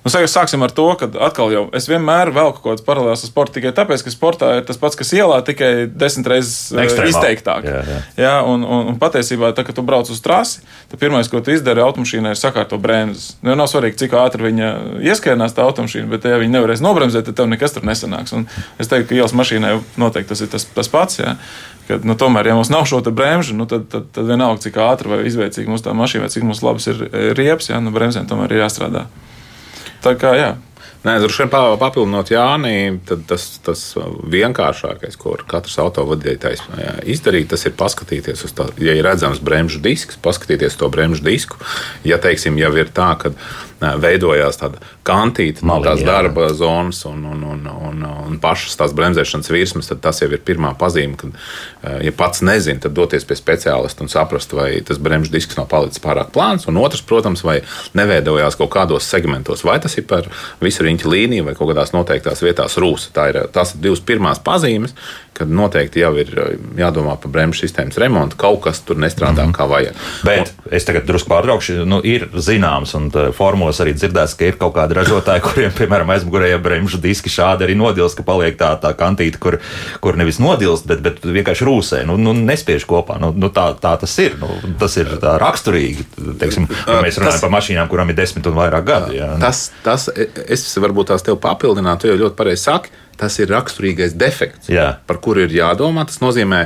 Nu, 0.00 0.08
sāksim 0.08 0.62
ar 0.64 0.72
to, 0.72 0.86
ka 0.96 1.10
atkal 1.26 1.50
jau 1.52 1.62
es 1.76 1.84
vienmēr 1.90 2.30
velku 2.32 2.62
kaut 2.62 2.78
kādas 2.78 2.84
paralēlas 2.86 3.24
ar 3.26 3.28
sportu 3.28 3.58
tikai 3.58 3.72
tāpēc, 3.76 4.04
ka 4.06 4.12
sportā 4.12 4.48
ir 4.56 4.64
tas 4.64 4.78
pats, 4.80 4.96
kas 4.96 5.12
ielā, 5.12 5.42
tikai 5.44 5.90
desmit 5.92 6.30
reizes 6.32 6.70
eh, 6.72 6.86
Ekstremā. 6.86 7.10
izteiktāk. 7.12 7.68
Jā, 7.68 7.82
jā. 7.84 7.98
Jā, 8.22 8.32
un, 8.48 8.64
un, 8.64 8.88
un 8.94 9.00
patiesībā, 9.00 9.52
tā, 9.56 9.64
kad 9.66 9.76
tu 9.76 9.84
brauc 9.84 10.08
uz 10.08 10.22
trasi, 10.24 10.64
tad 10.88 11.02
pirmais, 11.02 11.28
ko 11.28 11.42
tu 11.44 11.52
izdari 11.52 11.84
automašīnai, 11.84 12.32
ir 12.32 12.40
sakārtot 12.40 12.80
bremzes. 12.80 13.34
Nu, 13.44 13.52
nav 13.60 13.68
svarīgi, 13.68 13.98
cik 14.00 14.16
ātri 14.22 14.48
viņa 14.48 14.72
ieskrienās 15.04 15.56
tā 15.56 15.68
automašīna, 15.68 16.08
bet, 16.14 16.24
ja 16.24 16.40
viņa 16.40 16.56
nevarēs 16.56 16.84
nobremzēt, 16.84 17.28
tad 17.28 17.42
tev 17.42 17.52
nekas 17.52 17.76
tur 17.76 17.84
nesanāks. 17.84 18.32
Un 18.36 18.48
es 18.80 18.88
teiktu, 18.88 19.12
ka 19.12 19.20
ielas 19.20 19.36
mašīnai 19.36 19.76
noteikti 20.00 20.32
tas 20.32 20.40
ir 20.40 20.52
tas, 20.52 20.64
tas 20.80 20.88
pats. 20.88 21.20
Jā. 21.20 21.36
Kad, 21.90 22.06
nu, 22.08 22.14
tomēr, 22.16 22.48
ja 22.48 22.56
mums 22.56 22.70
nav 22.72 22.86
šo 22.88 23.02
bremžu, 23.04 23.52
nu, 23.58 23.66
tad, 23.68 23.88
tad, 23.92 24.08
tad 24.14 24.28
vienalga, 24.28 24.62
cik 24.62 24.78
ātri 24.80 25.10
vai 25.10 25.24
izveicīgi 25.28 25.68
mums 25.68 25.82
tā 25.84 25.92
mašīna, 25.96 26.24
vai 26.24 26.32
cik 26.32 26.46
mums 26.46 26.62
labas 26.62 26.86
ir 26.88 27.02
riepas, 27.34 27.68
ja 27.72 27.80
nu, 27.82 27.92
bremzēm 27.92 28.30
tomēr 28.30 28.54
ir 28.54 28.62
jāstrādā. 28.62 29.08
Tā 30.04 30.16
kā 30.18 30.34
jā. 30.38 30.50
Nē, 31.00 31.14
droši 31.22 31.46
vien 31.46 31.50
papildinot 31.80 32.28
Jāni, 32.28 32.98
tas, 33.28 33.44
tas 33.64 33.84
vienkāršākais, 34.34 35.16
ko 35.16 35.32
katrs 35.48 35.78
autovadītājs 35.80 36.66
izdarīt, 37.08 37.48
tas 37.54 37.64
ir 37.64 37.72
paskatīties 37.80 38.44
uz 38.44 38.52
to, 38.56 38.66
ja 38.84 38.92
ir 38.98 39.08
redzams 39.08 39.40
bremžu 39.40 39.80
disks, 39.80 40.20
paskatīties 40.20 40.76
to 40.76 40.90
bremžu 40.92 41.24
disku. 41.24 41.56
Ja, 42.04 42.20
teiksim, 42.20 42.60
jau 42.60 42.74
ir 42.76 42.92
tā, 42.92 43.14
ka 43.16 43.32
veidojās 43.80 44.58
tāda 44.60 44.80
kantīte 45.06 45.64
no 45.66 45.78
tās 45.84 46.02
darba 46.04 46.50
zonas 46.56 47.02
un, 47.08 47.22
un, 47.24 47.44
un, 47.54 47.66
un, 47.88 48.02
un 48.26 48.38
pašas 48.42 48.76
tās 48.80 48.94
bremzēšanas 48.96 49.50
virsmas, 49.52 49.88
tad 49.90 50.02
tas 50.04 50.20
jau 50.22 50.28
ir 50.30 50.42
pirmā 50.44 50.74
pazīme, 50.80 51.16
ka, 51.20 51.30
ja 52.04 52.12
pats 52.16 52.44
nezina, 52.46 52.82
tad 52.84 52.94
doties 52.96 53.24
pie 53.28 53.38
speciālista 53.38 54.04
un 54.04 54.12
saprast, 54.12 54.52
vai 54.56 54.72
tas 54.86 55.00
bremžu 55.02 55.32
disks 55.32 55.56
nav 55.58 55.70
palicis 55.72 56.02
pārāk 56.02 56.32
plāns. 56.34 56.68
Un 56.70 56.80
otrs, 56.80 57.04
protams, 57.06 57.44
vai 57.46 57.60
neveidojās 57.96 58.58
kaut 58.60 58.72
kādos 58.74 59.08
segmentos, 59.08 59.64
vai 59.66 59.78
tas 59.82 59.96
ir 59.96 60.06
par 60.10 60.28
visu 60.60 60.84
riņķu 60.86 61.14
līniju 61.14 61.48
vai 61.48 61.56
kaut 61.58 61.72
kādās 61.72 61.94
noteiktās 61.96 62.44
vietās 62.44 62.78
rūsa. 62.80 63.14
Tā 63.16 63.30
ir, 63.32 63.42
tās 63.54 63.74
ir 63.74 63.84
divas 63.88 64.04
pirmās 64.04 64.42
pazīmes, 64.44 64.96
kad 65.40 65.48
noteikti 65.48 66.02
jau 66.02 66.10
ir 66.20 66.28
jādomā 66.76 67.14
par 67.20 67.32
bremžu 67.32 67.62
sistēmas 67.62 67.96
remontu. 68.02 68.36
Kaut 68.40 68.60
kas 68.66 68.82
tur 68.84 68.98
nestrādā 69.00 69.46
mm 69.46 69.52
-hmm. 69.52 69.56
kā 69.56 69.68
vajag. 69.68 69.94
Bet 70.24 70.52
un, 70.52 70.72
es 70.76 70.84
tagad 70.84 71.06
drusku 71.08 71.30
pārtraukšu. 71.32 71.84
Nu, 71.88 72.00
ir 72.04 72.28
zināms, 72.34 72.92
un 72.98 73.08
formos 73.70 73.80
arī 73.82 73.94
dzirdēts, 73.94 74.34
ka 74.36 74.48
ir 74.48 74.58
kaut 74.58 74.74
kādi 74.74 74.96
ražotāji, 74.98 75.42
kuriem, 75.46 75.72
piemēram, 75.76 76.10
aizmugurējie 76.14 76.58
bremžu 76.62 77.00
diski 77.00 77.30
šādi 77.30 77.66
arī 77.66 77.76
nodils, 77.78 78.16
ka 78.16 78.24
paliek 78.26 78.56
tā, 78.58 78.74
tā 78.80 78.92
kantīte, 78.98 79.38
kur, 79.38 79.60
kur 80.00 80.18
nevis 80.18 80.40
nodilst, 80.40 80.86
bet, 80.86 81.02
bet 81.04 81.22
vienkārši 81.24 81.66
rūsē. 81.66 82.02
Nu, 82.08 82.16
nu, 82.18 82.34
nespiež 82.34 82.86
kopā. 82.88 83.18
Nu, 83.20 83.32
nu, 83.32 83.50
tā, 83.50 83.70
tā 83.80 83.96
tas 84.00 84.16
ir. 84.18 84.36
Nu, 84.40 84.50
tas 84.80 84.96
ir 85.00 85.10
raksturīgi. 85.20 86.06
Teiksim, 86.40 86.66
mēs 86.68 87.20
runājam 87.20 87.36
tas, 87.36 87.44
par 87.44 87.54
mašīnām, 87.54 87.90
kurām 87.90 88.10
ir 88.10 88.18
desmit 88.18 88.48
un 88.50 88.58
vairāk 88.58 88.88
gadu. 88.88 89.14
Jā. 89.16 89.34
Tas, 89.42 89.68
tas, 89.84 90.08
es 90.10 90.66
varbūt 90.80 91.12
tās 91.12 91.26
tev 91.26 91.38
papildinātu, 91.42 92.10
jo 92.10 92.18
ļoti 92.24 92.38
pareizi 92.38 92.66
saki 92.66 92.98
tas 93.20 93.36
ir 93.40 93.50
raksturīgais 93.52 94.14
defekts, 94.18 94.70
Jā. 94.72 94.94
par 95.06 95.20
kuru 95.22 95.44
ir 95.44 95.52
jādomā. 95.54 96.06
Tas 96.08 96.20
nozīmē, 96.22 96.62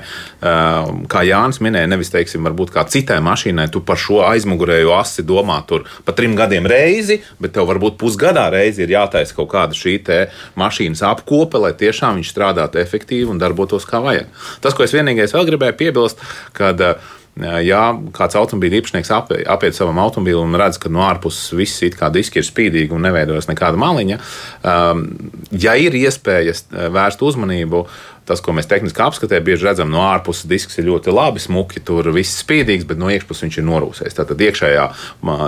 kā 1.11 1.25
Jānis 1.27 1.61
minēja, 1.65 1.91
nevis 1.91 2.13
teiksim, 2.15 2.47
kā 2.75 2.87
citai 2.91 3.19
mašīnai, 3.25 3.67
tu 3.75 3.83
par 3.85 3.99
šo 4.01 4.23
aizmugurējo 4.29 4.95
asi 4.97 5.25
domā 5.27 5.61
tur 5.67 5.89
pa 6.07 6.15
trim 6.17 6.37
gadiem 6.39 6.69
reizi, 6.71 7.21
bet 7.43 7.57
tev 7.57 7.69
varbūt 7.73 7.99
pusgadā 8.01 8.47
reizi 8.55 8.85
ir 8.85 8.95
jātaisa 8.95 9.37
kaut 9.37 9.51
kāda 9.55 9.77
šī 9.79 9.99
mašīnas 10.61 11.03
apkope, 11.09 11.59
lai 11.59 11.73
tiešām 11.79 12.21
viņš 12.21 12.31
strādātu 12.31 12.81
efektīvi 12.83 13.31
un 13.31 13.41
darbotos 13.43 13.87
kā 13.89 14.03
vajag. 14.05 14.31
Tas, 14.63 14.75
ko 14.77 14.87
es 14.87 14.95
vienīgais 14.95 15.35
vēl 15.35 15.49
gribēju 15.51 15.79
piebilst, 15.81 16.23
kad 16.57 16.81
uh, 16.85 17.15
ja 17.37 17.83
kāds 18.15 18.39
automobīļa 18.39 18.81
īpašnieks 18.81 19.13
apiet 19.15 19.77
savam 19.77 19.99
automobīlim 20.03 20.55
un 20.55 20.61
redz, 20.61 20.79
ka 20.83 20.93
no 20.93 21.03
ārpuses 21.07 21.55
viss 21.59 21.83
ir 21.87 21.97
kā 21.99 22.11
diski 22.15 22.41
ir 22.41 22.47
spīdīgi 22.47 22.95
un 22.95 23.03
neveidojas 23.09 23.51
nekāda 23.51 23.81
maliņa, 23.81 24.21
um, 24.71 25.07
ja 25.51 25.75
ir 25.81 25.97
iespējas 25.99 26.67
vērst 26.71 27.25
uzmanību 27.27 27.85
tas, 28.29 28.41
ko 28.45 28.55
mēs 28.57 28.69
tehniski 28.71 29.03
apskatē, 29.05 29.41
bieži 29.45 29.69
redzam 29.69 29.91
no 29.93 30.03
ārpuses, 30.07 30.49
disks 30.49 30.79
ir 30.81 30.89
ļoti 30.89 31.13
labi, 31.15 31.43
smuki, 31.43 31.83
tur 31.85 32.09
viss 32.15 32.41
spīdīgs, 32.43 32.87
bet 32.89 33.01
no 33.01 33.11
iekšpuses 33.13 33.47
viņš 33.47 33.59
ir 33.61 33.67
norūsējis. 33.69 34.17
Tātad 34.17 34.45
iekšējā, 34.47 34.87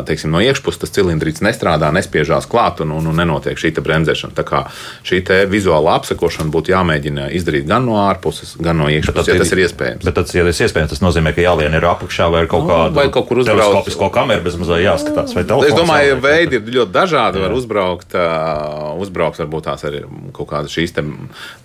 teiksim, 0.08 0.32
no 0.34 0.42
iekšpuses 0.44 0.82
tas 0.84 0.92
cilindrīts 0.96 1.44
nestrādā, 1.44 1.90
nespiežās 1.96 2.48
klāt 2.50 2.82
un, 2.84 2.92
un, 2.96 3.08
un 3.10 3.20
nenotiek 3.22 3.58
šī 3.60 3.72
bremzēšana. 3.80 4.36
Tā 4.36 4.44
kā 4.46 4.62
šī 5.06 5.22
vizuāla 5.50 5.96
apsekošana 6.00 6.52
būtu 6.52 6.72
jāmēģina 6.74 7.30
izdarīt 7.36 7.66
gan 7.68 7.86
no 7.88 7.98
ārpuses, 8.04 8.56
gan 8.60 8.80
no 8.80 8.90
iekšpuses, 8.92 9.32
ja 9.32 9.38
tas 9.40 9.52
ir 9.54 9.64
iespējams. 9.64 10.04
Bet 10.06 10.18
tas, 10.18 10.34
ja 10.36 10.44
tas 10.46 10.60
ir 10.60 10.68
iespējams, 10.68 10.92
tas 10.94 11.02
nozīmē, 11.04 11.32
ka 11.36 11.44
jālien 11.44 11.76
ir 11.76 11.88
apakšā 11.88 12.28
vai 12.32 12.44
kaut 12.50 12.66
nu, 12.66 12.70
kāda 12.72 12.96
vai 13.00 13.06
kaut 13.14 13.28
kur 13.30 13.42
uzbraukt. 13.42 13.92
Ko 13.96 14.10
kameru 14.12 14.44
bez 14.44 14.58
mazā 14.60 14.78
jāskatās. 14.82 15.32
Es 15.36 15.76
domāju, 15.76 16.18
veidi 16.22 16.60
ir 16.60 16.72
ļoti 16.78 16.92
dažādi. 16.94 17.40
Var 17.40 17.54
uzbraukt, 17.56 18.16
uzbraukt 19.00 19.40
varbūt 19.40 19.68
tās 19.70 19.86
arī 19.88 20.02
kaut 20.36 20.50
kādas 20.50 20.74
šīs, 20.74 20.94
te, 20.96 21.04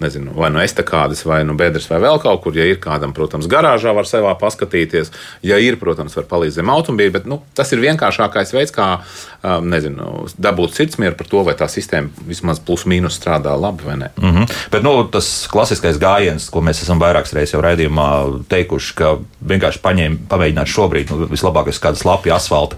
nezinu, 0.04 0.36
vai 0.38 0.52
no 0.54 0.62
estakādes, 1.02 1.26
vai 1.26 1.44
no 1.46 1.56
bedres, 1.56 1.88
vai 1.90 2.00
vēl 2.02 2.20
kaut 2.22 2.42
kur. 2.44 2.56
Ja 2.56 2.66
ir 2.66 2.80
kādam, 2.80 3.14
protams, 3.14 3.48
garāžā 3.48 3.94
var 3.94 4.06
sevā 4.06 4.34
paskatīties. 4.40 5.12
Ja 5.44 5.58
ir, 5.58 5.78
protams, 5.80 6.16
var 6.16 6.26
palīdzēt 6.30 6.62
zem 6.62 6.70
automobīļa, 6.70 7.12
bet 7.12 7.26
nu, 7.26 7.42
tas 7.56 7.72
ir 7.72 7.82
vienkāršākais 7.82 8.54
veids, 8.54 8.72
kā 8.72 9.02
um, 9.44 9.70
nezinu, 9.72 10.28
dabūt 10.38 10.76
sirdsmieru 10.76 11.16
par 11.18 11.28
to, 11.28 11.44
vai 11.44 11.56
tā 11.56 11.68
sistēma 11.72 12.10
vismaz 12.28 12.60
plus 12.60 12.86
mīnus 12.86 13.18
strādā 13.18 13.56
labi 13.58 13.86
vai 13.86 13.98
nē. 13.98 14.10
Mm 14.18 14.32
-hmm. 14.36 14.58
Bet 14.72 14.84
nu, 14.84 15.04
tas 15.04 15.48
klasiskais 15.52 15.98
gājiens, 15.98 16.50
ko 16.50 16.62
mēs 16.62 16.84
esam 16.84 17.00
vairākas 17.00 17.34
reizes 17.34 17.54
jau 17.54 17.62
raidījumā 17.62 18.44
teikuši, 18.50 18.96
ka 18.96 19.18
vienkārši 19.42 19.80
paņēma, 19.82 20.18
pamēģināt 20.30 20.68
šobrīd 20.68 21.10
nu, 21.10 21.28
vislabākais 21.28 21.80
kādu 21.80 21.98
slapju 21.98 22.34
asfaltu, 22.34 22.76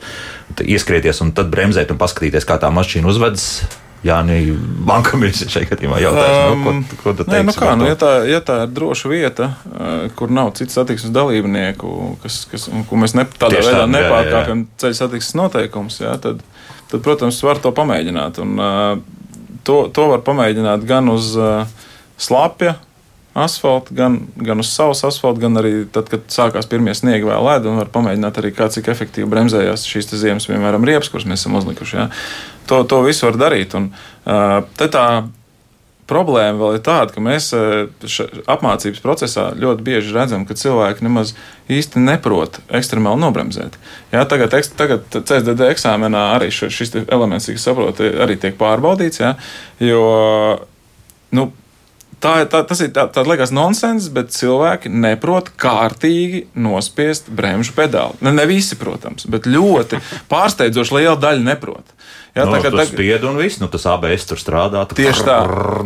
ieskrieties 0.62 1.22
un 1.22 1.32
tad 1.32 1.50
bremzēt 1.50 1.92
un 1.92 1.98
paskatīties, 1.98 2.46
kā 2.46 2.60
tā 2.60 2.70
mašīna 2.70 3.08
uzvedas 3.08 3.64
Jā, 4.04 4.18
nē, 4.28 4.36
bankam 4.84 5.22
ir 5.24 5.32
šeit 5.32 5.70
gadījumā 5.70 6.02
jautājums, 6.04 6.52
um, 6.52 6.64
nu, 6.64 6.64
ko, 7.00 7.12
um, 7.14 7.18
ko? 7.22 7.28
Nē, 7.32 7.40
nu 7.48 7.54
kā, 7.56 7.70
nu, 7.80 7.88
ja, 7.88 7.96
tā, 8.00 8.12
ja 8.28 8.42
tā 8.44 8.58
ir 8.66 8.74
droša 8.76 9.12
vieta, 9.12 9.48
uh, 9.70 9.92
kur 10.20 10.34
nav 10.34 10.52
citu 10.60 10.76
satiksmes 10.76 11.14
dalībnieku, 11.16 11.94
kas, 12.24 12.42
kas, 12.52 12.68
ko 12.90 13.00
mēs 13.00 13.16
ne, 13.16 13.24
tādā 13.32 13.62
Tieši 13.62 13.70
veidā 13.70 13.86
tā, 13.86 13.92
nepārkāpjam 13.96 14.66
ceļu 14.84 15.00
satiksmes 15.00 15.40
noteikumus, 15.40 16.02
jā, 16.04 16.18
tad, 16.20 16.44
tad, 16.92 17.00
protams, 17.06 17.40
var 17.48 17.64
to 17.64 17.72
pamēģināt. 17.76 18.42
Un, 18.44 18.60
uh, 18.60 19.54
to, 19.64 19.78
to 19.96 20.10
var 20.12 20.26
pamēģināt 20.28 20.84
gan 20.90 21.08
uz 21.14 21.32
uh, 21.40 21.64
slapja 22.20 22.76
asfaltu, 23.34 23.96
gan, 23.98 24.20
gan 24.36 24.62
uz 24.62 24.70
savas 24.70 25.04
asfaltu, 25.08 25.42
gan 25.44 25.58
arī 25.62 25.74
tad, 25.94 26.10
kad 26.12 26.26
sākās 26.34 26.70
pirmie 26.70 26.94
sniegi 26.98 27.26
vai 27.28 27.40
ledus, 27.42 27.72
un 27.72 27.82
var 27.82 27.92
pamēģināt 27.94 28.42
arī 28.42 28.54
kā 28.54 28.70
cik 28.74 28.92
efektīvi 28.94 29.30
bremzējās 29.30 29.88
šīs 29.90 30.12
ziemas, 30.14 30.50
piemēram, 30.50 30.86
riepas, 30.86 31.10
kuras 31.14 31.26
mēs 31.30 31.42
esam 31.42 31.58
uzlikuši. 31.58 31.98
Ja? 31.98 32.10
To, 32.70 32.84
to 32.90 33.02
visu 33.08 33.26
var 33.30 33.40
darīt. 33.48 33.74
Un, 33.80 33.90
uh, 34.30 34.60
tā 34.78 35.08
problēma 36.10 36.60
vēl 36.60 36.78
ir 36.78 36.84
tāda, 36.84 37.14
ka 37.16 37.24
mēs 37.24 37.50
apmācības 38.52 39.02
procesā 39.04 39.48
ļoti 39.60 39.86
bieži 39.86 40.14
redzam, 40.16 40.46
ka 40.48 40.58
cilvēki 40.60 41.06
nemaz 41.06 41.34
īsti 41.72 42.02
neprot 42.04 42.60
ekstremāli 42.76 43.22
nobremzēt. 43.24 43.78
Jā, 44.14 44.26
tagad, 44.30 44.56
tagad 44.78 45.08
CSDD 45.14 45.70
eksāmenā 45.72 46.26
arī 46.36 46.52
šis 46.54 46.96
elements, 47.06 47.48
cik 47.50 47.62
saprotu, 47.62 48.08
arī 48.26 48.38
tiek 48.40 48.58
pārbaudīts. 48.60 49.24
Jā, 49.24 49.34
jo, 49.84 50.04
nu, 51.36 51.50
Tā, 52.24 52.38
tā, 52.48 52.62
tas 52.64 52.80
ir 52.80 52.94
tā, 52.96 53.04
tā 53.12 53.26
liekas 53.28 53.52
nonsens, 53.52 54.08
bet 54.14 54.32
cilvēki 54.32 54.92
neprot 54.92 55.50
kārtīgi 55.60 56.46
nospiest 56.56 57.28
bremžu 57.28 57.76
pedāli. 57.76 58.16
Ne, 58.24 58.32
ne 58.38 58.46
visi, 58.48 58.78
protams, 58.80 59.28
bet 59.28 59.50
ļoti 59.50 60.00
pārsteidzoši 60.32 60.96
liela 61.02 61.18
daļa 61.20 61.44
neprot. 61.50 61.93
Jā, 62.34 62.48
nu, 62.48 62.56
tā 62.56 62.64
kā 62.64 62.70
tas 62.74 62.90
spied 62.90 63.26
un 63.30 63.36
viss, 63.38 63.60
nu 63.62 63.68
tas 63.70 63.84
ABS 63.92 64.24
tur 64.26 64.40
strādā. 64.42 64.82
Tieši 64.90 65.26
tā. 65.28 65.36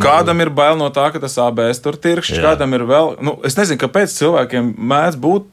Kādam 0.00 0.40
ir 0.40 0.48
bail 0.56 0.78
no 0.80 0.86
tā, 0.94 1.10
ka 1.12 1.20
tas 1.20 1.36
ABS 1.44 1.82
tur 1.84 1.98
tirkšķi, 2.00 2.38
kādam 2.40 2.72
ir 2.72 2.86
vēl, 2.88 3.18
nu, 3.20 3.34
es 3.44 3.58
nezinu, 3.58 3.76
kāpēc 3.82 4.14
cilvēkiem 4.14 4.70
mēdz 4.80 5.18
būt 5.20 5.50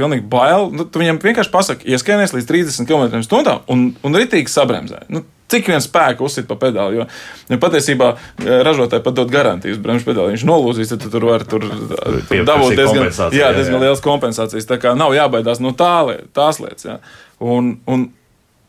pilnīgi 0.00 0.24
bail. 0.32 0.70
Nu, 0.72 0.88
tu 0.88 1.02
viņam 1.02 1.20
vienkārši 1.20 1.52
pasaki, 1.52 1.90
ieskrienies 1.92 2.32
līdz 2.32 2.48
30 2.48 2.88
km/h 2.88 3.58
un, 3.68 3.90
un 4.00 4.16
ritīgi 4.16 4.48
sabremzē. 4.48 5.02
Nu, 5.12 5.26
cik 5.50 5.68
viens 5.70 5.86
spēks 5.88 6.24
uzsit 6.24 6.48
pa 6.48 6.56
pedāli. 6.60 7.00
Jo, 7.00 7.06
jo 7.50 7.58
patiesībā 7.60 8.12
e, 8.14 8.60
ražotāji 8.66 9.04
pat 9.04 9.18
dod 9.18 9.32
garantiju 9.34 9.76
uz 9.76 9.82
bremžu 9.82 10.08
pedāli. 10.08 10.36
Viņš 10.36 10.46
nolūzīs, 10.48 10.92
tad 10.92 11.02
tu 11.04 11.10
tur 11.12 11.26
var 11.28 11.44
tur 11.48 11.66
dabūt 11.66 12.78
diezgan, 12.78 13.10
jā, 13.34 13.50
diezgan 13.56 13.76
jā, 13.76 13.80
jā. 13.80 13.82
liels 13.84 14.04
kompensācijas. 14.04 14.68
Tā 14.70 14.80
kā 14.82 14.94
nav 14.98 15.14
jābaidās 15.16 15.60
no 15.60 15.74
tā, 15.76 15.92
tās 16.36 16.62
lietas. 16.62 16.86
Jā. 16.86 16.96
Un, 17.40 17.74
un 17.90 18.08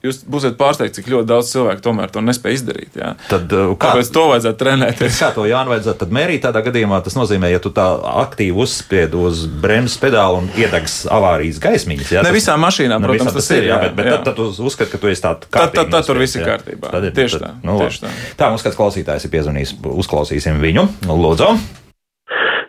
Jūs 0.01 0.23
būsiet 0.25 0.55
pārsteigti, 0.57 0.97
cik 0.97 1.11
ļoti 1.13 1.27
daudz 1.29 1.51
cilvēku 1.51 1.83
tomēr 1.85 2.09
to 2.09 2.23
nespēja 2.25 2.57
izdarīt. 2.57 2.95
Jā. 2.97 3.11
Tad, 3.29 3.51
uh, 3.53 3.73
kā, 3.77 3.91
Kāpēc 3.91 4.07
to 4.15 4.23
vajadzētu 4.31 4.57
trenēties? 4.57 5.19
Kā 5.21 5.27
to 5.35 5.43
jāvajadzētu 5.45 6.01
tad 6.01 6.15
mērīt 6.17 6.41
tādā 6.47 6.63
gadījumā? 6.65 7.03
Tas 7.05 7.13
nozīmē, 7.19 7.51
ja 7.53 7.59
tu 7.61 7.69
tā 7.75 7.85
aktīvi 8.23 8.55
uzspied 8.63 9.13
uz 9.13 9.43
bremzes 9.61 9.99
pedāli 10.01 10.39
un 10.39 10.47
iedegs 10.57 11.03
avārijas 11.05 11.59
gaismiņas. 11.61 12.13
Jā, 12.15 12.23
ne 12.25 12.31
tas, 12.31 12.37
visām 12.39 12.65
mašīnām, 12.65 12.97
ne 12.97 13.11
protams, 13.11 13.35
tas 13.37 13.49
ir. 13.53 13.67
Jā, 13.69 13.77
bet, 13.83 13.93
bet 13.99 14.09
jā. 14.09 14.15
Tad, 14.25 14.39
tad 14.39 14.63
uzskati, 14.65 14.89
ka 14.89 15.01
tu 15.03 15.11
esi 15.11 15.21
tāds 15.21 15.45
kārtībā. 15.45 15.67
Tad, 15.67 15.75
tad, 15.77 15.91
tad 15.93 16.09
tur 16.09 16.21
viss 16.23 16.39
ir 16.39 16.47
kārtībā. 16.49 16.93
Tad 16.95 17.05
ir, 17.05 17.13
tieši 17.19 17.37
tad, 17.37 17.45
tā. 17.45 17.51
Nu, 17.69 17.75
tieši 17.83 18.01
tā. 18.07 18.15
tā, 18.41 18.49
mums 18.55 18.65
kāds 18.65 18.79
klausītājs 18.79 19.27
ir 19.29 19.33
piezvanījis. 19.35 19.75
Uzklausīsim 20.01 20.57
viņu. 20.65 20.87
Lūdzu! 21.11 21.51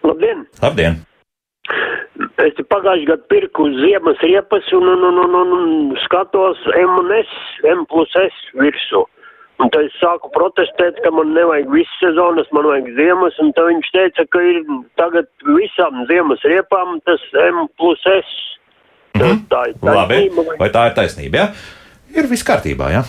Labdien! 0.05 0.45
Labdien. 0.61 1.01
Es 2.41 2.57
pagājušajā 2.57 3.09
gadā 3.11 3.29
pirku 3.29 3.67
ziemas 3.77 4.21
riepas 4.25 4.69
un, 4.73 4.87
un, 4.89 5.03
un, 5.05 5.19
un, 5.21 5.35
un, 5.37 5.51
un 5.57 5.97
skatos 6.07 6.61
M 6.73 6.95
un 7.03 7.11
S, 7.13 7.33
M 7.69 7.85
plus 7.91 8.15
S 8.17 8.39
virsū. 8.57 9.05
Un 9.61 9.71
tad 9.71 9.85
es 9.87 9.97
sāku 10.01 10.31
protestēt, 10.35 10.97
ka 11.05 11.13
man 11.15 11.35
nevajag 11.37 11.69
visas 11.71 11.99
sezonas, 12.01 12.49
man 12.57 12.67
vajag 12.67 12.89
ziemas, 12.97 13.37
un 13.43 13.53
tad 13.55 13.69
viņš 13.69 13.91
teica, 13.95 14.25
ka 14.33 14.41
ir 14.49 14.63
tagad 14.99 15.29
visām 15.59 16.01
ziemas 16.09 16.43
riepām 16.49 16.97
tas 17.07 17.23
M 17.45 17.67
plus 17.79 18.01
S. 18.09 18.33
Mm 19.15 19.21
-hmm. 19.21 19.45
Tā 19.53 19.61
ir 19.69 19.77
taisnība. 19.77 20.43
Labi. 20.43 20.59
Vai 20.59 20.71
tā 20.71 20.87
ir 20.89 20.95
taisnība? 20.97 21.37
Ja? 21.37 21.47
Ir 22.17 22.31
viss 22.31 22.49
kārtībā, 22.49 22.91
jā. 22.91 23.05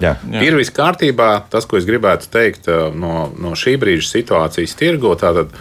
Jā. 0.00 0.16
Jā. 0.30 0.42
Ir 0.42 0.56
viss 0.56 0.74
kārtībā. 0.74 1.48
Tas, 1.50 1.66
ko 1.66 1.76
es 1.76 1.86
gribētu 1.86 2.28
teikt 2.32 2.68
no, 2.94 3.32
no 3.38 3.54
šī 3.56 3.78
brīža 3.80 4.10
situācijas 4.10 4.76
tirgo, 4.76 5.14
tātad 5.14 5.54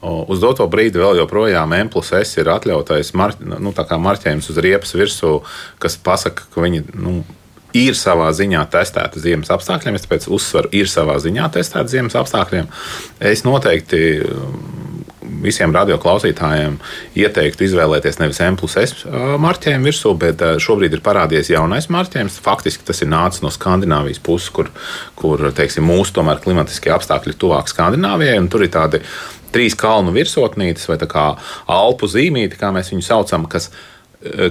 Uz 0.00 0.40
doto 0.40 0.64
brīdi 0.72 1.00
vēl 1.00 1.18
joprojām 1.20 1.74
M 1.76 1.90
plus 1.92 2.14
S 2.16 2.38
ir 2.40 2.48
atļautais 2.48 3.12
mar, 3.18 3.34
nu, 3.40 3.72
marķējums 3.74 4.48
uz 4.48 4.60
riepas 4.64 4.94
virsū, 4.96 5.34
kas 5.82 5.98
pasaka, 6.00 6.46
ka 6.54 6.64
viņi 6.64 6.86
nu, 6.96 7.18
ir 7.76 7.96
savā 7.98 8.30
ziņā 8.34 8.64
testēta 8.72 9.20
ziemas 9.20 9.52
apstākļiem. 9.52 9.98
Es 9.98 10.06
tāpēc 10.06 10.28
uzsveru, 10.32 10.72
ir 10.72 10.88
savā 10.90 11.18
ziņā 11.22 11.50
testēta 11.54 11.92
ziemas 11.92 12.16
apstākļiem. 12.18 12.70
Es 13.30 13.44
noteikti 13.44 14.00
visiem 15.40 15.72
radioklausītājiem 15.74 16.76
ieteiktu 17.20 17.64
izvēlēties 17.66 18.18
nevis 18.20 18.40
M 18.44 18.56
plus 18.60 18.76
S 18.80 19.04
marķējumu 19.40 19.88
virsū, 19.88 20.14
bet 20.20 20.42
šobrīd 20.62 20.96
ir 20.96 21.04
parādījies 21.04 21.52
jaunais 21.54 21.90
marķējums. 21.92 22.40
Faktiski 22.44 22.86
tas 22.88 23.02
ir 23.04 23.10
nācis 23.12 23.44
no 23.44 23.52
Skandināvijas 23.54 24.22
puses, 24.24 24.50
kur, 24.54 24.72
kur 25.18 25.50
teiksim, 25.56 25.86
mūsu 25.86 26.16
tomēr 26.18 26.42
klimatiskie 26.44 26.92
apstākļi 26.96 27.34
ir 27.34 27.40
tuvāk 27.40 27.70
Skandināvijai. 27.70 28.40
Tur 28.50 28.66
ir 28.66 28.72
tādi 28.74 29.02
trīs 29.54 29.76
kalnu 29.78 30.14
virsotnītes 30.14 30.88
vai 30.90 30.98
alpu 31.70 32.08
zīmīti, 32.10 32.58
kā 32.60 32.70
mēs 32.74 32.92
viņu 32.92 33.06
saucam, 33.06 33.46
kas, 33.50 33.70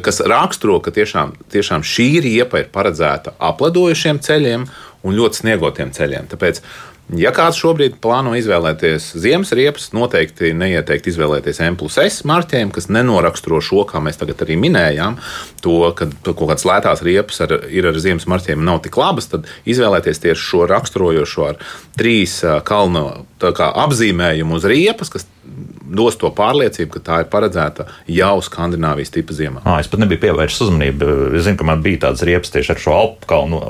kas 0.05 0.21
raksturo, 0.27 0.79
ka 0.83 0.93
tiešām, 0.95 1.35
tiešām 1.51 1.85
šī 1.85 2.09
riepa 2.25 2.63
ir 2.63 2.69
paredzēta 2.73 3.35
apledojušiem 3.51 4.21
ceļiem 4.25 4.67
un 5.03 5.15
ļoti 5.15 5.43
sniegotiem 5.43 5.93
ceļiem. 5.95 6.27
Tāpēc 6.31 6.61
Ja 7.17 7.31
kāds 7.33 7.57
šobrīd 7.57 7.95
plāno 8.03 8.35
izvēlēties 8.37 9.07
ziemas 9.17 9.49
riepas, 9.57 9.87
noteikti 9.97 10.51
neieteikt 10.53 11.07
izvēlēties 11.09 11.61
M 11.65 11.77
plus 11.79 11.97
S 12.03 12.21
marķējumu, 12.29 12.73
kas 12.75 12.85
nenoraksturo 12.93 13.57
šo, 13.65 13.81
kā 13.89 13.97
mēs 14.03 14.21
tagad 14.21 14.43
arī 14.45 14.59
minējām, 14.61 15.17
to, 15.65 15.79
ka 15.97 16.05
kaut 16.27 16.43
kādas 16.43 16.67
lētās 16.69 17.01
riepas 17.05 17.41
ar, 17.47 17.55
ir 17.65 17.89
ar 17.89 17.97
ziemas 17.97 18.29
marķējumu 18.29 18.67
nav 18.67 18.83
tik 18.85 18.99
labas, 19.01 19.31
tad 19.31 19.49
izvēlēties 19.65 20.21
tieši 20.21 20.47
šo 20.51 20.67
raksturojošo 20.69 21.49
ar 21.49 21.57
trīs 21.97 22.43
kalnu 22.69 23.07
apzīmējumu 23.41 24.61
uz 24.61 24.69
riepas, 24.69 25.09
kas 25.09 25.25
dos 25.89 26.17
to 26.19 26.29
pārliecību, 26.35 26.91
ka 26.95 27.01
tā 27.05 27.19
ir 27.23 27.29
paredzēta 27.31 27.87
jau 28.09 28.35
Skandināvijas 28.45 29.13
tipa 29.13 29.35
ziemā. 29.35 29.63
À, 29.65 29.79
es 29.81 29.89
pat 29.91 30.01
nebiju 30.03 30.21
pievērsis 30.25 30.67
uzmanību. 30.67 31.09
Es 31.37 31.47
zinu, 31.47 31.59
ka 31.59 31.67
man 31.67 31.83
bija 31.85 32.03
tāds 32.07 32.23
riepas 32.27 32.53
tieši 32.53 32.73
ar 32.75 32.81
šo 32.83 32.95
alpu 32.95 33.29
kalnu, 33.29 33.61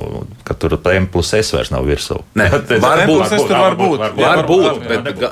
ka 0.47 0.55
tur 0.59 0.77
M 0.93 1.07
plus 1.11 1.31
S 1.37 1.53
vairs 1.55 1.71
nav 1.73 1.87
virsū. 1.87 2.19
Nē, 2.39 2.49
varbūt, 2.51 2.83
var 2.83 3.03
būt, 3.09 3.53
var 3.53 3.77
būt, 3.79 4.05
var 4.19 4.43
būt, 4.49 4.87
bet 4.89 5.25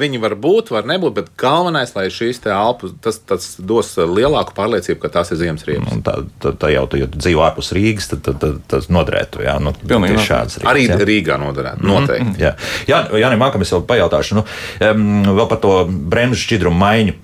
viņi 0.00 0.22
var 0.22 0.36
būt, 0.40 0.72
var 0.74 0.88
nebūt, 0.90 1.16
bet 1.18 1.32
galvenais, 1.40 1.94
lai 1.96 2.06
šīs 2.12 2.42
te 2.44 2.52
alpu, 2.54 2.92
tas, 3.04 3.20
tas 3.24 3.54
dos 3.58 3.94
lielāku 3.98 4.56
pārliecību, 4.56 5.00
ka 5.02 5.12
tās 5.18 5.32
ir 5.34 5.40
ziemas 5.42 5.66
riepas. 5.68 5.98
Tā, 6.06 6.18
tā, 6.42 6.54
tā 6.60 6.72
jau, 6.74 6.86
ja 7.00 7.08
tu 7.10 7.20
dzīvo 7.20 7.44
ārpus 7.46 7.72
Rīgas, 7.76 8.10
tad, 8.12 8.24
tad, 8.26 8.40
tad 8.42 8.60
tas 8.70 8.90
noderētu, 8.92 9.44
jā. 9.46 9.56
Nu, 9.62 9.74
Pilnīgi 9.84 10.20
šāds. 10.22 10.60
Rīgas, 10.60 10.70
Arī 10.70 10.86
jā. 10.88 10.98
Rīgā 11.08 11.38
noderētu, 11.40 11.82
mhm, 11.82 11.90
noteikti. 11.90 12.24
Mm 12.24 12.34
-hmm. 12.34 12.42
Jā, 12.42 12.54
jā, 12.88 13.00
jā 13.20 13.24
Jānim 13.24 13.40
Mākam 13.40 13.64
es 13.64 13.72
vēl 13.72 13.84
pajautāšu, 13.88 14.38
nu, 14.38 14.44
um, 14.80 15.24
vēl 15.38 15.48
par 15.50 15.60
to 15.62 15.72
bremžu 16.04 16.44
šķidrumu 16.44 16.78
maiņu. 16.80 17.14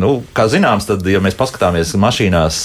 Nu, 0.00 0.10
kā 0.34 0.46
zināms, 0.50 0.86
tad, 0.88 1.04
ja 1.06 1.20
mēs 1.22 1.36
paskatāmies 1.38 1.92
mašīnās, 2.00 2.58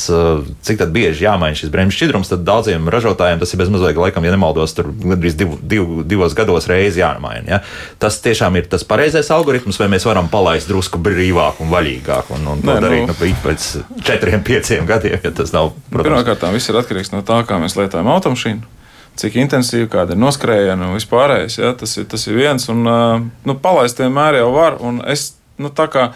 cik 0.65 0.83
bieži 0.93 1.25
jāmaina 1.25 1.57
šis 1.57 1.71
bremžu 1.73 1.97
šķidrums, 1.97 2.31
tad 2.31 2.45
daudziem 2.47 2.87
ražotājiem 2.89 3.41
tas 3.41 3.53
ir 3.53 3.59
bezmazliet, 3.61 3.99
laikam, 3.99 4.25
ja 4.25 4.33
nemaldos, 4.33 4.73
tur 4.77 4.89
gandrīz 4.89 5.35
div, 5.37 5.57
div, 5.59 5.91
divos 6.09 6.35
gados 6.37 6.69
reizi 6.71 7.03
jāmaina. 7.03 7.43
Ja? 7.45 7.59
Tas 8.01 8.17
tiešām 8.23 8.57
ir 8.57 8.69
tas 8.71 8.87
pareizais 8.87 9.29
algoritms, 9.35 9.77
vai 9.81 9.89
mēs 9.93 10.07
varam 10.09 10.31
palaist 10.31 10.71
drusku 10.71 11.01
brīvāk 11.03 11.61
un 11.63 11.73
vaļīgāk 11.73 12.31
un, 12.37 12.47
un 12.55 12.63
Nē, 12.63 12.77
to 12.79 12.87
darīt 12.87 13.05
nu, 13.09 13.17
nu, 13.19 13.33
pēc 13.43 13.67
četriem, 14.07 14.45
pieciem 14.47 14.87
gadiem, 14.89 15.19
ja 15.21 15.33
tas 15.35 15.53
nav. 15.53 15.73
Pirmkārt, 15.93 16.47
viss 16.55 16.71
ir 16.71 16.79
atkarīgs 16.81 17.13
no 17.13 17.21
tā, 17.27 17.43
kā 17.49 17.59
mēs 17.61 17.77
lietojam 17.77 18.09
automašīnu 18.15 18.79
cik 19.19 19.37
intensīvi, 19.43 19.89
kāda 19.93 20.15
ir 20.15 20.21
noskrējiena 20.21 20.89
un 20.89 20.97
vispārējais. 20.97 21.59
Ja, 21.59 21.73
tas, 21.77 21.95
ir, 21.99 22.07
tas 22.09 22.25
ir 22.25 22.37
viens, 22.37 22.65
un 22.73 22.81
nu, 22.81 23.55
palaist 23.61 24.01
vienmēr 24.01 24.39
jau 24.41 24.49
var. 24.55 24.79
Es 25.11 25.33
nu, 25.57 25.69
tā 25.69 25.87
kā 25.91 26.07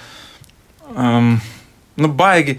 um, 0.96 1.36
nu, 1.98 2.10
baigi. 2.10 2.58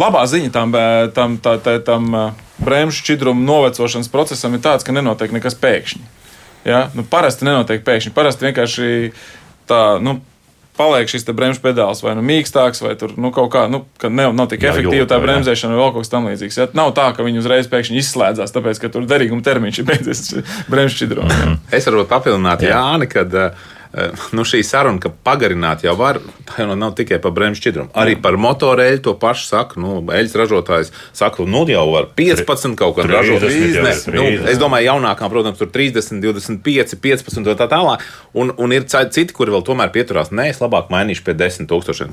Labā 0.00 0.24
ziņa 0.26 0.50
tam, 0.50 0.72
tam, 1.14 1.36
tā, 1.38 1.54
tā, 1.62 1.76
tam 1.86 2.10
bremžu 2.58 2.98
šķidrumu 2.98 3.44
novecošanas 3.46 4.10
procesam 4.10 4.56
ir 4.56 4.62
tāds, 4.64 4.82
ka 4.82 4.94
nenotiek 4.94 5.30
nekas 5.30 5.54
pēkšņi. 5.62 6.02
Ja? 6.66 6.88
Nu, 6.98 7.04
parasti 7.06 7.46
nenotiek 7.46 7.84
pēkšņi. 7.86 8.10
Parasti 8.16 8.48
vienkārši 8.48 8.88
tā, 9.70 9.82
nu, 10.02 10.16
paliek 10.74 11.06
šis 11.10 11.26
bremžu 11.30 11.62
pedāls 11.62 12.02
vai 12.02 12.16
nu 12.18 12.24
mīkstāks, 12.26 12.82
vai 12.82 12.96
tur 12.98 13.14
nu, 13.20 13.30
kaut 13.34 13.52
kā, 13.54 13.66
nu, 13.70 13.84
ka 14.02 14.10
nav, 14.10 14.34
nav 14.34 14.48
tik 14.50 14.66
efektīva 14.66 15.06
tā 15.10 15.20
bremzēšana 15.22 15.76
vai 15.76 15.82
vēl 15.84 15.92
kaut 15.94 16.06
kas 16.06 16.12
tamlīdzīgs. 16.16 16.58
Ja? 16.58 16.66
Nav 16.74 16.90
tā, 16.98 17.06
ka 17.14 17.26
viņi 17.26 17.42
uzreiz 17.42 17.70
pēkšņi 17.70 18.00
izslēdzās, 18.02 18.54
tāpēc, 18.54 18.82
ka 18.82 18.90
tur 18.96 19.06
derīguma 19.10 19.44
termiņš 19.46 19.80
ir 19.80 19.88
beidzies 19.92 20.24
bremžu 20.72 20.98
šķidrumam. 20.98 21.30
Mm 21.30 21.46
-hmm. 21.52 21.78
Es 21.78 21.86
varu 21.86 22.06
papildināt 22.10 22.66
Jāni, 22.66 23.06
kad 23.10 23.34
uh, 23.34 23.70
nu, 24.32 24.42
šī 24.46 24.60
saruna, 24.66 24.98
ka 25.02 25.10
pagarināt 25.26 25.84
jau 25.86 25.94
var, 25.98 26.18
tā 26.48 26.64
jau 26.64 26.76
nav 26.78 26.96
tikai 26.98 27.20
par 27.22 27.34
bremžu 27.36 27.60
šķidrumu. 27.62 27.92
Arī 27.98 28.16
par 28.20 28.38
motoreļu 28.40 29.02
to 29.06 29.14
pašu 29.20 29.46
saka. 29.46 29.78
Nu, 29.80 30.00
eļļas 30.02 30.36
ražotājs 30.40 30.92
saka, 31.14 31.46
nu 31.46 31.62
jau 31.70 31.84
var 31.92 32.08
15 32.18 32.74
kaut 32.80 32.98
kādā 32.98 33.20
ražot. 33.20 33.46
Nu, 34.14 34.26
es 34.50 34.58
domāju, 34.60 34.90
jaunākām, 34.90 35.30
protams, 35.32 35.60
tur 35.60 35.70
30, 35.74 36.18
25, 36.24 36.96
15 37.04 37.42
un 37.42 37.50
tā 37.60 37.68
tālāk. 37.70 38.06
Un, 38.34 38.50
un 38.58 38.74
ir 38.74 38.88
citi, 38.90 39.30
kuri 39.34 39.54
vēl 39.54 39.66
tomēr 39.66 39.94
pieturās. 39.94 40.34
Nē, 40.34 40.50
es 40.54 40.62
labāk 40.64 40.90
mainīšu 40.94 41.26
pie 41.26 41.38
10 41.38 41.70
tūkstošiem 41.70 42.10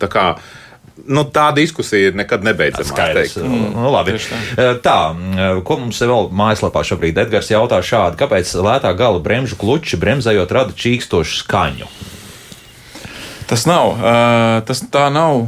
nu, 1.07 1.23
tā 1.23 1.49
diskusija 1.55 2.11
nekad 2.15 2.45
nebeidzas. 2.45 2.93
Mm. 3.37 3.73
Nu, 3.75 3.89
labi. 3.93 4.15
tā. 4.19 4.71
tā, 4.85 4.99
ko 5.67 5.79
mums 5.81 6.01
vēl 6.01 6.31
mājaslapā 6.35 6.83
šobrīd 6.87 7.19
Edgars 7.25 7.51
jautā 7.53 7.81
šādi, 7.85 8.19
kāpēc 8.21 8.53
lētā 8.61 8.93
gala 8.97 9.21
bremžu 9.23 9.59
kluči 9.61 9.99
bremzējot 10.01 10.57
rada 10.57 10.75
čīkstošu 10.77 11.43
skaņu? 11.43 11.89
Tas 13.51 13.65
nav. 13.67 13.97
Tas 14.63 14.79
tā 14.93 15.09
nav. 15.11 15.41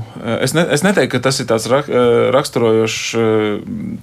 Es, 0.43 0.51
ne, 0.51 0.65
es 0.75 0.84
neteiktu, 0.84 1.13
ka 1.15 1.23
tas 1.29 1.38
ir 1.39 1.47
tāds 1.47 1.69
rak, 1.71 1.88
raksturojošs 2.36 3.03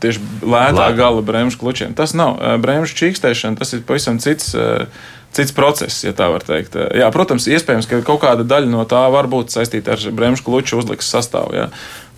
tieši 0.01 0.23
lētā 0.41 0.87
Lēt. 0.87 0.97
gala 0.97 1.21
bremžu 1.21 1.61
klučiem. 1.61 1.93
Tas 1.99 2.17
nav. 2.17 2.39
Bremžu 2.65 2.97
čīkstēšana 2.97 3.61
tas 3.61 3.75
ir 3.77 3.85
pavisam 3.85 4.17
cits 4.23 4.55
cits 5.37 5.55
process, 5.55 6.03
ja 6.05 6.13
tā 6.17 6.29
var 6.33 6.45
teikt. 6.47 6.77
Jā, 6.97 7.09
protams, 7.15 7.47
iespējams, 7.51 7.89
ka 7.91 8.03
kaut 8.07 8.23
kāda 8.25 8.47
daļa 8.47 8.71
no 8.73 8.85
tā 8.89 9.03
var 9.13 9.31
būt 9.31 9.55
saistīta 9.55 9.95
ar 9.95 10.07
bremžu 10.17 10.47
kluču 10.47 10.81
uzlikas 10.81 11.11
sastāvu. 11.13 11.55
Jā. 11.55 11.69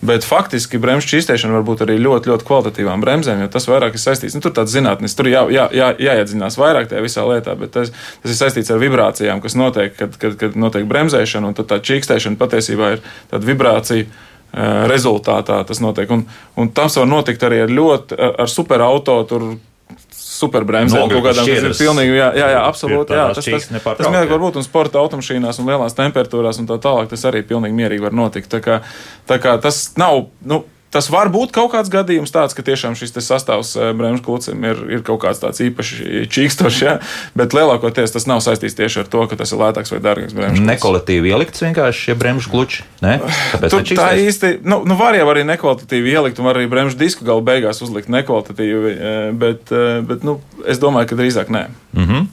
Bet 0.03 0.25
faktiski 0.27 0.81
bremžu 0.83 1.13
čīstēšana 1.13 1.55
var 1.55 1.63
būt 1.67 1.85
arī 1.85 1.95
ļoti, 2.01 2.31
ļoti 2.31 2.47
kvalitatīvām 2.49 3.03
bremzēm, 3.05 3.45
jo 3.45 3.51
tas 3.53 3.69
vairāk 3.69 3.95
ir 3.95 4.03
saistīts. 4.03 4.35
Nu, 4.35 4.41
tur 4.43 4.51
tāds 4.57 4.73
zinātnīs, 4.75 5.15
tur 5.15 5.29
jā, 5.31 5.45
jā, 5.53 5.69
jā, 5.71 5.93
jāiedzinās 6.09 6.59
vairāk 6.59 6.89
tajā 6.91 7.05
visā 7.05 7.23
lietā, 7.29 7.55
bet 7.59 7.71
tas, 7.77 7.93
tas 8.23 8.33
ir 8.33 8.39
saistīts 8.41 8.73
ar 8.73 8.81
vibrācijām, 8.83 9.39
kas 9.45 9.55
notiek, 9.55 9.95
kad, 9.95 10.17
kad, 10.19 10.35
kad 10.41 10.59
notiek 10.59 10.89
bremzēšana, 10.89 11.53
un 11.53 11.55
tā 11.55 11.79
čīkstēšana 11.79 12.41
patiesībā 12.41 12.95
ir 12.97 13.05
tāda 13.31 13.47
vibrācija 13.47 14.09
rezultātā 14.91 15.63
tas 15.65 15.79
notiek. 15.81 16.11
Un, 16.13 16.27
un 16.59 16.69
tas 16.75 16.99
var 16.99 17.07
notikt 17.09 17.45
arī 17.47 17.63
ar 17.63 17.71
ļoti, 17.73 18.19
ar 18.43 18.51
superauto, 18.51 19.15
tur 19.29 19.47
superbremzēm 20.33 21.11
kaut 21.11 21.25
kādām, 21.27 21.47
šķiedras. 21.47 21.81
pilnīgi, 21.81 22.15
jā, 22.17 22.29
jā, 22.39 22.49
jā 22.55 22.61
absolūti, 22.65 23.15
jā, 23.17 23.25
tas, 23.37 23.47
tas, 23.47 23.67
nepārtraukti, 23.73 24.03
tas 24.03 24.09
vienkārši 24.09 24.29
jā. 24.29 24.33
varbūt 24.33 24.59
un 24.59 24.67
sporta 24.67 25.01
automašīnās 25.03 25.61
un 25.61 25.71
lielās 25.71 25.97
temperatūrās 25.97 26.61
un 26.61 26.69
tā 26.69 26.79
tālāk, 26.83 27.09
tas 27.13 27.25
arī 27.29 27.43
pilnīgi 27.47 27.77
mierīgi 27.77 28.05
var 28.05 28.17
notikt. 28.17 28.49
Tā 28.53 28.61
kā, 28.63 28.79
tā 29.29 29.39
kā 29.43 29.55
tas 29.63 29.83
nav, 30.01 30.25
nu, 30.49 30.63
Tas 30.93 31.09
var 31.09 31.31
būt 31.33 31.53
kaut 31.55 31.71
kāds 31.73 31.89
gadījums, 31.89 32.31
tāds, 32.33 32.53
ka 32.53 32.65
tiešām 32.65 32.93
šis 32.97 33.15
sastāvs 33.17 33.73
eh, 33.79 33.91
bremžu 33.97 34.23
klucim 34.25 34.63
ir, 34.67 34.81
ir 34.93 35.05
kaut 35.05 35.23
kāds 35.23 35.41
tāds 35.41 35.61
īpaši 35.65 36.27
čīkstošs, 36.29 36.81
ja? 36.85 36.97
bet 37.37 37.55
lielākoties 37.57 38.13
tas 38.13 38.27
nav 38.29 38.43
saistīts 38.45 38.77
tieši 38.77 39.03
ar 39.03 39.09
to, 39.09 39.25
ka 39.29 39.39
tas 39.39 39.53
ir 39.53 39.61
lētāks 39.61 39.93
vai 39.93 40.01
dārgāks 40.03 40.35
bremžu 40.37 40.59
klucis. 40.59 40.69
Nekolatīvi 40.69 41.33
ielikts 41.33 41.65
vienkārši 41.65 42.07
šie 42.07 42.17
bremžu 42.19 42.53
kluči. 42.53 42.85
Ne? 43.03 43.15
Tur 43.63 43.81
tā 43.97 44.11
īsti, 44.21 44.59
nu, 44.69 44.83
nu 44.87 44.97
var 44.99 45.17
jau 45.17 45.25
arī 45.33 45.45
nekvalitatīvi 45.49 46.13
ielikt, 46.13 46.41
un 46.41 46.49
var 46.49 46.59
arī 46.59 46.69
bremžu 46.71 46.99
disku 46.99 47.25
galu 47.27 47.41
beigās 47.45 47.81
uzlikt 47.85 48.11
nekvalitatīvi, 48.13 48.93
eh, 48.93 49.31
bet, 49.33 49.73
eh, 49.73 50.03
bet 50.05 50.27
nu, 50.27 50.37
es 50.69 50.81
domāju, 50.83 51.09
ka 51.09 51.19
drīzāk 51.19 51.49
nē. 51.53 51.65
Mm 51.93 52.05
-hmm. 52.05 52.27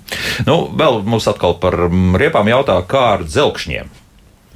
nu, 0.47 0.59
vēl 0.77 1.03
mums 1.05 1.29
atkal 1.29 1.57
par 1.61 1.77
mm, 1.89 2.21
riepām 2.21 2.49
jautā, 2.49 2.81
kā 2.85 3.07
ar 3.17 3.25
dzelkšņiem. 3.25 4.00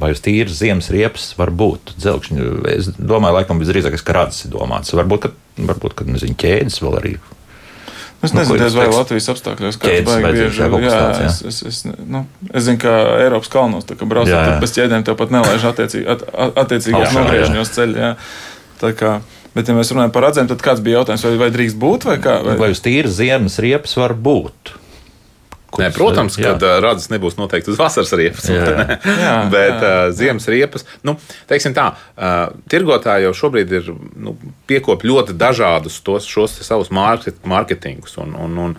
Vai 0.04 0.10
uz 0.12 0.20
tīras 0.20 0.58
ziemas 0.60 0.90
riepas 0.92 1.30
var 1.38 1.48
būt 1.54 1.94
dzelkšņi? 1.96 2.48
Es 2.74 2.90
domāju, 2.98 3.38
laikam 3.40 3.62
visdrīzāk, 3.62 3.96
ka 4.04 4.18
radzes 4.18 4.44
ir 4.44 4.52
domāts. 4.52 4.92
Varbūt, 4.92 5.24
ka, 5.24 5.30
varbūt, 5.70 5.96
ka 5.96 6.04
nezinu, 6.08 6.36
ķēdes 6.44 6.76
vēl 6.84 6.98
arī. 7.00 7.14
Es 8.24 8.32
Nu, 8.32 8.40
nezinu, 8.40 8.68
vai? 8.78 8.86
Latvijas 8.88 9.26
apstākļos 9.34 9.76
kā 9.80 9.88
Ķēdes 9.90 10.06
tas 10.08 10.14
baigi 10.14 10.24
vajadzētu, 10.24 10.76
bieži. 10.78 10.84
jā, 10.86 10.92
tāds, 10.96 11.18
jā. 11.20 11.26
es, 11.28 11.40
es, 11.50 11.58
es, 11.68 11.96
nu, 12.08 12.22
es 12.56 12.64
zinu, 12.64 12.80
ka 12.80 12.92
Eiropas 13.20 13.50
kalnos, 13.52 13.84
tā 13.88 13.96
kā 14.00 14.08
braucot 14.08 14.60
bez 14.62 14.72
ķēdēm, 14.78 15.04
tev 15.04 15.18
pat 15.20 15.34
nelaiž 15.34 15.66
attiecīgi, 15.72 16.06
at, 16.14 16.24
at- 16.32 16.60
attiecīgos 16.64 17.04
Augšā, 17.04 17.18
jā. 17.18 17.24
nogriežņos 17.26 17.74
ceļā. 17.76 18.12
bet, 19.56 19.68
ja 19.68 19.76
mēs 19.76 19.92
runājam 19.92 20.14
par 20.16 20.24
radzēm, 20.28 20.48
tad 20.48 20.64
kāds 20.64 20.80
bija 20.84 21.02
jautājums, 21.02 21.26
vai, 21.28 21.34
vai 21.44 21.50
drīkst 21.58 21.80
būt 21.84 22.08
vai 22.08 22.16
kā? 22.24 22.38
Vai? 22.48 22.56
Vai 22.64 22.70
uz 22.72 22.80
tīras 22.84 23.18
ziemas 23.20 23.60
riepas 23.60 23.92
var 24.00 24.16
būt? 24.16 24.72
Nē, 25.80 25.90
protams, 25.94 26.36
Jā. 26.38 26.54
ka 26.60 26.74
redzes 26.84 27.10
nebūs 27.12 27.36
noteikti 27.38 27.72
uz 27.72 27.78
vasaras 27.80 28.12
riepas. 28.16 28.46
Jā, 28.50 28.64
jā. 28.64 28.98
Jā, 29.24 29.34
Bet 29.52 29.74
jā. 29.74 29.90
uh, 29.90 30.12
ziemas 30.14 30.48
riepas, 30.50 30.86
nu, 31.06 31.16
teiksim 31.50 31.74
tā, 31.76 31.90
tirgotāji 32.70 33.26
jau 33.26 33.34
šobrīd 33.42 33.74
ir 33.78 33.90
nu, 34.16 34.36
piekop 34.70 35.04
ļoti 35.06 35.36
dažādus 35.40 36.00
tos, 36.06 36.28
šos 36.30 36.60
savus 36.64 36.92
market, 36.94 37.40
marketingus. 37.48 38.16
Un, 38.22 38.34
un, 38.38 38.58
un, 38.68 38.76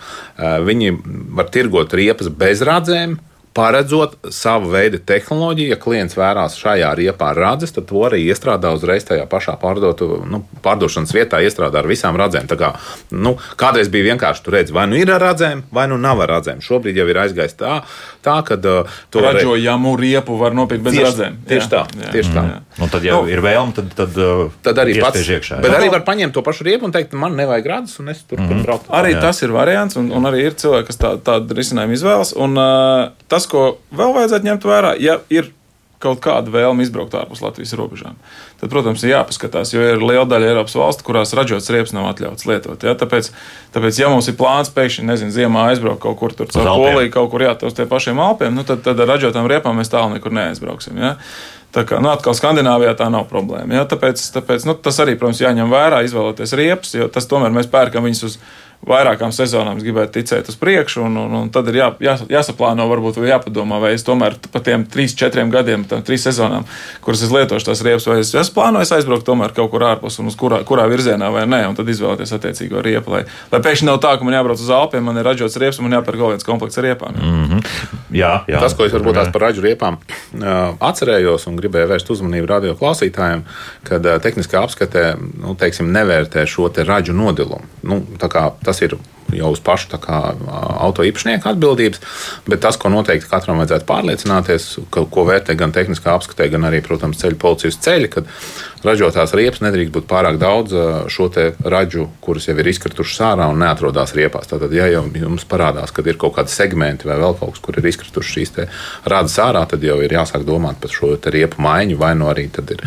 viņi 0.66 0.96
var 1.36 1.52
tirgot 1.54 1.93
riepas 1.98 2.32
bez 2.32 2.64
radzēm. 2.66 3.18
Paredzot 3.56 4.18
savu 4.36 4.68
veidu 4.74 4.99
tehnoloģiju, 4.99 5.72
ja 5.72 5.78
klients 5.80 6.18
vērās 6.20 6.58
šajā 6.60 6.89
riepā 6.99 7.30
radzes, 7.38 7.72
tad 7.72 7.86
to 7.88 8.01
arī 8.03 8.20
iestrādā 8.28 8.74
uzreiz 8.76 9.06
tajā 9.08 9.24
pašā 9.32 9.53
pārdotu, 9.62 10.10
nu, 10.28 10.41
pārdošanas 10.66 11.14
vietā, 11.16 11.39
iestrādā 11.39 11.80
ar 11.80 11.88
visām 11.88 12.20
radzēm. 12.20 12.49
Tā 12.51 12.58
kā, 12.60 12.74
nu, 13.16 13.38
kādreiz 13.56 13.88
bija 13.93 14.10
vienkārši 14.10 14.43
tur 14.43 14.58
redzēt, 14.58 14.74
vai 14.76 14.84
nu 14.91 14.99
ir 14.99 15.14
ar 15.16 15.24
radzēm, 15.24 15.62
vai 15.72 15.86
nu 15.88 15.95
nav 15.95 16.20
ar 16.26 16.34
radzēm. 16.36 16.60
Šobrīd 16.68 16.99
jau 16.99 17.08
ir 17.08 17.22
aizgājis 17.24 17.56
tā, 17.62 17.78
tā 18.28 18.36
ka 18.43 18.58
uh, 18.60 18.97
to 19.14 19.24
Ražojamu 19.24 19.95
riepu 20.03 20.36
var 20.41 20.51
nopirkt 20.58 20.84
bez 20.84 20.97
Tieši- 20.97 21.08
radzēm. 21.08 21.39
tieši 21.47 21.72
tā, 21.72 21.86
tieši 22.12 22.36
tā. 22.36 22.45
Nu, 22.76 22.91
tad, 22.91 23.08
ja 23.08 23.16
Nu, 23.16 23.32
ir 23.32 23.39
vēlme, 23.39 23.72
tad, 23.80 23.95
tad, 23.95 24.20
uh, 24.20 24.51
Tad 24.68 24.84
arī 24.84 24.99
pats. 24.99 25.24
iekšā. 25.24 25.62
Bet 25.64 25.72
jā. 25.72 25.80
arī 25.80 25.93
var 25.95 26.03
paņemt 26.03 26.36
to 26.36 26.43
pašu 26.43 26.68
riepu 26.68 26.89
un 26.89 26.91
teikt, 26.91 27.16
man 27.16 27.39
nevajag 27.39 27.72
redzes, 27.72 27.99
un 28.03 28.12
es 28.12 28.20
turpinu 28.28 28.49
mm 28.49 28.60
-hmm. 28.60 28.66
braukt. 28.68 28.91
Arī 28.91 29.16
Jā. 29.16 29.22
tas 29.22 29.41
ir 29.47 29.56
variants, 29.56 29.95
un, 29.95 30.12
un 30.12 30.24
arī 30.28 30.43
ir 30.43 30.60
cilvēki, 30.60 30.88
kas 30.91 30.97
tā, 30.99 31.16
tādu 31.24 31.56
risinājumu 31.56 31.93
izvēlas. 31.95 32.34
Un, 32.36 32.58
uh, 32.58 33.10
tas, 33.28 33.45
ko 33.52 33.76
vēl 33.96 34.16
vajadzētu 34.16 34.50
ņemt 34.50 34.68
vērā, 34.70 34.96
ja 35.02 35.20
ir 35.34 35.52
kaut 36.06 36.20
kāda 36.24 36.52
vēlme 36.54 36.84
izbraukt 36.86 37.16
ārpus 37.18 37.41
Latvijas 37.43 37.74
robežām, 37.78 38.18
tad, 38.60 38.70
protams, 38.72 39.04
ir 39.06 39.14
jāpaskatās, 39.14 39.72
jo 39.74 39.82
ir 39.82 40.04
liela 40.04 40.26
daļa 40.30 40.52
Eiropas 40.52 40.76
valstu, 40.78 41.06
kurās 41.08 41.34
ražots 41.38 41.72
riepas 41.74 41.96
nav 41.96 42.10
atļauts 42.12 42.48
lietot. 42.50 42.86
Ja? 42.86 42.93
Tāpēc, 43.00 43.32
tāpēc, 43.76 44.02
ja 44.04 44.12
mums 44.12 44.30
ir 44.30 44.38
plāns 44.39 44.72
pēkšņi, 44.76 45.08
nezinu, 45.08 45.34
ziemā 45.36 45.70
aizbraukt 45.72 46.04
kaut 46.04 46.20
kur 46.20 46.36
tur 46.36 46.52
caur. 46.52 46.70
Poliju, 46.76 47.14
kaut 47.16 47.32
kur 47.34 47.46
jā, 47.48 47.56
uz 47.66 47.78
tiem 47.78 47.89
pašiem 47.91 48.22
Alpiem, 48.22 48.56
nu, 48.58 48.66
tad, 48.68 48.84
tad 48.86 49.02
ar 49.02 49.16
ražotām 49.16 49.50
riepām 49.50 49.80
mēs 49.80 49.93
tālu 49.93 50.18
nekur 50.18 50.36
neaizbrauksim. 50.36 51.00
Ja? 51.02 51.16
Tā 51.76 51.84
kā 51.88 52.00
nu, 52.00 52.12
atkal 52.12 52.36
Skandināvijā 52.38 52.93
tā 53.00 53.10
nav 53.12 53.26
problēma. 53.32 53.80
Ja? 53.80 53.88
Tāpēc, 53.89 54.22
tāpēc 54.36 54.68
nu, 54.68 54.78
tas 54.80 55.00
arī, 55.04 55.18
protams, 55.20 55.41
jāņem 55.43 55.72
vērā, 55.72 56.04
izvēloties 56.08 56.56
riepas, 56.60 56.93
jo 56.96 57.10
tas 57.12 57.28
tomēr 57.32 57.56
mēs 57.56 57.72
pērkam 57.72 58.06
viņus 58.08 58.24
uz 58.30 58.38
vairākām 58.86 59.34
sezonām, 59.36 59.80
es 59.80 59.86
gribētu 59.86 60.20
ticēt 60.20 60.50
uz 60.52 60.58
priekšu, 60.62 61.04
un, 61.08 61.18
un, 61.18 61.36
un 61.40 61.52
tad 61.54 61.70
ir 61.72 61.80
jā, 61.80 61.88
jā, 62.04 62.16
jāsaplāno, 62.38 62.86
varbūt 62.92 63.20
vai 63.22 63.32
jāpadomā, 63.32 63.80
vai 63.82 63.94
es 63.98 64.06
tomēr 64.06 64.38
pa 64.54 64.62
tiem 64.66 64.86
trīs, 64.92 65.16
četriem 65.18 65.52
gadiem, 65.54 65.86
tam 65.90 66.04
trīs 66.06 66.26
sezonām, 66.28 66.68
kuras 67.06 67.24
es 67.26 67.34
lietošu 67.34 67.70
tās 67.70 67.84
riepas, 67.86 68.08
vai 68.10 68.20
es, 68.22 68.34
es 68.38 68.52
plānoju 68.54 68.86
es 68.86 68.94
aizbraukt 68.96 69.26
tomēr 69.28 69.56
kaut 69.58 69.72
kur 69.74 69.86
ārpus 69.88 70.20
un 70.22 70.30
uz 70.32 70.38
kurā, 70.40 70.62
kurā 70.68 70.86
virzienā 70.92 71.32
vai 71.34 71.48
nē, 71.50 71.64
un 71.72 71.78
tad 71.78 71.90
izvēlēties 71.92 72.36
attiecīgo 72.38 72.84
riepu. 72.86 73.16
Lai, 73.16 73.24
lai 73.52 73.62
pēkšņi 73.66 73.90
nav 73.90 74.02
tā, 74.04 74.16
ka 74.20 74.28
man 74.28 74.38
jābrauc 74.38 74.62
uz 74.62 74.72
Alpiem, 74.76 75.06
man 75.10 75.18
ir 75.22 75.28
ražots 75.28 75.58
riepas, 75.62 75.82
un 75.82 75.90
man 75.90 75.98
jāpērk 76.00 76.22
vēl 76.22 76.36
viens 76.36 76.48
komplekts 76.48 76.82
ar 76.82 76.88
riepām. 76.90 77.18
Mm. 77.18 77.64
Jā, 78.16 78.32
jā. 78.50 78.62
Tas, 78.62 78.76
ko 78.78 78.86
es 78.86 78.94
varbūt 78.94 79.18
tās 79.18 79.32
par 79.34 79.48
ražu 79.48 79.64
riepām 79.66 79.98
atcerējos 80.84 81.48
un 81.50 81.58
gribēju 81.60 81.90
vērst 81.90 82.12
uzmanību 82.14 82.50
radio 82.50 82.76
klausītājiem, 82.80 83.44
kad 83.88 84.08
tehniskā 84.24 84.62
apskatē 84.66 85.06
nu, 85.18 85.56
teiksim, 85.60 85.90
nevērtē 85.96 86.46
šo 86.50 86.70
te 86.74 86.86
ražu 86.88 87.16
nodilumu. 87.18 87.66
Nu, 87.86 88.02
tā 88.22 88.30
kā 88.32 88.48
tas 88.66 88.75
ir 88.84 88.98
jau 89.34 89.50
uz 89.54 89.62
pašu 89.64 89.98
kā, 90.02 90.20
auto 90.86 91.04
īpašnieka 91.06 91.50
atbildības, 91.54 92.02
bet 92.46 92.62
tas, 92.64 92.78
ko 92.80 92.92
noteikti 92.94 93.30
katram 93.30 93.60
vajadzētu 93.62 93.88
pārliecināties, 93.90 94.68
ka, 94.94 95.06
ko 95.12 95.26
vērtē 95.28 95.56
gan 95.58 95.74
tehniskā 95.76 96.14
apskatē, 96.14 96.48
gan 96.54 96.68
arī, 96.70 96.82
protams, 96.86 97.20
ceļu 97.22 97.40
policijas 97.42 97.80
ceļi, 97.82 98.12
kad 98.14 98.30
ražotās 98.86 99.34
riepas 99.38 99.64
nedrīkst 99.66 99.94
būt 99.96 100.08
pārāk 100.10 100.38
daudz 100.42 100.76
šo 101.12 101.28
ražu, 101.66 102.08
kuras 102.22 102.48
jau 102.48 102.56
ir 102.62 102.70
izkritušas 102.70 103.24
ārā 103.32 103.50
un 103.52 103.60
neatrodas 103.64 104.14
riepās. 104.16 104.48
Tātad, 104.52 104.74
ja 104.76 104.88
jau 104.92 105.04
jums 105.10 105.48
parādās, 105.50 105.92
ka 105.92 106.06
ir 106.06 106.22
kaut 106.22 106.38
kādi 106.38 106.54
segmenti 106.54 107.10
vai 107.10 107.18
vēl 107.20 107.38
kaut 107.40 107.56
kas, 107.56 107.64
kur 107.66 107.82
ir 107.82 107.90
izkritušas 107.90 108.38
šīs 108.38 108.56
rādas 109.10 109.40
ārā, 109.42 109.66
tad 109.70 109.84
jau 109.84 109.98
ir 110.06 110.14
jāsāk 110.14 110.46
domāt 110.48 110.80
par 110.84 110.94
šo 110.94 111.16
riepu 111.18 111.66
maiņu, 111.66 111.98
vai 111.98 112.14
nu 112.16 112.30
arī 112.30 112.48
ir. 112.48 112.86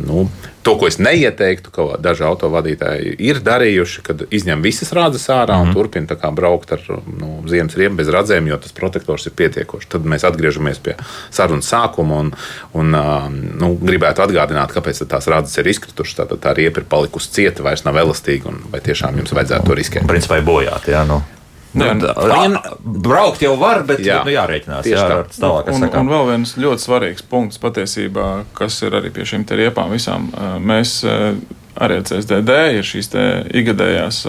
Nu, 0.00 0.26
To, 0.66 0.72
ko 0.74 0.88
es 0.90 0.96
neieteiktu, 0.98 1.70
ka 1.70 1.84
daži 2.02 2.24
autovadītāji 2.26 3.12
ir 3.22 3.38
darījuši, 3.46 4.02
kad 4.06 4.24
izņem 4.34 4.64
visas 4.64 4.90
rādes 4.96 5.28
ārā 5.30 5.54
mm 5.54 5.62
-hmm. 5.62 5.68
un 5.68 5.76
turpina 5.78 6.10
tā 6.10 6.16
kā 6.18 6.32
braukt 6.34 6.72
ar 6.74 6.82
nu, 6.90 7.44
ziemas 7.46 7.76
riepu 7.78 8.00
bez 8.00 8.10
radzēm, 8.10 8.48
jo 8.50 8.58
tas 8.58 8.74
protektors 8.74 9.26
ir 9.26 9.36
pietiekošs. 9.38 9.86
Tad 9.94 10.02
mēs 10.02 10.26
atgriežamies 10.26 10.82
pie 10.82 10.96
sarunas 11.30 11.70
sākuma 11.70 12.18
un, 12.18 12.32
un 12.72 12.98
ā, 12.98 13.30
nu, 13.30 13.78
gribētu 13.78 14.26
atgādināt, 14.26 14.74
kāpēc 14.74 15.06
tās 15.06 15.30
rādes 15.30 15.54
ir 15.58 15.70
izkritušas. 15.70 16.18
Tātad 16.24 16.42
tā 16.42 16.56
riepa 16.58 16.82
ir 16.82 16.90
palikusi 16.90 17.30
cieta, 17.30 17.62
vairs 17.62 17.84
nav 17.84 18.02
elastīga, 18.02 18.48
un 18.48 18.58
vai 18.72 18.80
tiešām 18.80 19.22
jums 19.22 19.38
vajadzētu 19.38 19.66
to 19.66 19.74
riskēt. 19.74 20.06
Principā 20.06 20.42
ir 20.42 20.50
bojāti. 20.50 20.90
Jā, 20.90 21.06
nu. 21.06 21.22
Jā, 21.76 21.92
Nu, 21.94 22.06
viņam- 22.06 22.54
tā- 22.56 22.76
Braukt 23.06 23.42
jau 23.44 23.56
var, 23.60 23.82
bet 23.84 23.98
Jā. 24.00 24.22
jā. 24.22 24.24
Nu, 24.24 24.30
jārēķinās. 24.32 24.86
Jā, 24.88 25.02
tā. 25.04 25.18
ar 25.18 25.26
tālāk, 25.28 25.68
Un, 25.74 25.82
un 26.00 26.08
vēl 26.08 26.26
viens 26.30 26.54
ļoti 26.56 26.80
svarīgs 26.86 27.22
punkts 27.28 27.58
patiesībā, 27.60 28.44
kas 28.54 28.80
ir 28.82 28.90
arī 28.96 29.10
pie 29.12 29.22
šīm 29.28 29.44
riepām 29.44 29.90
visām. 29.92 30.30
Mēs 30.64 31.04
arī 31.76 31.98
ar 32.00 32.02
CSDD 32.08 32.50
ir 32.78 32.82
šīs 32.82 33.10
ikgadējās 33.52 34.22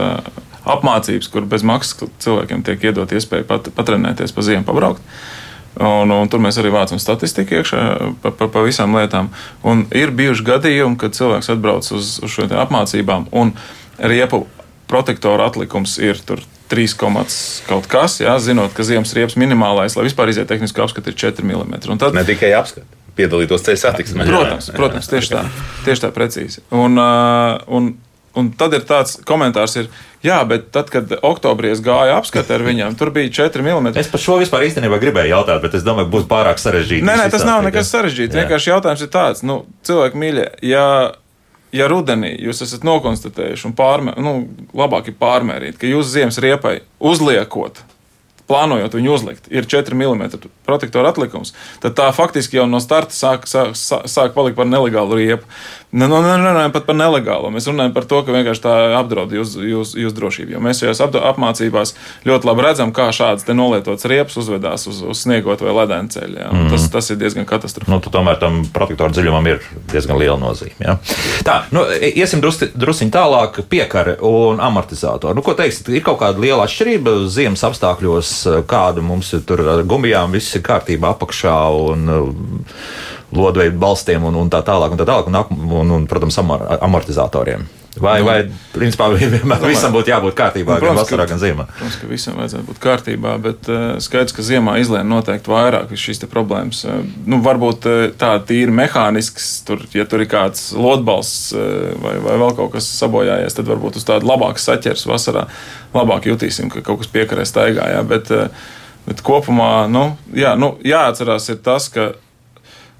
apmācības, 0.67 1.29
kur 1.31 1.45
bez 1.47 1.63
maksas 1.63 2.09
cilvēkiem 2.19 2.63
tiek 2.67 2.83
iedot 2.83 3.07
iespēja 3.15 3.47
pat, 3.47 3.69
patrenēties 3.75 4.33
pa 4.35 4.41
ziemu, 4.41 4.65
pabraukt. 4.67 5.01
Un, 5.79 6.09
un 6.11 6.27
tur 6.27 6.39
mēs 6.41 6.57
arī 6.57 6.71
vācam 6.73 6.97
statistiku 6.99 7.59
iekšā 7.59 7.81
par 8.23 8.31
pa, 8.33 8.47
pa 8.49 8.63
visām 8.65 8.95
lietām. 8.97 9.29
Un 9.63 9.85
ir 9.93 10.09
bijuši 10.11 10.43
gadījumi, 10.43 10.97
kad 10.97 11.13
cilvēks 11.13 11.51
atbrauc 11.53 11.85
uz, 11.93 12.15
uz 12.25 12.31
šo 12.33 12.47
apmācībām, 12.49 13.27
un 13.31 13.53
riepu 14.01 14.47
protektoru 14.89 15.45
atlikums 15.45 15.97
ir 16.01 16.17
tur 16.25 16.41
3, 16.71 16.95
komats 16.99 17.37
kaut 17.67 17.87
kas, 17.91 18.19
jā, 18.23 18.33
zinot, 18.43 18.73
ka 18.75 18.85
ziemas 18.87 19.13
riepas 19.15 19.37
minimālais, 19.39 19.95
lai 19.97 20.07
vispār 20.07 20.31
iziet 20.33 20.49
tehniski 20.49 20.83
apskati, 20.83 21.13
ir 21.13 21.19
4 21.19 21.45
mm. 21.45 21.77
Un 21.93 22.01
tad, 22.01 22.15
Ne 22.17 22.25
tikai 22.27 22.51
apskatīt, 22.57 22.97
piedalītos 23.17 23.63
ceļu 23.65 23.81
satiksmē. 23.83 24.27
protams, 24.27 24.71
protams, 24.75 25.09
tieši 25.11 25.33
tā, 25.35 25.45
tieši 25.87 26.05
tā 26.05 26.11
precīzi. 26.15 26.63
Un, 26.75 26.99
un, 26.99 27.89
un 28.37 28.51
tad 28.59 28.75
ir 28.77 28.83
tāds 28.87 29.17
komentārs, 29.27 29.77
ir, 29.81 29.91
jā, 30.25 30.39
bet 30.49 30.69
tad, 30.75 30.91
kad 30.93 31.13
oktobrī 31.21 31.71
es 31.73 31.83
gāju 31.85 32.17
apskati 32.17 32.57
ar 32.57 32.65
viņiem, 32.67 32.97
tur 32.99 33.13
bija 33.15 33.31
4 33.47 33.63
mm. 33.63 33.93
Es 33.99 34.11
par 34.11 34.23
šo 34.23 34.39
vispār 34.41 34.67
īstenībā 34.67 34.99
gribēju 35.01 35.33
jautāt, 35.35 35.63
bet 35.63 35.77
es 35.79 35.87
domāju, 35.87 36.11
būs 36.13 36.27
pārāk 36.29 36.59
sarežģīti. 36.61 37.07
Nē, 37.07 37.15
nē, 37.23 37.29
tas 37.33 37.47
nav 37.47 37.63
nekas 37.65 37.93
sarežģīts. 37.95 38.37
Vienkārši 38.37 38.73
jautājums 38.75 39.07
ir 39.07 39.13
tāds, 39.13 39.45
nu, 39.47 39.63
cilvēki 39.87 40.21
mīļie, 40.25 40.49
ja, 40.67 40.87
ja 41.75 41.89
rudenī 41.91 42.33
jūs 42.41 42.63
esat 42.65 42.85
nokonstatējuši 42.87 43.69
un 43.69 43.75
pārmē, 43.77 44.15
nu, 44.23 44.39
labāk 44.77 45.11
ir 45.11 45.17
pārmērīt, 45.19 45.77
ka 45.79 45.89
jūs 45.89 46.13
ziemas 46.13 46.39
riepai 46.43 46.79
uzliekot. 46.99 47.83
Plānojot 48.47 48.93
viņu 48.95 49.11
uzlikt, 49.11 49.49
ir 49.51 49.65
4 49.67 49.91
mm 49.91 50.37
protektora 50.63 51.11
atlikums, 51.11 51.51
tad 51.83 51.97
tā 51.99 52.05
faktiski 52.15 52.55
jau 52.61 52.63
no 52.69 52.79
starta 52.79 53.11
sāk, 53.11 53.43
sāk, 53.49 53.73
sāk 53.75 54.31
palikt 54.37 54.55
par 54.55 54.69
nelegālu 54.69 55.19
riepu. 55.19 55.49
Ne, 55.91 56.03
nu, 56.11 56.17
nerunājam 56.19 56.73
pat 56.75 56.83
par 56.83 56.97
nelegālo. 56.99 57.47
Mēs 57.53 57.69
runājam 57.69 57.93
par 57.95 58.03
to, 58.11 58.19
ka 58.27 58.33
vienkārši 58.35 58.63
tā 58.65 58.73
apdraud 58.97 59.31
jūsu 59.31 59.63
jūs, 59.63 59.93
jūs 59.95 60.15
drošību. 60.17 60.57
Jo 60.57 60.59
mēs 60.63 60.81
šajās 60.83 60.99
apmācībās 60.99 61.93
ļoti 62.27 62.49
labi 62.49 62.65
redzam, 62.65 62.91
kā 62.95 63.05
šāds 63.15 63.47
nolietots 63.47 64.03
riepas 64.11 64.35
uzvedās 64.41 64.83
uz, 64.91 64.99
uz 65.07 65.21
sniegot 65.23 65.63
vai 65.63 65.77
ledēna 65.77 66.11
ceļa. 66.11 66.41
Ja? 66.43 66.51
Mm. 66.51 66.67
Tas, 66.73 66.89
tas 66.91 67.07
ir 67.13 67.21
diezgan 67.21 67.47
katastrofāli. 67.47 67.95
Nu, 67.95 68.13
tomēr 68.17 68.35
tam 68.41 68.59
protektoru 68.75 69.15
dziļumam 69.15 69.47
ir 69.47 69.63
diezgan 69.93 70.19
liela 70.19 70.35
nozīme. 70.41 70.75
Ja? 70.83 70.97
Tā, 71.47 71.57
nu, 71.71 71.87
iesim 71.95 72.43
drusci, 72.43 72.67
drusciņ 72.75 73.15
tālāk, 73.15 73.63
piekare 73.71 74.19
un 74.27 74.59
amortizātori. 74.67 75.39
Nu, 75.39 75.45
ko 75.45 75.55
teiksiet, 75.55 75.87
ir 75.95 76.03
kaut 76.03 76.19
kāda 76.19 76.43
liela 76.43 76.67
atšķirība 76.67 77.19
ziemas 77.31 77.63
apstākļos, 77.63 78.33
kāda 78.67 79.07
mums 79.07 79.31
ir 79.39 79.47
tur 79.47 79.63
gumijām, 79.87 80.35
viss 80.35 80.59
ir 80.59 80.67
kārtībā 80.67 81.15
apakšā 81.15 81.61
un 81.87 82.11
lodveida 83.35 83.75
balstiem 83.79 84.23
un, 84.29 84.37
un 84.39 84.51
tā 84.51 84.61
tālāk, 84.65 84.93
un, 84.93 85.01
tā 85.01 85.07
tālāk, 85.07 85.31
un, 85.31 85.73
un, 85.81 85.97
un 85.99 86.07
protams, 86.07 86.39
amor, 86.43 86.63
amortizatoriem. 86.79 87.67
Vai, 88.01 88.19
vai 88.21 88.35
principā 88.73 89.07
vienmēr 89.13 89.63
visam 89.65 89.93
būtu 89.95 90.11
jābūt 90.11 90.35
kārtībā, 90.37 90.75
nu, 90.75 90.81
protams, 90.81 90.97
gan 90.97 90.99
vasarā, 91.01 91.25
gan 91.29 91.41
ziemā? 91.41 91.65
Protams, 91.71 91.97
ka 92.01 92.09
visam 92.09 92.37
vajadzētu 92.37 92.65
būt 92.67 92.81
kārtībā, 92.83 93.33
bet 93.41 93.69
uh, 93.71 93.85
skaidrs, 94.03 94.35
ka 94.37 94.45
ziemā 94.45 94.77
izlēma 94.81 95.09
noteikti 95.15 95.51
vairāk 95.51 95.93
šīs 95.97 96.21
problēmas. 96.29 96.83
Uh, 96.85 97.01
nu, 97.29 97.41
varbūt 97.45 97.89
uh, 97.89 98.03
tā 98.19 98.35
tīri 98.47 98.75
mehānisks, 98.75 99.49
tur, 99.67 99.81
ja 99.97 100.05
tur 100.09 100.23
ir 100.23 100.31
kāds 100.31 100.69
lodbalsts 100.77 101.55
uh, 101.57 101.95
vai, 102.03 102.17
vai 102.23 102.37
vēl 102.43 102.55
kaut 102.59 102.75
kas 102.77 102.89
sabojājies, 102.99 103.57
tad 103.57 103.71
varbūt 103.71 103.99
uz 103.99 104.07
tādu 104.07 104.29
labāku 104.29 104.61
saķers 104.61 105.07
vasarā 105.09 105.47
labāk 105.95 106.29
jutīsim, 106.29 106.69
ka 106.73 106.85
kaut 106.85 107.01
kas 107.01 107.11
piekarē 107.13 107.47
staigā. 107.49 107.89
Jā, 107.95 108.05
bet, 108.07 108.29
uh, 108.35 108.53
bet 109.09 109.25
kopumā 109.25 109.87
nu, 109.89 110.11
jā, 110.37 110.53
nu, 110.59 110.75
jāatcerās 110.85 111.49
ir 111.53 111.61
tas, 111.65 111.89
ka 111.93 112.11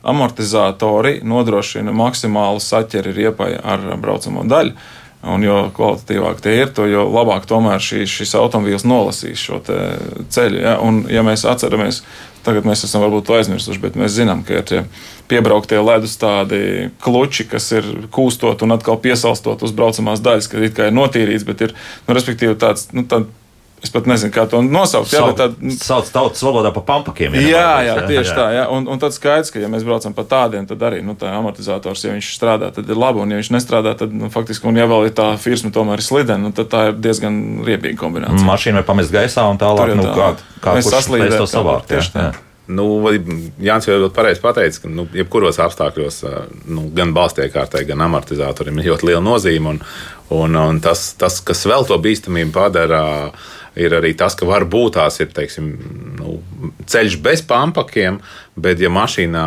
amortizatori 0.08 1.20
nodrošina 1.28 1.94
maksimālu 1.96 2.62
saķeri 2.64 3.16
riepai 3.16 3.52
ar 3.60 3.84
braucamo 4.02 4.46
daļu. 4.48 4.78
Un 5.28 5.42
jo 5.42 5.56
kvalitatīvāk 5.74 6.40
tie 6.46 6.54
ir, 6.62 6.72
jo 6.92 7.04
labāk 7.10 7.48
tomēr 7.50 7.82
šī, 7.84 8.04
šis 8.08 8.36
automobīls 8.38 8.86
nolasīs 8.88 9.42
šo 9.42 9.58
ceļu. 9.66 10.60
Ja? 10.62 10.76
Un, 10.84 11.02
ja 11.12 11.24
mēs 11.26 11.44
atceramies, 11.50 12.04
tagad 12.46 12.68
mēs 12.70 12.86
esam 12.86 13.02
varbūt 13.04 13.26
to 13.28 13.36
aizmirsuši, 13.36 13.82
bet 13.82 13.98
mēs 14.00 14.14
zinām, 14.16 14.46
ka 14.48 14.60
ir 14.60 14.68
tie 14.70 14.84
piebrauktie 15.28 15.82
ledus 15.82 16.16
tādi 16.22 16.92
kluči, 17.04 17.48
kas 17.50 17.68
ir 17.76 17.90
kūstot 18.14 18.64
un 18.64 18.78
atkal 18.78 19.02
piesalstot 19.04 19.66
uz 19.66 19.74
braucamās 19.76 20.24
daļas, 20.24 20.52
kad 20.54 20.64
it 20.64 20.78
kā 20.78 20.88
ir 20.88 20.96
notīrīts, 20.96 21.48
bet 21.50 21.66
ir, 21.66 21.76
nu, 22.08 22.16
respektīvi, 22.16 22.56
tāds, 22.62 22.88
nu, 22.96 23.04
tāds 23.10 23.34
Es 23.84 23.92
pat 23.94 24.08
nezinu, 24.10 24.34
kā 24.34 24.48
to 24.50 24.58
nosaukt. 24.66 25.12
Jā, 25.14 25.22
tā 25.38 25.52
sauc 25.78 26.08
tautas 26.10 26.42
valodā 26.42 26.72
par 26.74 26.82
pampakiem. 26.88 27.36
Jā, 27.38 27.44
jā, 27.46 27.76
jā, 27.86 27.96
tieši 28.10 28.32
jā. 28.32 28.38
tā. 28.38 28.46
Jā. 28.56 28.64
Un, 28.74 28.88
un 28.90 29.02
tad 29.02 29.14
skaidrs, 29.14 29.52
ka, 29.54 29.62
ja 29.62 29.70
mēs 29.70 29.86
braucam 29.86 30.16
pa 30.18 30.26
tādiem, 30.26 30.66
tad 30.70 30.82
arī 30.88 31.04
nu, 31.06 31.14
tā 31.20 31.30
amortizators, 31.38 32.08
ja 32.08 32.16
viņš 32.16 32.32
strādā, 32.40 32.72
tad 32.74 32.90
ir 32.90 32.98
labi. 32.98 33.22
Un, 33.22 33.36
ja 33.36 33.38
viņš 33.38 33.52
nestrādā, 33.54 33.94
tad 34.00 34.16
nu, 34.18 34.32
faktiski, 34.34 34.66
un 34.72 34.82
ja 34.82 34.90
vēl 34.90 35.12
ir 35.12 35.14
tā 35.18 35.30
firma 35.42 35.70
tomēr 35.76 36.02
ir 36.02 36.08
slidena, 36.10 36.42
nu, 36.48 36.54
tad 36.58 36.72
tā 36.74 36.84
ir 36.90 36.98
diezgan 37.06 37.38
riebīga 37.70 38.02
kombinācija. 38.02 38.50
Mašīna 38.50 38.82
vai 38.82 38.90
pamest 38.90 39.14
gaisā 39.14 39.46
un 39.52 39.62
tālāk, 39.62 39.94
nu, 40.00 40.10
kā, 40.10 40.34
kā 40.66 40.76
mēs 40.80 40.90
saslīdam 40.98 41.38
to 41.38 41.50
savākt. 41.54 41.90
Tieši 41.94 42.14
tā. 42.18 42.28
Nu, 42.68 42.84
Jānis 43.64 43.88
jau 43.88 43.96
ļoti 43.96 44.16
pareizi 44.16 44.42
pateica, 44.44 44.82
ka 44.84 44.90
nu, 44.92 45.06
jebkuros 45.16 45.60
apstākļos 45.64 46.18
nu, 46.68 46.90
gan 46.96 47.14
balstiekārtai, 47.16 47.86
gan 47.88 48.04
amortizatoriem 48.04 48.82
ir 48.82 48.90
ļoti 48.92 49.08
liela 49.08 49.24
nozīme. 49.24 49.72
Un, 49.72 49.80
un, 50.36 50.58
un 50.60 50.82
tas, 50.84 51.14
tas, 51.20 51.40
kas 51.48 51.64
vēl 51.70 51.88
to 51.88 51.96
bīstamību 52.04 52.52
padara, 52.58 53.02
ir 53.78 53.96
arī 53.98 54.14
tas, 54.18 54.36
ka 54.38 54.48
var 54.50 54.66
būt 54.70 54.98
tās 54.98 55.20
ir 55.24 55.32
teiksim, 55.36 55.70
nu, 56.18 56.40
ceļš 56.90 57.20
bez 57.24 57.44
pampakiem, 57.48 58.20
Bet, 58.58 58.82
ja 58.82 58.90
mašīnā 58.90 59.46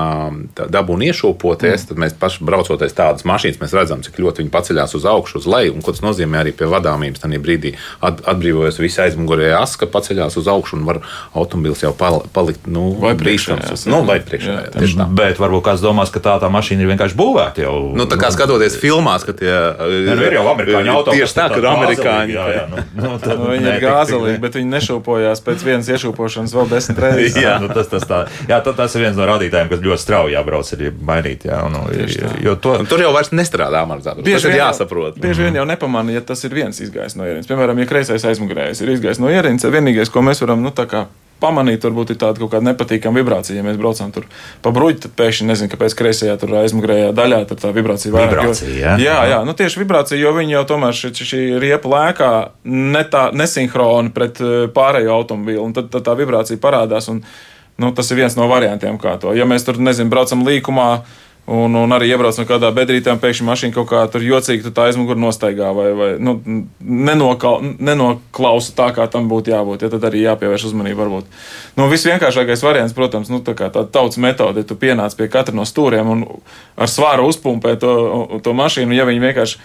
dabūna 0.70 1.10
iešūpoties, 1.10 1.82
mm. 1.82 1.88
tad 1.90 2.00
mēs 2.02 2.14
paši 2.20 2.44
braucoties 2.46 2.94
tādas 2.94 3.26
mašīnas, 3.26 3.58
mēs 3.58 3.74
redzam, 3.74 4.04
cik 4.06 4.20
ļoti 4.22 4.44
viņi 4.44 4.52
paceļās 4.54 4.94
uz 4.94 5.06
augšu, 5.10 5.40
uz 5.42 5.48
leju. 5.50 5.74
Un, 5.74 5.84
ko 5.84 5.94
tas 5.94 6.04
nozīmē 6.04 6.44
arī 6.44 6.54
pie 6.54 6.68
vadāmības, 6.70 7.22
tad 7.22 7.34
brīdī 7.42 7.74
atbrīvojas 8.06 8.78
visa 8.78 9.06
aizmugurējā 9.08 9.58
aska, 9.58 9.88
paceļās 9.90 10.38
uz 10.38 10.50
augšu 10.50 10.78
un 10.78 10.86
var 10.86 11.00
automobīls 11.34 11.82
jau 11.82 11.92
palikt 11.96 12.68
nu, 12.70 12.90
vai 13.02 13.16
brīšams. 13.18 13.86
Nu, 13.90 14.02
vai 14.06 14.20
priekšā, 14.22 14.54
jā, 14.54 14.64
jā, 14.78 14.90
jā. 14.94 15.08
Bet 15.18 15.42
varbūt 15.42 15.66
kāds 15.70 15.84
domās, 15.84 16.12
ka 16.14 16.22
tā, 16.22 16.36
tā 16.42 16.50
mašīna 16.52 16.84
ir 16.84 16.92
vienkārši 16.92 17.18
būvēta 17.18 17.64
jau. 17.64 17.74
Nu, 17.98 18.06
tā 18.10 18.18
kā 18.20 18.30
nu, 18.30 18.36
skatoties 18.36 18.78
filmās, 18.80 19.26
ka 19.26 19.34
tie 19.36 19.50
ne, 19.50 20.14
nu, 20.14 20.26
ir 20.28 20.38
jau 20.38 20.46
amerikāņu 20.52 20.94
automobīļi. 20.94 21.26
Tieši 21.26 21.38
tā, 21.38 21.46
ka 21.50 21.74
amerikāņi. 21.74 22.36
Jā, 22.36 22.46
jā, 22.54 22.64
nu, 22.70 22.84
nu, 23.00 23.12
tad, 23.24 23.36
nu, 23.40 23.50
viņi 23.54 23.70
ir 23.74 23.82
gāzelīgi, 23.84 24.40
bet 24.42 24.58
viņi 24.60 24.74
nešūpojās 24.76 25.44
pēc 25.46 25.66
vienas 25.66 25.90
iešūpošanas 25.96 26.56
vēl 26.56 26.70
desmit 26.70 27.02
reizes. 27.04 27.40
jā, 27.46 27.56
nu, 27.62 27.70
tas, 27.74 27.90
tas, 27.90 28.06
tā. 28.08 28.22
jā, 28.50 28.60
tas 28.66 28.96
ir 28.96 28.99
viens 29.02 29.16
no 29.18 29.28
rādītājiem, 29.28 29.70
kas 29.72 29.82
ļoti 29.84 30.04
strauji 30.04 30.36
jābrauc, 30.36 30.72
ir 30.76 31.00
mainīt. 31.10 31.46
Jā, 31.48 31.62
un, 31.66 31.78
jo 32.44 32.56
to... 32.60 32.76
un 32.82 32.90
tur 32.90 33.04
jau 33.04 33.14
vairs 33.16 33.32
nestrādā 33.34 33.82
amortizators. 33.84 34.26
Bieži 34.26 34.52
vien 34.52 34.60
jāsaprot. 34.62 35.18
Bieži 35.22 35.48
vien 35.48 35.58
jau 35.60 35.66
nepamanā, 35.68 36.18
ja 36.18 36.24
tas 36.26 36.44
ir 36.48 36.54
viens 36.56 36.80
izgājis 36.84 37.16
no 37.18 37.28
ierīces. 37.28 37.50
Piemēram, 37.50 37.80
ja 37.82 37.90
kreisais 37.90 38.28
aizmugurējais 38.32 38.84
ir 38.84 38.94
izgājis 38.96 39.22
no 39.22 39.32
ierīces, 39.32 39.72
vienīgais, 39.72 40.12
ko 40.12 40.24
mēs 40.26 40.44
varam, 40.44 40.62
nu, 40.64 40.74
tā 40.76 40.88
kā 40.90 41.08
pamanīt, 41.40 41.84
varbūt 41.86 42.14
ir 42.14 42.18
tāda 42.20 42.40
kaut 42.40 42.52
kāda 42.52 42.66
nepatīkama 42.68 43.20
vibrācija. 43.20 43.56
Ja 43.58 43.64
mēs 43.66 43.78
braucam 43.80 44.12
tur 44.14 44.26
pa 44.64 44.72
bruģi, 44.74 45.04
tad 45.06 45.14
pēkšņi 45.18 45.48
nezinu, 45.48 45.72
kāpēc 45.72 45.96
kreisajā 45.98 46.36
tur 46.40 46.54
aizmugurējā 46.60 47.12
daļā 47.16 47.42
tā 47.50 47.72
vibrācija 47.76 48.14
vairāk. 48.14 48.34
Vibrācija, 48.36 48.70
jo, 48.70 48.80
jā, 48.80 48.96
jā, 49.04 49.18
jā, 49.32 49.38
nu 49.48 49.54
tieši 49.58 49.82
vibrācija, 49.82 50.20
jo 50.20 50.34
viņi 50.36 50.56
jau 50.58 50.64
tomēr 50.74 50.98
šī, 51.00 51.12
šī 51.30 51.44
riepa 51.62 51.94
lēkā 51.94 52.32
ne 52.70 53.04
tā 53.12 53.28
nesinhroni 53.36 54.12
pret 54.16 54.42
eh, 54.44 54.66
pārējo 54.74 55.16
automobīlu, 55.16 55.64
un 55.70 55.76
tad, 55.76 55.90
tad 55.94 56.06
tā 56.08 56.16
vibrācija 56.20 56.60
parādās. 56.60 57.08
Un, 57.12 57.24
Nu, 57.80 57.94
tas 57.96 58.10
ir 58.12 58.20
viens 58.20 58.36
no 58.36 58.44
variantiem, 58.50 59.00
kā 59.00 59.16
to. 59.20 59.32
Ja 59.36 59.48
mēs 59.48 59.64
tur, 59.64 59.78
nezinu, 59.80 60.12
braucam 60.12 60.44
līkumā, 60.44 60.88
un, 61.50 61.74
un 61.74 61.94
arī 61.96 62.10
iebraucam 62.12 62.44
kādā 62.46 62.68
bedrītē, 62.76 63.14
pēkšņi 63.22 63.46
mašīna 63.48 63.74
kaut 63.74 63.88
kā 63.90 64.02
tur 64.12 64.24
jocīgi, 64.24 64.70
tā 64.76 64.90
aizmugurē 64.90 65.18
nostaigā 65.18 65.70
vai, 65.74 65.88
vai 65.96 66.10
nu, 66.22 66.36
nenoklausa 66.84 68.76
tā, 68.76 68.90
kā 68.96 69.08
tam 69.10 69.30
būtu 69.32 69.54
jābūt. 69.54 69.86
Ja, 69.86 69.92
tad 69.94 70.04
arī 70.10 70.26
jāpievērš 70.26 70.68
uzmanība. 70.70 71.00
Varbūt. 71.00 71.42
Nu, 71.80 71.88
Visvienkāršākais 71.90 72.64
variants, 72.66 72.96
protams, 72.96 73.32
nu, 73.32 73.40
tā 73.46 73.56
tā 73.56 73.86
tautas 73.88 74.20
metode, 74.20 74.62
ja 74.62 74.68
tu 74.68 74.76
pienāc 74.78 75.16
pie 75.16 75.30
katra 75.32 75.56
no 75.56 75.64
stūriem 75.64 76.12
un 76.12 76.26
ar 76.76 76.90
svāru 76.90 77.30
uzpumpē 77.32 77.78
to, 77.80 77.94
to 78.44 78.54
mašīnu, 78.56 78.94
ja 78.94 79.08
viņi 79.08 79.24
vienkārši 79.24 79.62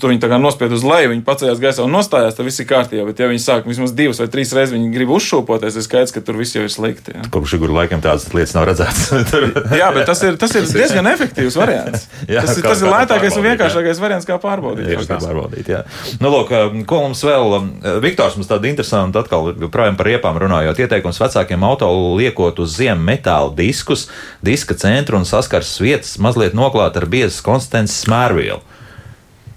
tur 0.00 0.12
viņi 0.12 0.20
tā 0.22 0.30
kā 0.30 0.38
nospied 0.40 0.72
uz 0.72 0.84
leju, 0.86 1.10
viņi 1.12 1.24
pacēlās 1.26 1.60
gaisā 1.60 1.84
un 1.84 1.92
nostājās, 1.92 2.36
tad 2.38 2.46
viss 2.46 2.62
ir 2.62 2.66
kārtībā. 2.70 3.04
Bet, 3.10 3.20
ja 3.20 3.28
viņi 3.28 3.42
sāk 3.42 3.66
vismaz 3.68 3.92
divas 3.96 4.20
vai 4.22 4.28
trīs 4.32 4.52
reizes, 4.56 4.72
viņi 4.72 4.88
grib 4.94 5.12
uzšūpoties, 5.12 5.76
ir 5.76 5.84
skaidrs, 5.84 6.14
ka 6.14 6.22
tur 6.24 6.38
viss 6.40 6.56
jau 6.56 6.64
ir 6.64 6.72
slikti. 6.72 7.12
Ja. 7.16 7.26
Kopš 7.34 7.58
guru 7.60 7.76
laikam 7.76 8.00
tādas 8.04 8.24
lietas 8.32 8.54
nav 8.56 8.68
redzētas. 8.70 9.34
jā, 9.80 9.90
bet 9.96 10.08
tas 10.08 10.22
ir, 10.24 10.38
tas 10.40 10.54
ir 10.56 10.68
diezgan 10.72 11.10
efektīvs 11.12 11.58
variants. 11.60 12.06
jā, 12.32 12.44
tas, 12.46 12.56
ir, 12.56 12.64
tas 12.64 12.84
ir 12.84 12.92
lētākais 12.94 13.36
un 13.36 13.46
vienkāršākais 13.48 14.00
variants, 14.04 14.28
kā 14.28 14.38
pārbaudīt. 14.40 14.88
Jā, 14.94 15.04
kā 15.10 15.20
pārbaudīt 15.26 15.68
jā. 15.74 15.82
Nu, 16.22 16.32
lūk, 16.32 16.54
ko 16.88 17.02
mums 17.04 17.22
vēl, 17.28 17.58
Viktors, 18.04 18.38
mums 18.40 18.48
tāda 18.48 18.70
interesanta 18.72 19.24
atkal 19.24 19.52
projām 19.68 20.00
par 20.00 20.08
riepām 20.08 20.40
runājot. 20.40 20.80
Ieteikums 20.86 21.20
vecākiem 21.20 21.68
auto 21.68 21.90
liekot 22.16 22.64
uz 22.64 22.78
ziemu 22.80 23.04
metāla 23.04 23.52
diskus, 23.58 24.08
diska 24.44 24.78
centru 24.80 25.20
un 25.20 25.28
saskarsmes 25.28 25.84
vietas 25.84 26.16
mazliet 26.22 26.56
noklāt 26.56 26.96
ar 26.96 27.08
biezas 27.10 27.42
konsistences 27.44 28.00
smērvielu. 28.06 28.64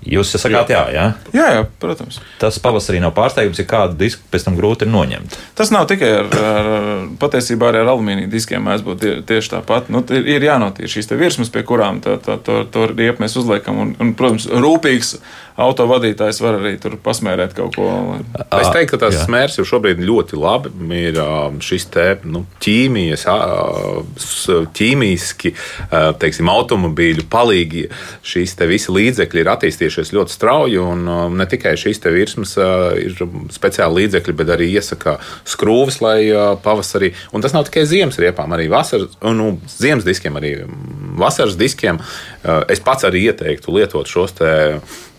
Jūs 0.01 0.31
sakāt, 0.33 0.71
jā, 0.73 0.81
jā. 0.89 1.03
jā, 1.29 1.43
jā 1.53 1.65
protams. 1.81 2.17
Tas 2.41 2.57
pavasarī 2.61 2.97
nav 3.03 3.13
pārsteigums, 3.13 3.59
ja 3.61 3.67
kādu 3.69 3.99
disku 3.99 4.23
pēc 4.33 4.47
tam 4.47 4.55
grūti 4.57 4.87
ir 4.87 4.89
noņemt. 4.89 5.35
Tas 5.57 5.69
nav 5.73 5.85
tikai 5.91 6.09
ar, 6.23 6.31
ar 6.41 6.71
patiesībā 7.21 7.69
arī 7.69 7.83
ar 7.83 7.91
alumīnija 7.93 8.31
diskiem 8.31 8.65
mēdz 8.65 8.85
būt 8.87 9.05
tieši 9.29 9.53
tāpat. 9.53 9.91
Nu, 9.93 10.01
ir 10.17 10.47
jānotīra 10.47 10.89
šīs 10.89 11.11
virsmas, 11.13 11.53
pie 11.53 11.61
kurām 11.69 12.01
to 12.01 12.87
riepu 12.95 13.21
mēs 13.21 13.37
uzliekam. 13.37 13.77
Un, 13.83 13.93
un, 14.01 14.15
protams, 14.17 14.49
rūpīgs 14.49 15.19
autovadītājs 15.61 16.41
var 16.43 16.57
arī 16.59 16.75
tur 16.81 16.97
pasmērēt 17.01 17.55
kaut 17.57 17.77
ko. 17.77 17.87
Es 18.57 18.69
teiktu, 18.73 18.95
ka 18.95 19.05
tas 19.05 19.17
jā. 19.17 19.25
smērs 19.27 19.57
jau 19.59 19.65
šobrīd 19.67 20.01
ļoti 20.03 20.39
labi 20.39 20.71
ir 20.97 21.19
šis 21.63 21.87
te 21.93 22.05
nu, 22.27 22.43
ķīmijas, 22.63 23.25
ķīmiski, 24.77 25.53
teiksim, 26.21 26.51
automobīļu 26.51 27.27
palīgi. 27.31 27.87
Šīs 28.25 28.55
te 28.59 28.67
visi 28.69 28.93
līdzekļi 28.93 29.43
ir 29.43 29.51
attīstījušies 29.53 30.13
ļoti 30.17 30.35
strauji, 30.35 30.81
un 30.81 31.05
ne 31.37 31.47
tikai 31.49 31.75
šīs 31.79 32.01
te 32.03 32.13
virsmas 32.13 32.55
ir 33.01 33.17
speciāli 33.53 34.03
līdzekļi, 34.03 34.37
bet 34.41 34.53
arī 34.55 34.71
iesaka 34.75 35.17
skrūves, 35.49 36.01
lai 36.03 36.19
pavasarī, 36.63 37.13
un 37.35 37.43
tas 37.43 37.55
nav 37.55 37.67
tikai 37.69 37.85
ziemas 37.89 38.19
riepām, 38.21 38.53
arī 38.55 38.69
vasaras, 38.71 39.17
nu, 39.35 39.53
ziemas 39.71 40.07
diskiem, 40.07 40.37
arī 40.39 40.55
vasaras 41.21 41.57
diskiem. 41.59 42.01
Es 42.41 42.81
pats 42.81 43.05
arī 43.05 43.27
ieteiktu 43.29 43.73
lietot 43.75 44.09
šos 44.09 44.33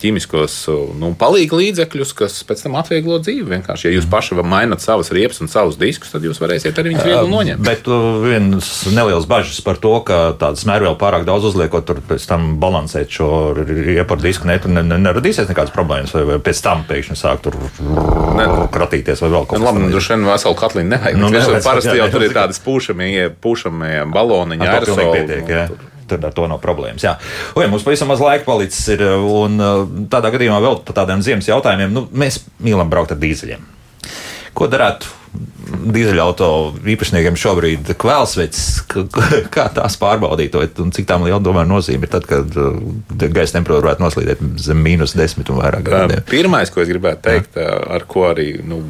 ķīmiskos 0.03 0.55
nu, 0.99 1.13
palīgu 1.19 1.61
līdzekļus, 1.61 2.13
kas 2.19 2.41
pēc 2.47 2.65
tam 2.65 2.75
atvieglo 2.81 3.21
dzīvi. 3.23 3.45
Vienkārši, 3.53 3.87
ja 3.87 3.93
jūs 3.95 4.09
paši 4.11 4.39
mainat 4.43 4.83
savas 4.83 5.13
riepas 5.15 5.39
un 5.45 5.51
savus 5.53 5.79
diskus, 5.79 6.11
tad 6.11 6.27
jūs 6.27 6.41
varēsiet 6.43 6.81
arī 6.83 6.95
viņus 6.95 7.07
viegli 7.07 7.31
noņemt. 7.31 7.63
Bet 7.63 7.87
viens 8.25 8.71
neliels 8.91 9.29
bažas 9.31 9.61
par 9.63 9.79
to, 9.83 9.95
ka 10.07 10.33
tādas 10.41 10.67
mērvielu 10.67 10.99
pārāk 10.99 11.27
daudz 11.29 11.47
uzliekot, 11.53 11.87
tur 11.87 12.03
pēc 12.09 12.27
tam 12.27 12.57
balansēt 12.63 13.15
šo 13.15 13.31
riepu 13.61 14.19
ar 14.19 14.25
disku, 14.25 14.51
ne, 14.51 14.59
ne, 14.67 14.83
ne, 14.91 14.99
neradīsies 15.07 15.51
nekādas 15.53 15.75
problēmas, 15.77 16.17
vai, 16.19 16.25
vai 16.33 16.41
pēc 16.43 16.65
tam 16.67 16.83
pēkšņi 16.91 17.19
sāk 17.23 17.47
tur 17.47 17.61
ne. 17.63 18.49
kratīties 18.75 19.23
vai 19.23 19.31
vēl 19.37 19.47
kaut 19.47 19.61
kas 19.61 19.69
tāds. 19.69 19.79
Labi, 19.79 19.95
droši 19.95 20.15
vien 20.17 20.29
veselu 20.33 20.61
katliņu 20.65 20.95
nevajag. 20.97 21.23
Nu, 21.23 21.31
nevajag 21.39 21.71
parasti 21.71 21.97
jau 22.03 22.11
tur 22.11 22.27
ir 22.27 22.37
tādas 22.37 22.63
pūšamie, 22.67 23.15
pūšamie 23.47 23.97
baloniņi, 24.11 24.71
aerosoli. 24.75 25.91
Tur 26.13 26.29
ar 26.29 26.35
to 26.37 26.49
nav 26.51 26.61
problēmas. 26.63 27.05
Jā, 27.07 27.17
Oi, 27.57 27.67
mums 27.73 27.85
pavisam 27.87 28.11
maz 28.13 28.21
laika 28.23 28.45
palicis, 28.49 28.85
ir, 28.93 29.05
un 29.17 29.57
uh, 29.63 29.85
tādā 30.13 30.33
gadījumā 30.35 30.61
vēl 30.65 30.83
par 30.87 31.01
tādiem 31.03 31.25
ziemas 31.25 31.49
jautājumiem. 31.49 31.95
Nu, 31.95 32.05
mēs 32.13 32.43
mīlam 32.65 32.93
braukt 32.93 33.15
ar 33.15 33.21
dīzeļiem. 33.23 33.65
Ko 34.53 34.69
darētu 34.69 35.09
dīzeļauto 35.93 36.49
īpašniekiem 36.95 37.39
šobrīd 37.39 37.93
kvēlsveits, 38.01 38.63
kā 39.55 39.67
tās 39.75 39.97
pārbaudīt, 40.01 40.57
un 40.83 40.93
cik 40.95 41.09
tām 41.09 41.27
liela 41.27 41.41
domāju 41.43 41.71
nozīme 41.71 42.09
ir 42.09 42.13
tad, 42.13 42.27
kad 42.31 42.59
uh, 42.59 42.77
gaisa 43.23 43.59
temperatūra 43.59 43.89
varētu 43.89 44.05
noslīdēt 44.05 44.45
zem 44.63 44.83
mīnus 44.85 45.17
desmit 45.19 45.51
un 45.53 45.61
vairāk 45.63 45.87
grādiem. 45.87 46.25
Pirmais, 46.29 46.73
ko 46.73 46.83
es 46.85 46.91
gribētu 46.91 47.25
teikt, 47.27 47.59
Jā. 47.61 47.79
ar 47.97 48.07
ko 48.11 48.27
arī 48.31 48.49
nu, 48.67 48.83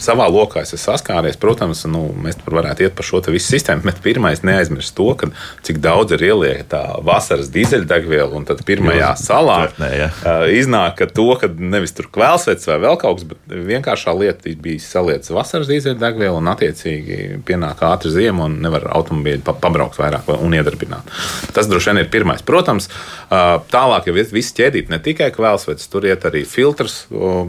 savā 0.00 0.28
lokā 0.30 0.64
es 0.64 0.74
esmu 0.74 0.82
saskāries, 0.90 1.38
protams, 1.40 1.84
nu, 1.90 2.06
mēs 2.24 2.38
varētu 2.46 2.86
iet 2.86 2.96
par 2.98 3.06
šo 3.06 3.22
visu 3.30 3.52
sistēmu, 3.52 3.84
bet 3.86 4.00
pirmais 4.04 4.44
neaizmirst 4.46 4.94
to, 4.96 5.10
ka 5.18 5.30
cik 5.66 5.80
daudz 5.84 6.16
ir 6.16 6.24
ieliekta 6.30 6.82
vasaras 7.06 7.50
dīzeļdegviela, 7.54 8.32
un 8.36 8.46
tad 8.48 8.64
pirmajā 8.66 9.12
Jūs 9.12 9.26
salā 9.28 9.58
tvertnē, 9.66 9.90
ja. 9.96 10.10
iznāk 10.56 11.00
ka 11.00 11.08
to, 11.10 11.28
ka 11.40 11.50
nevis 11.50 11.94
tur 11.96 12.08
kvēlsveits 12.12 12.68
vai 12.70 12.78
vēl 12.82 12.98
kaut 13.00 13.20
kas, 13.20 13.28
bet 13.30 13.54
vienkāršā 13.70 14.14
lieta 14.16 14.54
bija 14.60 14.82
saliec 14.82 15.28
vasaras 15.32 15.70
dīzeļdegvielu 16.10 16.38
un 16.40 16.50
attiecīgi 16.50 17.40
pienāk 17.46 17.82
ātri 17.86 18.10
ziema 18.12 18.46
un 18.46 18.58
nevar 18.62 18.88
automobīļi 18.96 19.42
pabraukt 19.46 19.98
vairāk 19.98 20.28
un 20.40 20.54
iedarbināt. 20.54 21.06
Tas 21.54 21.68
droši 21.68 21.90
vien 21.90 22.02
ir 22.02 22.10
pirmais. 22.10 22.42
Protams, 22.42 22.88
tālāk 23.30 24.08
jau 24.08 24.14
viss 24.14 24.54
ķēdīt, 24.56 24.90
ne 24.90 24.98
tikai 24.98 25.30
kvēlsvets, 25.34 25.88
tur 25.90 26.06
iet 26.08 26.24
arī 26.24 26.44
filtrs, 26.44 27.06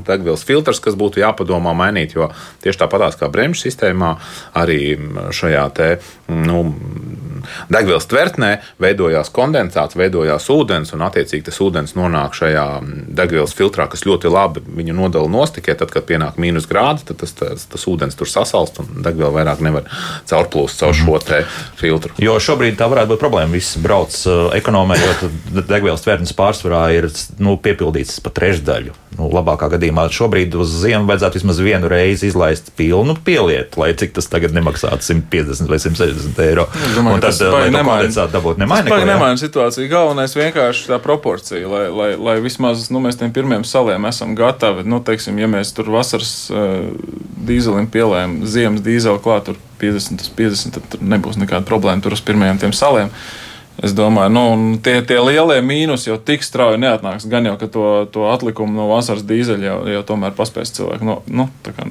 degvielas 0.07 0.45
filtrs, 0.45 0.81
kas 0.83 0.95
būtu 0.95 1.21
jāpadomā 1.21 1.73
mainīt, 1.73 2.15
jo 2.15 2.31
tieši 2.63 2.83
tāpatās 2.83 3.17
kā 3.19 3.29
bremžu 3.31 3.65
sistēmā, 3.65 4.15
arī 4.53 4.97
šajā 5.31 5.65
te, 5.75 5.91
nu, 6.29 6.63
degvielas 7.71 8.07
tvertnē 8.11 8.51
veidojās 8.81 9.31
kondensāts, 9.33 9.97
veidojās 9.99 10.47
ūdens, 10.53 10.93
un 10.95 11.05
attiecīgi 11.07 11.47
tas 11.49 11.61
ūdens 11.63 11.95
nonāk 11.97 12.35
šajā 12.37 12.65
degvielas 13.21 13.55
filtrā, 13.57 13.87
kas 13.91 14.05
ļoti 14.07 14.31
labi 14.31 14.63
viņu 14.81 14.95
nodala 14.97 15.31
nost 15.31 15.57
tikai 15.57 15.77
tad, 15.79 15.93
kad 15.93 16.07
pienāk 16.09 16.39
mīnus 16.41 16.69
grādi, 16.69 17.05
tad 17.09 17.21
tas, 17.23 17.35
tas, 17.37 17.67
tas 17.71 17.87
ūdens 17.89 18.17
tur 18.17 18.29
sasalst 18.29 18.81
un 18.83 18.89
degviela 19.05 19.33
vairāk 19.35 19.63
nevar 19.65 19.87
caurplūst 20.29 20.81
caur 20.81 20.95
šo 20.97 21.19
filtru. 21.79 22.13
Jo 22.21 22.37
šobrīd 22.41 22.77
tā 22.79 22.87
varētu 22.91 23.13
būt 23.13 23.21
problēma. 23.21 23.53
Viss 23.55 23.77
brauc 23.81 24.15
uh, 24.29 24.49
ekonomē, 24.57 24.97
jo 24.99 25.29
degvielas 25.61 26.03
tvērtnes 26.05 26.33
pārsvarā 26.37 26.83
ir 26.95 27.09
nu, 27.41 27.57
piepildīts 27.61 28.21
pa 28.23 28.33
trešdaļu. 28.33 28.95
Nu, 29.17 29.27
labākā 29.33 29.67
gadījumā 29.73 30.05
šobrīd 30.13 30.55
uz 30.59 30.71
ziemu 30.81 31.09
vajadzētu 31.09 31.41
vismaz 31.41 31.59
vienu 31.63 31.89
reizi 31.91 32.29
izlaist 32.29 32.71
pilnu 32.79 33.17
pielietu, 33.25 33.81
lai 33.83 33.91
cik 33.99 34.15
tas 34.15 34.29
tagad 34.31 34.55
nemaksātu 34.55 35.03
150 35.03 35.71
vai 35.71 35.79
160 35.83 36.39
eiro. 36.45 36.67
Domāju, 36.95 37.17
un 37.19 37.25
tad, 37.39 37.53
lai 37.53 37.69
to 37.71 37.83
kondensātu 37.87 38.35
dabūt, 38.35 38.59
nemaina. 38.61 38.89
Tas 38.89 39.05
nemaina 39.07 39.39
situāciju. 39.39 39.89
Galvenais 39.91 40.35
vienkārši 40.35 40.89
tā 40.89 40.99
proporcija, 41.03 41.69
lai, 41.71 41.83
lai, 41.93 42.09
lai 42.19 42.35
vismaz 42.43 42.89
nu, 42.93 43.01
mēs 43.03 43.19
tiem 43.19 43.33
pirmiem 43.35 43.65
saliem 43.67 44.07
esam 44.09 44.35
gatavi. 44.37 44.83
Nu, 44.87 45.01
teiksim, 45.05 45.39
ja 45.41 45.49
mēs 45.51 45.73
tur 45.77 45.91
vasaras 45.93 46.33
uh, 46.53 46.89
dīzelim 47.47 47.89
pielējam 47.91 48.41
ziemas 48.49 48.83
dīzeļu 48.85 49.21
klāt, 49.23 49.49
tur 49.49 49.61
50 49.81 50.25
uz 50.25 50.33
50, 50.37 50.81
tad 50.91 51.05
nebūs 51.13 51.39
nekāda 51.41 51.65
problēma 51.67 52.03
tur 52.03 52.17
uz 52.17 52.23
pirmajiem 52.25 52.61
tiem 52.61 52.75
saliem. 52.75 53.13
Es 53.81 53.95
domāju, 53.97 54.29
nu, 54.29 54.43
tie, 54.85 54.99
tie 55.01 55.17
lielie 55.17 55.57
mīnus 55.65 56.03
jau 56.05 56.19
tik 56.21 56.43
strauji 56.45 56.77
neatnāks. 56.81 57.25
Gan 57.29 57.47
jau, 57.49 57.55
ka 57.57 57.65
to, 57.71 57.85
to 58.13 58.27
atlikumu 58.29 58.75
no 58.77 58.85
vasaras 58.91 59.23
dīzeļa 59.25 59.65
jau, 59.65 59.77
jau 59.95 60.03
tomēr 60.11 60.35
paspēs 60.37 60.73
cilvēki 60.75 61.07
no, 61.07 61.15
nu, 61.25 61.47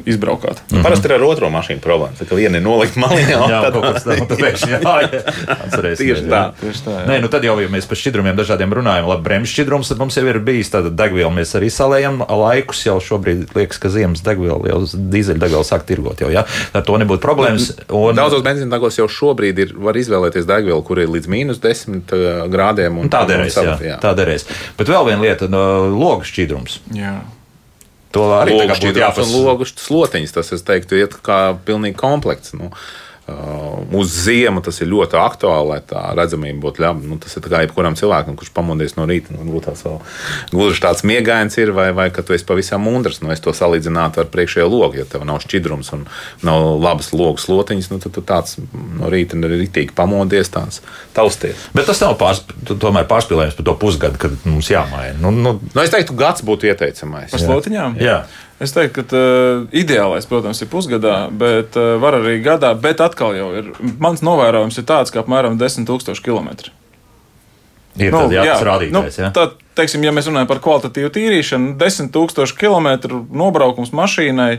izbraukāt. 0.06 0.62
Mm 0.62 0.76
-hmm. 0.76 0.84
Parasti 0.86 1.10
ir 1.10 1.14
ar 1.16 1.24
otro 1.26 1.50
mašīnu 1.50 1.82
problēma. 1.82 2.14
Tā 2.20 2.28
kā 2.30 2.38
viena 2.38 2.60
ir 2.60 2.62
nolikta 2.62 3.00
maliņā, 3.02 3.40
jā, 3.50 3.62
tad 3.64 3.74
kaut 3.74 3.94
kas 3.94 4.06
tāds- 4.06 4.62
jā, 4.70 4.78
jā. 4.78 5.96
Tieši 5.98 6.30
tā. 6.30 6.42
Tieši 6.60 6.84
tā 6.86 6.94
jā. 6.94 7.06
Nē, 7.08 7.20
nu 7.24 7.28
tad 7.28 7.44
jau, 7.44 7.58
ja 7.60 7.68
mēs 7.68 7.88
par 7.90 7.98
šķidrumiem 7.98 8.38
dažādiem 8.38 8.70
runājam, 8.70 9.10
labi, 9.10 9.22
bremžu 9.22 9.50
šķidrums, 9.52 9.88
tad 9.88 9.98
mums 9.98 10.16
jau 10.16 10.26
ir 10.26 10.38
bijis 10.38 10.70
tāda 10.70 10.94
degviela. 10.94 11.34
Mēs 11.34 11.56
arī 11.58 11.70
salējam 11.74 12.22
laikus 12.22 12.86
jau 12.86 13.00
šobrīd 13.00 13.50
liekas, 13.54 13.78
ka 13.78 13.88
ziemas 13.88 14.22
degviela 14.22 14.62
jau 14.68 14.80
dīzeļa 14.94 15.38
degviela 15.42 15.64
sāk 15.66 15.82
tirgot 15.90 16.20
jau, 16.20 16.30
jā. 16.30 16.46
Tad 16.72 16.86
to 16.86 16.98
nebūtu 17.02 17.18
problēmas. 17.18 17.72
Un... 17.88 18.14
Daudzos 18.14 18.46
benzīna 18.46 18.70
degvielas 18.70 18.98
jau 18.98 19.08
šobrīd 19.08 19.58
ir, 19.58 19.74
var 19.74 19.96
izvēlēties 19.96 20.46
degvielu, 20.46 20.82
kur 20.82 21.02
ir 21.02 21.10
līdz 21.10 21.26
mīnus 21.26 21.58
10 21.58 21.79
10 21.86 22.48
grādiem. 22.52 22.98
Un, 23.00 23.10
tā 23.12 23.24
derēs. 23.28 23.56
Jā, 23.56 23.76
jā. 23.84 23.98
Tā 24.02 24.14
derēs. 24.18 24.46
Bet 24.78 24.90
vēl 24.90 25.06
viena 25.08 25.22
lieta 25.24 25.48
no- 25.50 25.62
logu 26.04 26.26
šķidrums. 26.28 26.80
Jā. 26.96 27.20
To 28.16 28.26
arī 28.34 28.56
jāpasaka. 28.58 29.28
Logu 29.30 29.68
slotiņas, 29.70 30.34
tas, 30.34 30.50
es 30.56 30.66
teiktu, 30.66 30.98
iet 30.98 31.14
kā 31.22 31.54
pilnīgi 31.66 31.96
komplekts. 32.00 32.56
Nu, 32.58 32.72
uz 33.92 34.12
ziemu 34.24 34.62
tas 34.64 34.80
ir 34.80 34.90
ļoti 34.90 35.18
aktuāli, 35.20 35.68
lai 35.72 35.78
tā 35.86 36.02
redzamība 36.16 36.62
būtu 36.66 36.82
laba. 36.84 37.02
Nu, 37.06 37.18
tas 37.22 37.36
ir 37.36 37.46
kā 37.46 37.62
jebkuram 37.64 37.96
cilvēkam, 37.98 38.36
kurš 38.38 38.52
pamodies 38.56 38.96
no 38.98 39.06
rīta. 39.08 39.34
Nu, 39.36 39.60
tāds 39.64 39.84
vēl 39.86 39.98
gluži 40.52 40.82
tāds 40.84 41.04
miegains 41.06 41.56
ir, 41.60 41.72
vai, 41.76 41.90
vai 41.96 42.08
ka 42.14 42.24
tu 42.26 42.36
esi 42.36 42.46
pavisam 42.48 42.84
mundrs. 42.86 43.20
Nu, 43.24 43.32
es 43.34 43.42
to 43.44 43.54
salīdzinātu 43.56 44.22
ar 44.22 44.30
priekšējo 44.32 44.68
logu. 44.70 45.00
Ja 45.00 45.08
tev 45.08 45.24
nav 45.28 45.42
šķidrums 45.44 45.92
un 45.96 46.06
nav 46.46 46.66
labas 46.82 47.12
logu 47.14 47.42
slotiņas, 47.42 47.90
nu, 47.92 48.00
tad 48.02 48.16
tu 48.16 48.24
tāds 48.26 48.58
no 48.98 49.10
rīta 49.12 49.38
rītīgi 49.40 49.96
pamodies, 49.96 50.52
tāds 50.52 50.82
tausties. 51.16 51.68
Bet 51.76 51.88
tas 51.90 52.02
nav 52.04 52.16
pārs, 52.20 52.44
tomēr 52.70 53.08
pārspīlējums 53.10 53.58
par 53.58 53.68
to 53.70 53.76
pusgadu, 53.80 54.20
kad 54.20 54.36
mums 54.48 54.70
jāmaina. 54.72 55.18
Nu, 55.22 55.34
nu, 55.34 55.56
nu, 55.62 55.82
es 55.82 55.92
teiktu, 55.92 56.16
gads 56.18 56.44
būtu 56.46 56.70
ieteicamais. 56.70 57.32
Par 57.32 57.42
slotiņām? 57.42 57.98
Jā. 58.00 58.20
Jā. 58.20 58.48
Es 58.60 58.74
teiktu, 58.76 59.06
ka 59.08 59.16
uh, 59.16 59.62
ideālais, 59.72 60.26
protams, 60.28 60.60
ir 60.60 60.68
pusgadā, 60.68 61.22
bet 61.32 61.78
uh, 61.80 61.94
var 62.02 62.18
arī 62.18 62.36
gadā. 62.44 62.74
Bet 62.76 63.00
atkal 63.00 63.32
ir. 63.38 63.70
Mans 64.02 64.20
novērojums 64.26 64.76
ir 64.76 64.84
tāds, 64.88 65.12
ka 65.12 65.22
apmēram 65.22 65.56
10,000 65.60 66.20
km. 66.20 66.52
Ir 68.00 68.12
nu, 68.14 68.26
jā, 68.30 68.58
rādītājs. 68.64 69.16
Nu, 69.18 69.30
tad, 69.34 69.56
teiksim, 69.80 70.04
ja 70.04 70.12
mēs 70.14 70.28
runājam 70.28 70.50
par 70.50 70.60
kvalitatīvu 70.62 71.08
tīrīšanu, 71.16 71.72
10,000 71.80 72.54
km 72.60 73.22
nobraukums 73.32 73.94
mašīnai 73.96 74.52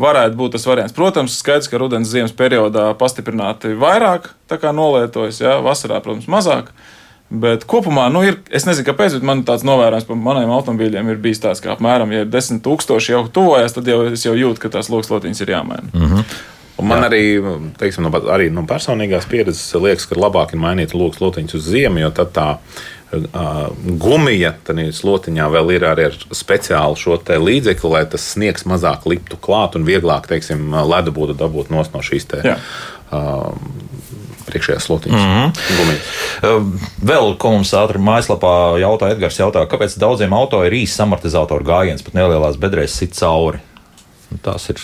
varētu 0.00 0.38
būt 0.38 0.54
tas 0.58 0.68
variants. 0.68 0.94
Protams, 0.96 1.40
skaidrs, 1.40 1.70
ka 1.72 1.80
rudens 1.80 2.12
ziemas 2.12 2.36
periodā 2.36 2.90
pastiprināti 3.00 3.72
vairāk 3.80 4.30
nolietojas, 4.52 5.40
jā, 5.42 5.56
vasarā, 5.64 5.98
protams, 6.04 6.28
mazāk. 6.30 6.70
Uh, 6.70 6.92
Bet 7.30 7.64
kopumā, 7.66 8.06
nu, 8.14 8.22
ir, 8.22 8.36
es 8.54 8.68
nezinu, 8.68 8.86
kāpēc, 8.86 9.16
bet 9.18 9.24
man 9.26 9.40
tāds 9.46 9.64
novērojums 9.66 10.06
par 10.06 10.18
maniem 10.28 10.52
automobīļiem 10.54 11.08
ir 11.10 11.22
bijis 11.22 11.42
tāds, 11.42 11.62
ka 11.62 11.72
apmēram, 11.74 12.12
ja 12.14 12.22
ir 12.22 12.28
10,000 12.30 13.10
jau 13.10 13.24
tuvojas, 13.26 13.74
tad 13.74 13.88
jau 13.90 14.04
es 14.12 14.22
jau 14.22 14.34
jūtu, 14.38 14.62
ka 14.62 14.70
tās 14.76 14.90
lokslotiņas 14.92 15.42
ir 15.42 15.56
jāmaina. 15.56 15.90
Mm 15.92 16.12
-hmm. 16.12 16.36
Un 16.76 16.86
man 16.86 17.00
Jā. 17.02 17.08
arī, 17.08 17.22
teiksim, 17.80 18.04
no, 18.04 18.10
arī 18.10 18.50
no 18.52 18.62
personīgās 18.68 19.24
pieredzes 19.28 19.74
liekas, 19.74 20.06
ka 20.06 20.18
labāk 20.20 20.52
ir 20.52 20.60
mainīt 20.60 20.94
lokus 20.94 21.20
lotiņus 21.20 21.54
uz 21.54 21.70
ziemu, 21.72 21.98
jo 21.98 22.10
tad 22.10 22.32
tā 22.36 22.58
gumija 24.02 24.52
tādā 24.66 24.88
slotiņā 24.92 25.46
vēl 25.54 25.72
ir 25.76 25.86
arī 25.88 26.08
ar 26.10 26.16
speciālu 26.34 26.98
šo 26.98 27.18
līdzekli, 27.22 27.90
lai 27.90 28.04
tas 28.10 28.32
sniegs 28.34 28.66
mazāk 28.66 29.06
liptu 29.06 29.38
klāt 29.40 29.76
un 29.78 29.86
vieglāk, 29.86 30.26
teiksim, 30.26 30.74
ledu 30.90 31.12
būtu 31.12 31.36
dabūt 31.38 31.70
no 31.70 32.02
šīs 32.02 32.26
te, 32.26 32.56
uh, 33.12 33.52
priekšējās 34.46 34.88
slotiņas. 34.88 35.22
Mm 35.22 35.52
-hmm. 35.52 36.78
Vēl, 37.12 37.32
ko 37.40 37.52
mums 37.56 37.72
ātri 37.76 38.02
mājaslapā 38.02 38.52
jautā 38.82 39.10
Edgars, 39.14 39.40
jautā, 39.40 39.66
kāpēc 39.66 39.98
daudziem 39.98 40.32
auto 40.36 40.64
ir 40.64 40.72
īsts 40.72 41.02
amortizatoru 41.02 41.64
gājiens, 41.64 42.04
pat 42.04 42.14
nelielās 42.14 42.56
bedrēs 42.60 42.96
sit 42.98 43.14
cauri? 43.18 43.58
Nu, 44.30 44.38
tās 44.42 44.70
ir 44.70 44.80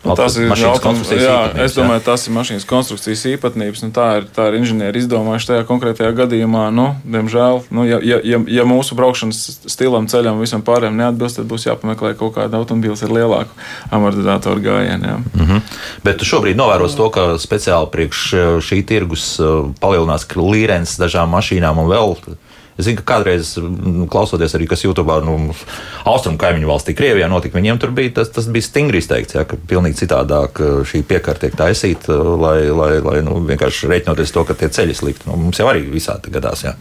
Nu, 0.00 0.14
tas 0.16 0.36
ir 0.40 0.48
konstrukcijas 0.80 1.22
jā. 1.22 1.36
Es 1.60 1.74
domāju, 1.76 2.00
jā. 2.00 2.04
tas 2.06 2.22
ir 2.24 2.32
mašīnas 2.32 2.64
konstrukcijas 2.68 3.24
īpatnības. 3.34 3.82
Nu, 3.84 3.90
tā 3.92 4.06
ir, 4.20 4.28
tā 4.32 4.46
ir 4.48 4.56
inženieri 4.56 5.02
izdomājuši 5.02 5.50
tajā 5.50 5.66
konkrētajā 5.68 6.14
gadījumā. 6.22 6.62
Nu, 6.72 6.86
diemžēl, 7.04 7.60
nu, 7.76 7.84
ja, 7.84 8.00
ja, 8.00 8.40
ja, 8.40 8.64
mūsu 8.68 8.96
braukšanas 8.96 9.42
stilam, 9.68 10.08
ceļam 10.08 10.40
visam 10.40 10.64
pārējiem 10.64 10.96
neatbilst, 11.02 11.42
tad 11.42 11.50
būs 11.52 11.68
jāpameklē 11.68 12.14
kaut 12.16 12.38
kāda 12.38 12.62
automobīls 12.62 13.04
ar 13.04 13.12
lielāku 13.12 13.66
amortizatoru 13.92 14.64
gājienu. 14.64 15.18
Mm 15.20 15.46
-hmm. 15.46 15.60
Bet 16.04 16.24
šobrīd 16.24 16.56
novēros 16.56 16.96
to, 16.96 17.10
ka 17.12 17.36
speciāli 17.36 17.92
priekš 17.92 18.24
šī 18.64 18.80
tirgus 18.88 19.36
uh, 19.40 19.68
palielinās 19.80 20.24
klīrens 20.24 20.96
dažām 20.96 21.28
mašīnām 21.36 21.76
un 21.76 21.92
vēl 21.92 22.16
Es 22.80 22.88
zinu, 22.88 23.00
ka 23.00 23.06
kādreiz, 23.14 23.52
mm, 23.60 24.06
klausoties 24.12 24.54
arī, 24.56 24.66
kas 24.70 24.84
YouTube, 24.86 25.16
nu, 25.26 25.36
austrumu 26.08 26.40
kaimiņu 26.40 26.70
valstī, 26.70 26.94
Krievijā 26.96 27.28
notika, 27.30 27.58
viņiem 27.58 27.80
tur 27.82 27.92
bija 27.96 28.14
tas, 28.20 28.32
tas 28.34 28.48
bija 28.52 28.66
stingri 28.66 29.02
izteikts, 29.02 29.36
ja, 29.36 29.44
ka 29.48 29.58
pilnīgi 29.70 30.00
citādāk 30.02 30.62
šī 30.88 31.02
piekārta 31.06 31.46
tiek 31.46 31.58
taisīta, 31.60 32.16
lai, 32.16 32.58
lai, 32.72 32.92
lai 33.04 33.20
nu, 33.26 33.38
vienkārši 33.48 33.90
reiķinoties 33.92 34.34
to, 34.34 34.46
ka 34.48 34.56
tie 34.58 34.70
ceļi 34.72 34.96
slikti. 34.96 35.28
Nu, 35.30 35.38
mums 35.44 35.60
jau 35.60 35.68
arī 35.70 35.84
visādi 35.92 36.32
gadās. 36.32 36.64
Ja. 36.66 36.74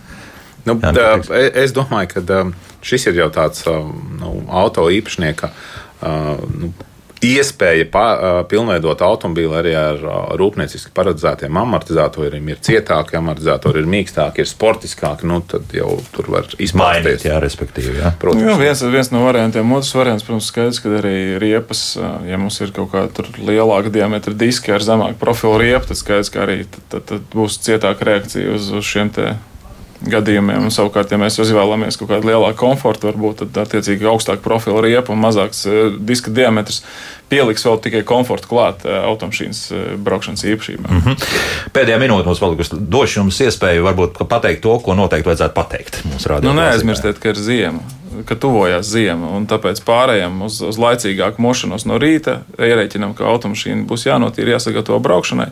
Nu, 0.66 0.76
Jā, 0.82 0.92
tā, 0.96 1.40
es 1.58 1.74
domāju, 1.76 2.12
ka 2.16 2.42
šis 2.86 3.10
ir 3.10 3.22
jau 3.24 3.30
tāds 3.34 3.66
nu, 3.68 4.34
auto 4.48 4.88
īpašnieka 4.92 5.52
nu, 6.02 6.72
iespēja 7.26 7.86
pa, 7.92 8.04
pilnveidot 8.50 9.02
automobīlu 9.04 9.56
arī 9.60 9.74
ar 9.78 10.04
rūpnieciski 10.40 10.94
paredzētiem 10.96 11.58
amortizatoriem. 11.60 12.52
Ir 12.54 12.62
cietāki 12.64 13.18
amortizatori, 13.20 13.84
ir 13.84 13.90
mīkstāki, 13.92 14.44
ir 14.44 14.50
sportiskāki. 14.50 15.28
Nu, 15.30 15.42
tad 15.46 15.74
jau 15.76 15.98
tur 16.16 16.32
var 16.32 16.48
izmainīt. 16.62 17.26
Jā, 17.28 17.42
respektīvi. 17.44 17.98
Jā. 18.00 18.14
Protams, 18.22 18.48
jā, 18.48 18.56
viens, 18.62 18.84
viens 18.96 19.12
no 19.16 19.26
variantiem. 19.26 19.76
Otrs 19.76 19.92
variants, 19.98 20.26
protams, 20.28 20.50
skaidrs, 20.54 20.82
ka 20.84 20.96
arī 21.02 21.18
riepas, 21.42 21.84
ja 22.30 22.40
mums 22.40 22.60
ir 22.64 22.74
kaut 22.76 22.94
kāda 22.96 23.28
lielāka 23.38 23.92
diametra 23.94 24.36
diska 24.38 24.78
ar 24.78 24.86
zemāku 24.86 25.20
profilu 25.20 25.60
riepu, 25.62 25.92
tad 25.92 26.00
skaidrs, 26.00 26.34
ka 26.34 26.46
arī 26.48 26.64
tad, 26.66 26.88
tad, 26.94 27.08
tad 27.14 27.30
būs 27.36 27.60
cietāka 27.66 28.08
reakcija 28.08 28.56
uz, 28.56 28.72
uz 28.80 28.88
šiem 28.88 29.12
te 29.16 29.34
gadījumiem. 30.08 30.68
Un, 30.68 30.74
savukārt, 30.74 31.12
ja 31.12 31.20
mēs 31.20 31.40
izvēlamies 31.44 32.00
kaut 32.00 32.12
kādu 32.14 32.30
lielāku 32.32 32.60
komfortu, 32.62 33.10
varbūt 33.10 33.44
tad 33.44 33.62
attiecīgi 33.66 34.08
augstāku 34.10 34.44
profilu 34.46 34.84
riepu 34.86 35.16
un 35.16 35.24
mazāks 35.24 35.66
uh, 35.68 35.90
diska 36.00 36.32
diametrs 36.34 36.84
pieliks 37.30 37.66
vēl 37.66 37.80
tikai 37.84 38.04
komfortu 38.08 38.50
klāt 38.52 38.86
uh, 38.88 39.04
automašīnas 39.12 39.62
uh, 39.72 39.86
braukšanas 40.06 40.46
īpašībām. 40.54 40.90
Mm 40.90 41.06
-hmm. 41.06 41.30
Pēdējā 41.76 42.00
minūte 42.02 42.26
mums 42.30 42.42
palikusi. 42.44 42.82
Došu 42.98 43.20
jums 43.20 43.40
iespēju 43.48 43.86
varbūt 43.86 44.24
pateikt 44.28 44.62
to, 44.66 44.80
ko 44.80 44.96
noteikti 44.96 45.30
vajadzētu 45.30 45.54
pateikt. 45.54 46.04
Nu, 46.42 46.54
neaizmirstiet, 46.54 47.20
ka 47.20 47.30
ir 47.30 47.36
ziema 47.36 48.00
ka 48.26 48.36
tuvojās 48.36 48.88
ziema, 48.90 49.32
un 49.38 49.46
tāpēc 49.50 49.82
pārējām 49.86 50.42
uz, 50.46 50.60
uz 50.66 50.80
laicīgāku 50.82 51.42
mošanos 51.44 51.86
no 51.90 52.00
rīta. 52.02 52.40
Ierēķinām, 52.60 53.14
ka 53.18 53.28
automašīna 53.30 53.86
būs 53.90 54.06
jānotīra, 54.08 54.56
jāsagatavo 54.56 55.00
braukšanai. 55.04 55.50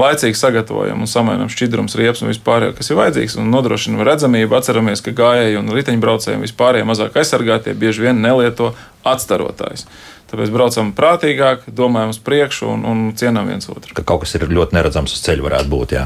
Laicīgi 0.00 0.38
sagatavojam 0.38 1.04
un 1.04 1.10
samainām 1.10 1.50
šķidrums, 1.52 1.96
riepas 1.98 2.24
un 2.24 2.32
vispār, 2.32 2.70
kas 2.76 2.90
ir 2.90 3.00
vajadzīgs, 3.00 3.38
un 3.40 3.50
nodrošinām 3.54 4.04
redzamību. 4.06 4.58
Atceramies, 4.58 5.04
ka 5.04 5.14
gājēji 5.16 5.60
un 5.60 5.74
riteņbraucēji 5.76 6.44
vispār 6.44 6.82
mazāk 6.88 7.18
aizsargātie 7.20 7.76
bieži 7.78 8.08
vien 8.08 8.22
nelieto 8.22 8.74
atstarotājus. 9.08 9.86
Tāpēc 10.30 10.50
braucam 10.54 10.92
prātīgāk, 10.94 11.64
domājam 11.74 12.12
uz 12.12 12.20
priekšu 12.22 12.68
un, 12.70 12.84
un 12.86 12.98
cienām 13.18 13.48
viens 13.50 13.66
otru. 13.66 13.90
Ka 13.96 14.04
kaut 14.06 14.22
kas 14.22 14.36
ir 14.38 14.46
ļoti 14.46 14.76
neredzams 14.76 15.16
uz 15.16 15.22
ceļa, 15.24 15.42
varētu 15.48 15.70
būt. 15.72 15.94
Jā, 15.96 16.04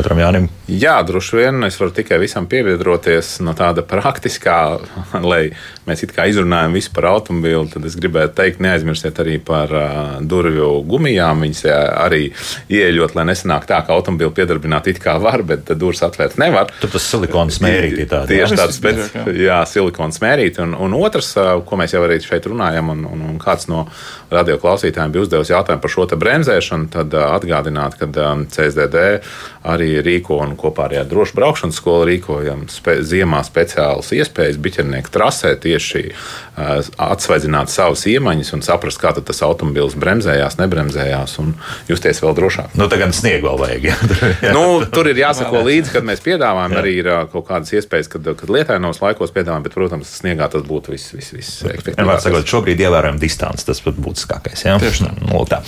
Otram 0.00 0.20
Jānim. 0.20 0.46
Jā, 0.68 0.94
droši 1.04 1.36
vien 1.38 1.66
es 1.68 1.76
varu 1.80 1.92
tikai 1.96 2.16
visam 2.20 2.48
pievienoties 2.48 3.34
no 3.44 3.52
tāda 3.56 3.84
praktiskā, 3.84 4.56
lai 5.30 5.42
mēs 5.88 6.06
it 6.06 6.14
kā 6.16 6.24
izrunājam 6.30 6.76
visu 6.76 6.92
par 6.96 7.10
automobīlu. 7.12 7.68
Tad 7.72 7.84
es 7.88 7.98
gribētu 8.00 8.36
teikt, 8.40 8.62
neaizmirstiet 8.64 9.20
arī 9.20 9.36
par 9.44 9.72
uh, 9.76 9.92
durvju 10.24 10.70
gumijām. 10.88 11.44
Viņas 11.44 11.62
arī 12.00 12.22
ieeļot, 12.72 13.16
lai 13.16 13.26
nesanāk 13.28 13.68
tā, 13.68 13.82
ka 13.84 13.96
automobīlu 13.96 14.32
piedarbināt 14.36 14.88
it 14.92 15.00
kā 15.04 15.16
var, 15.20 15.44
bet 15.48 15.72
durvis 15.76 16.04
atvērt 16.04 16.36
nevar. 16.40 16.72
Tur 16.80 16.92
tas 16.96 17.08
silikons 17.08 17.60
mērīti 17.64 18.08
tādi. 18.12 18.36
Tieši 18.36 18.60
tāds, 18.60 18.80
bet, 18.84 19.00
jā, 19.36 19.60
silikons 19.68 20.20
mērīti. 20.24 20.64
Un, 20.64 20.76
un 20.88 20.96
otrs, 21.00 21.32
ko 21.68 21.80
mēs 21.80 21.96
jau 21.96 22.04
arī 22.04 22.20
šeit 22.24 22.35
runājam, 22.44 22.92
un, 22.92 23.04
un, 23.08 23.24
un 23.30 23.38
kāds 23.40 23.70
no 23.72 23.86
radioklausītājiem 24.34 25.14
bija 25.14 25.24
uzdevis 25.24 25.52
jautājumu 25.54 25.82
par 25.82 25.94
šo 25.94 26.06
bremzēšanu, 26.12 26.90
tad 26.92 27.14
atgādināt, 27.16 27.96
ka 28.00 28.08
CSDD 28.52 29.06
arī 29.66 29.96
rīko 30.04 30.38
un 30.44 30.54
kopā 30.58 30.86
ar 30.86 31.08
drošu 31.08 31.34
braukšanas 31.38 31.80
skolu 31.80 32.06
rīkojam 32.10 32.66
spe, 32.70 33.00
ziemā 33.06 33.40
speciālas 33.46 34.12
iespējas 34.14 34.60
biķernieku 34.62 35.10
trasē 35.14 35.56
tieši 35.62 36.04
atsvaidzināt 36.56 37.72
savas 37.72 38.06
iemaņas 38.08 38.52
un 38.56 38.62
saprast, 38.64 39.00
kā 39.02 39.12
tas 39.16 39.42
automobilis 39.44 39.96
bremzējās, 40.00 40.58
nebremzējās 40.60 41.36
un 41.42 41.52
justies 41.90 42.22
vēl 42.22 42.36
drošāk. 42.38 42.76
Nu, 42.78 42.86
tagad 42.92 43.12
sniegu 43.16 43.50
vēl 43.50 43.60
vajag. 43.60 43.88
Ja? 43.90 43.96
nu, 44.56 44.64
tur 44.92 45.10
ir 45.10 45.20
jāsako 45.20 45.64
līdzi, 45.66 45.92
kad 45.96 46.06
mēs 46.06 46.22
piedāvājam. 46.24 46.76
Jā. 46.76 46.80
Arī 46.80 46.94
ir 47.02 47.10
kaut 47.32 47.48
kādas 47.50 47.74
iespējas, 47.76 48.08
kad, 48.12 48.30
kad 48.40 48.52
lietainos 48.52 49.02
laikos 49.02 49.34
piedāvājam, 49.34 49.66
bet, 49.66 49.76
protams, 49.76 50.14
sniegā 50.22 50.48
tas 50.52 50.64
būtu 50.66 50.94
viss, 50.94 51.12
viss, 51.16 51.34
viss 51.36 51.66
efektīvākais. 52.26 52.52
Šobrīd 52.52 52.82
ievērojam 52.84 53.18
distanci, 53.20 53.66
tas 53.66 53.80
pat 53.84 53.98
būtiskākais. 54.00 54.64
Jā? 54.66 54.76
Tieši 54.82 55.06
tā. 55.06 55.12
Nu, 55.26 55.42
tā. 55.48 55.60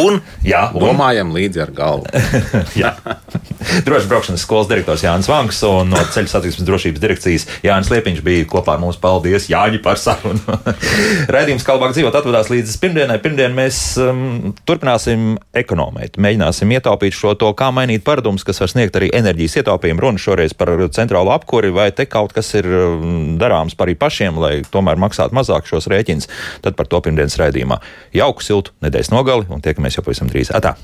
Un, 0.00 0.20
jā, 0.46 0.66
un 0.74 0.84
domājam 0.90 1.32
līdzi 1.34 1.62
ar 1.64 1.72
galvu. 1.76 2.06
Drošas 3.86 4.08
braukšanas 4.10 4.42
skolas 4.44 4.68
direktors 4.70 5.02
Jānis 5.02 5.28
Vanks 5.30 5.62
un 5.66 5.90
no 5.94 6.02
ceļu 6.14 6.30
satiksmes 6.30 6.66
drošības 6.68 7.02
direkcijas 7.02 7.46
Jānis 7.64 7.90
Liepiņš 7.92 8.22
bija 8.26 8.46
kopā 8.50 8.76
ar 8.76 8.82
mums. 8.82 8.98
Paldies, 9.00 9.48
Jāņi, 9.50 9.80
par 9.84 10.00
sarunu. 10.00 10.40
Raidījums 11.34 11.66
Kalbāk 11.66 11.94
dzīvot 11.96 12.16
atvedās 12.16 12.50
līdz 12.52 12.76
pirmdienai. 12.82 13.18
Pirmdien 13.22 13.54
mēs 13.56 13.80
um, 14.02 14.52
turpināsim 14.68 15.36
ekonomēt, 15.56 16.18
mēģināsim 16.22 16.72
ietaupīt 16.76 17.16
šo 17.16 17.34
to, 17.38 17.50
kā 17.58 17.70
mainīt 17.74 18.04
paradumus, 18.06 18.44
kas 18.46 18.62
var 18.62 18.72
sniegt 18.72 18.98
arī 18.98 19.10
enerģijas 19.16 19.60
ietaupījumu. 19.62 20.02
Runa 20.04 20.22
šoreiz 20.22 20.56
par 20.58 20.72
centrālo 20.96 21.34
apkuri, 21.34 21.72
vai 21.74 21.90
te 21.96 22.08
kaut 22.10 22.34
kas 22.36 22.52
ir 22.58 22.68
um, 22.70 23.36
darāms 23.40 23.76
par 23.76 23.86
arī 23.86 23.94
pašiem, 23.98 24.40
lai 24.42 24.54
tomēr 24.72 24.98
maksātu 25.00 25.36
mazāk 25.36 25.68
šos 25.76 25.92
rēķinus. 25.92 26.32
Tad 26.64 26.80
par 26.80 26.90
to 26.90 27.04
pirmdienas 27.04 27.38
raidījumā. 27.40 27.80
Jauku, 28.16 28.44
siltu 28.44 28.76
nedēļas 28.84 29.14
nogali 29.14 29.48
un 29.52 29.64
tiekamies 29.64 30.00
jau 30.00 30.06
pavisam 30.06 30.32
drīz. 30.32 30.54
Atā! 30.56 30.76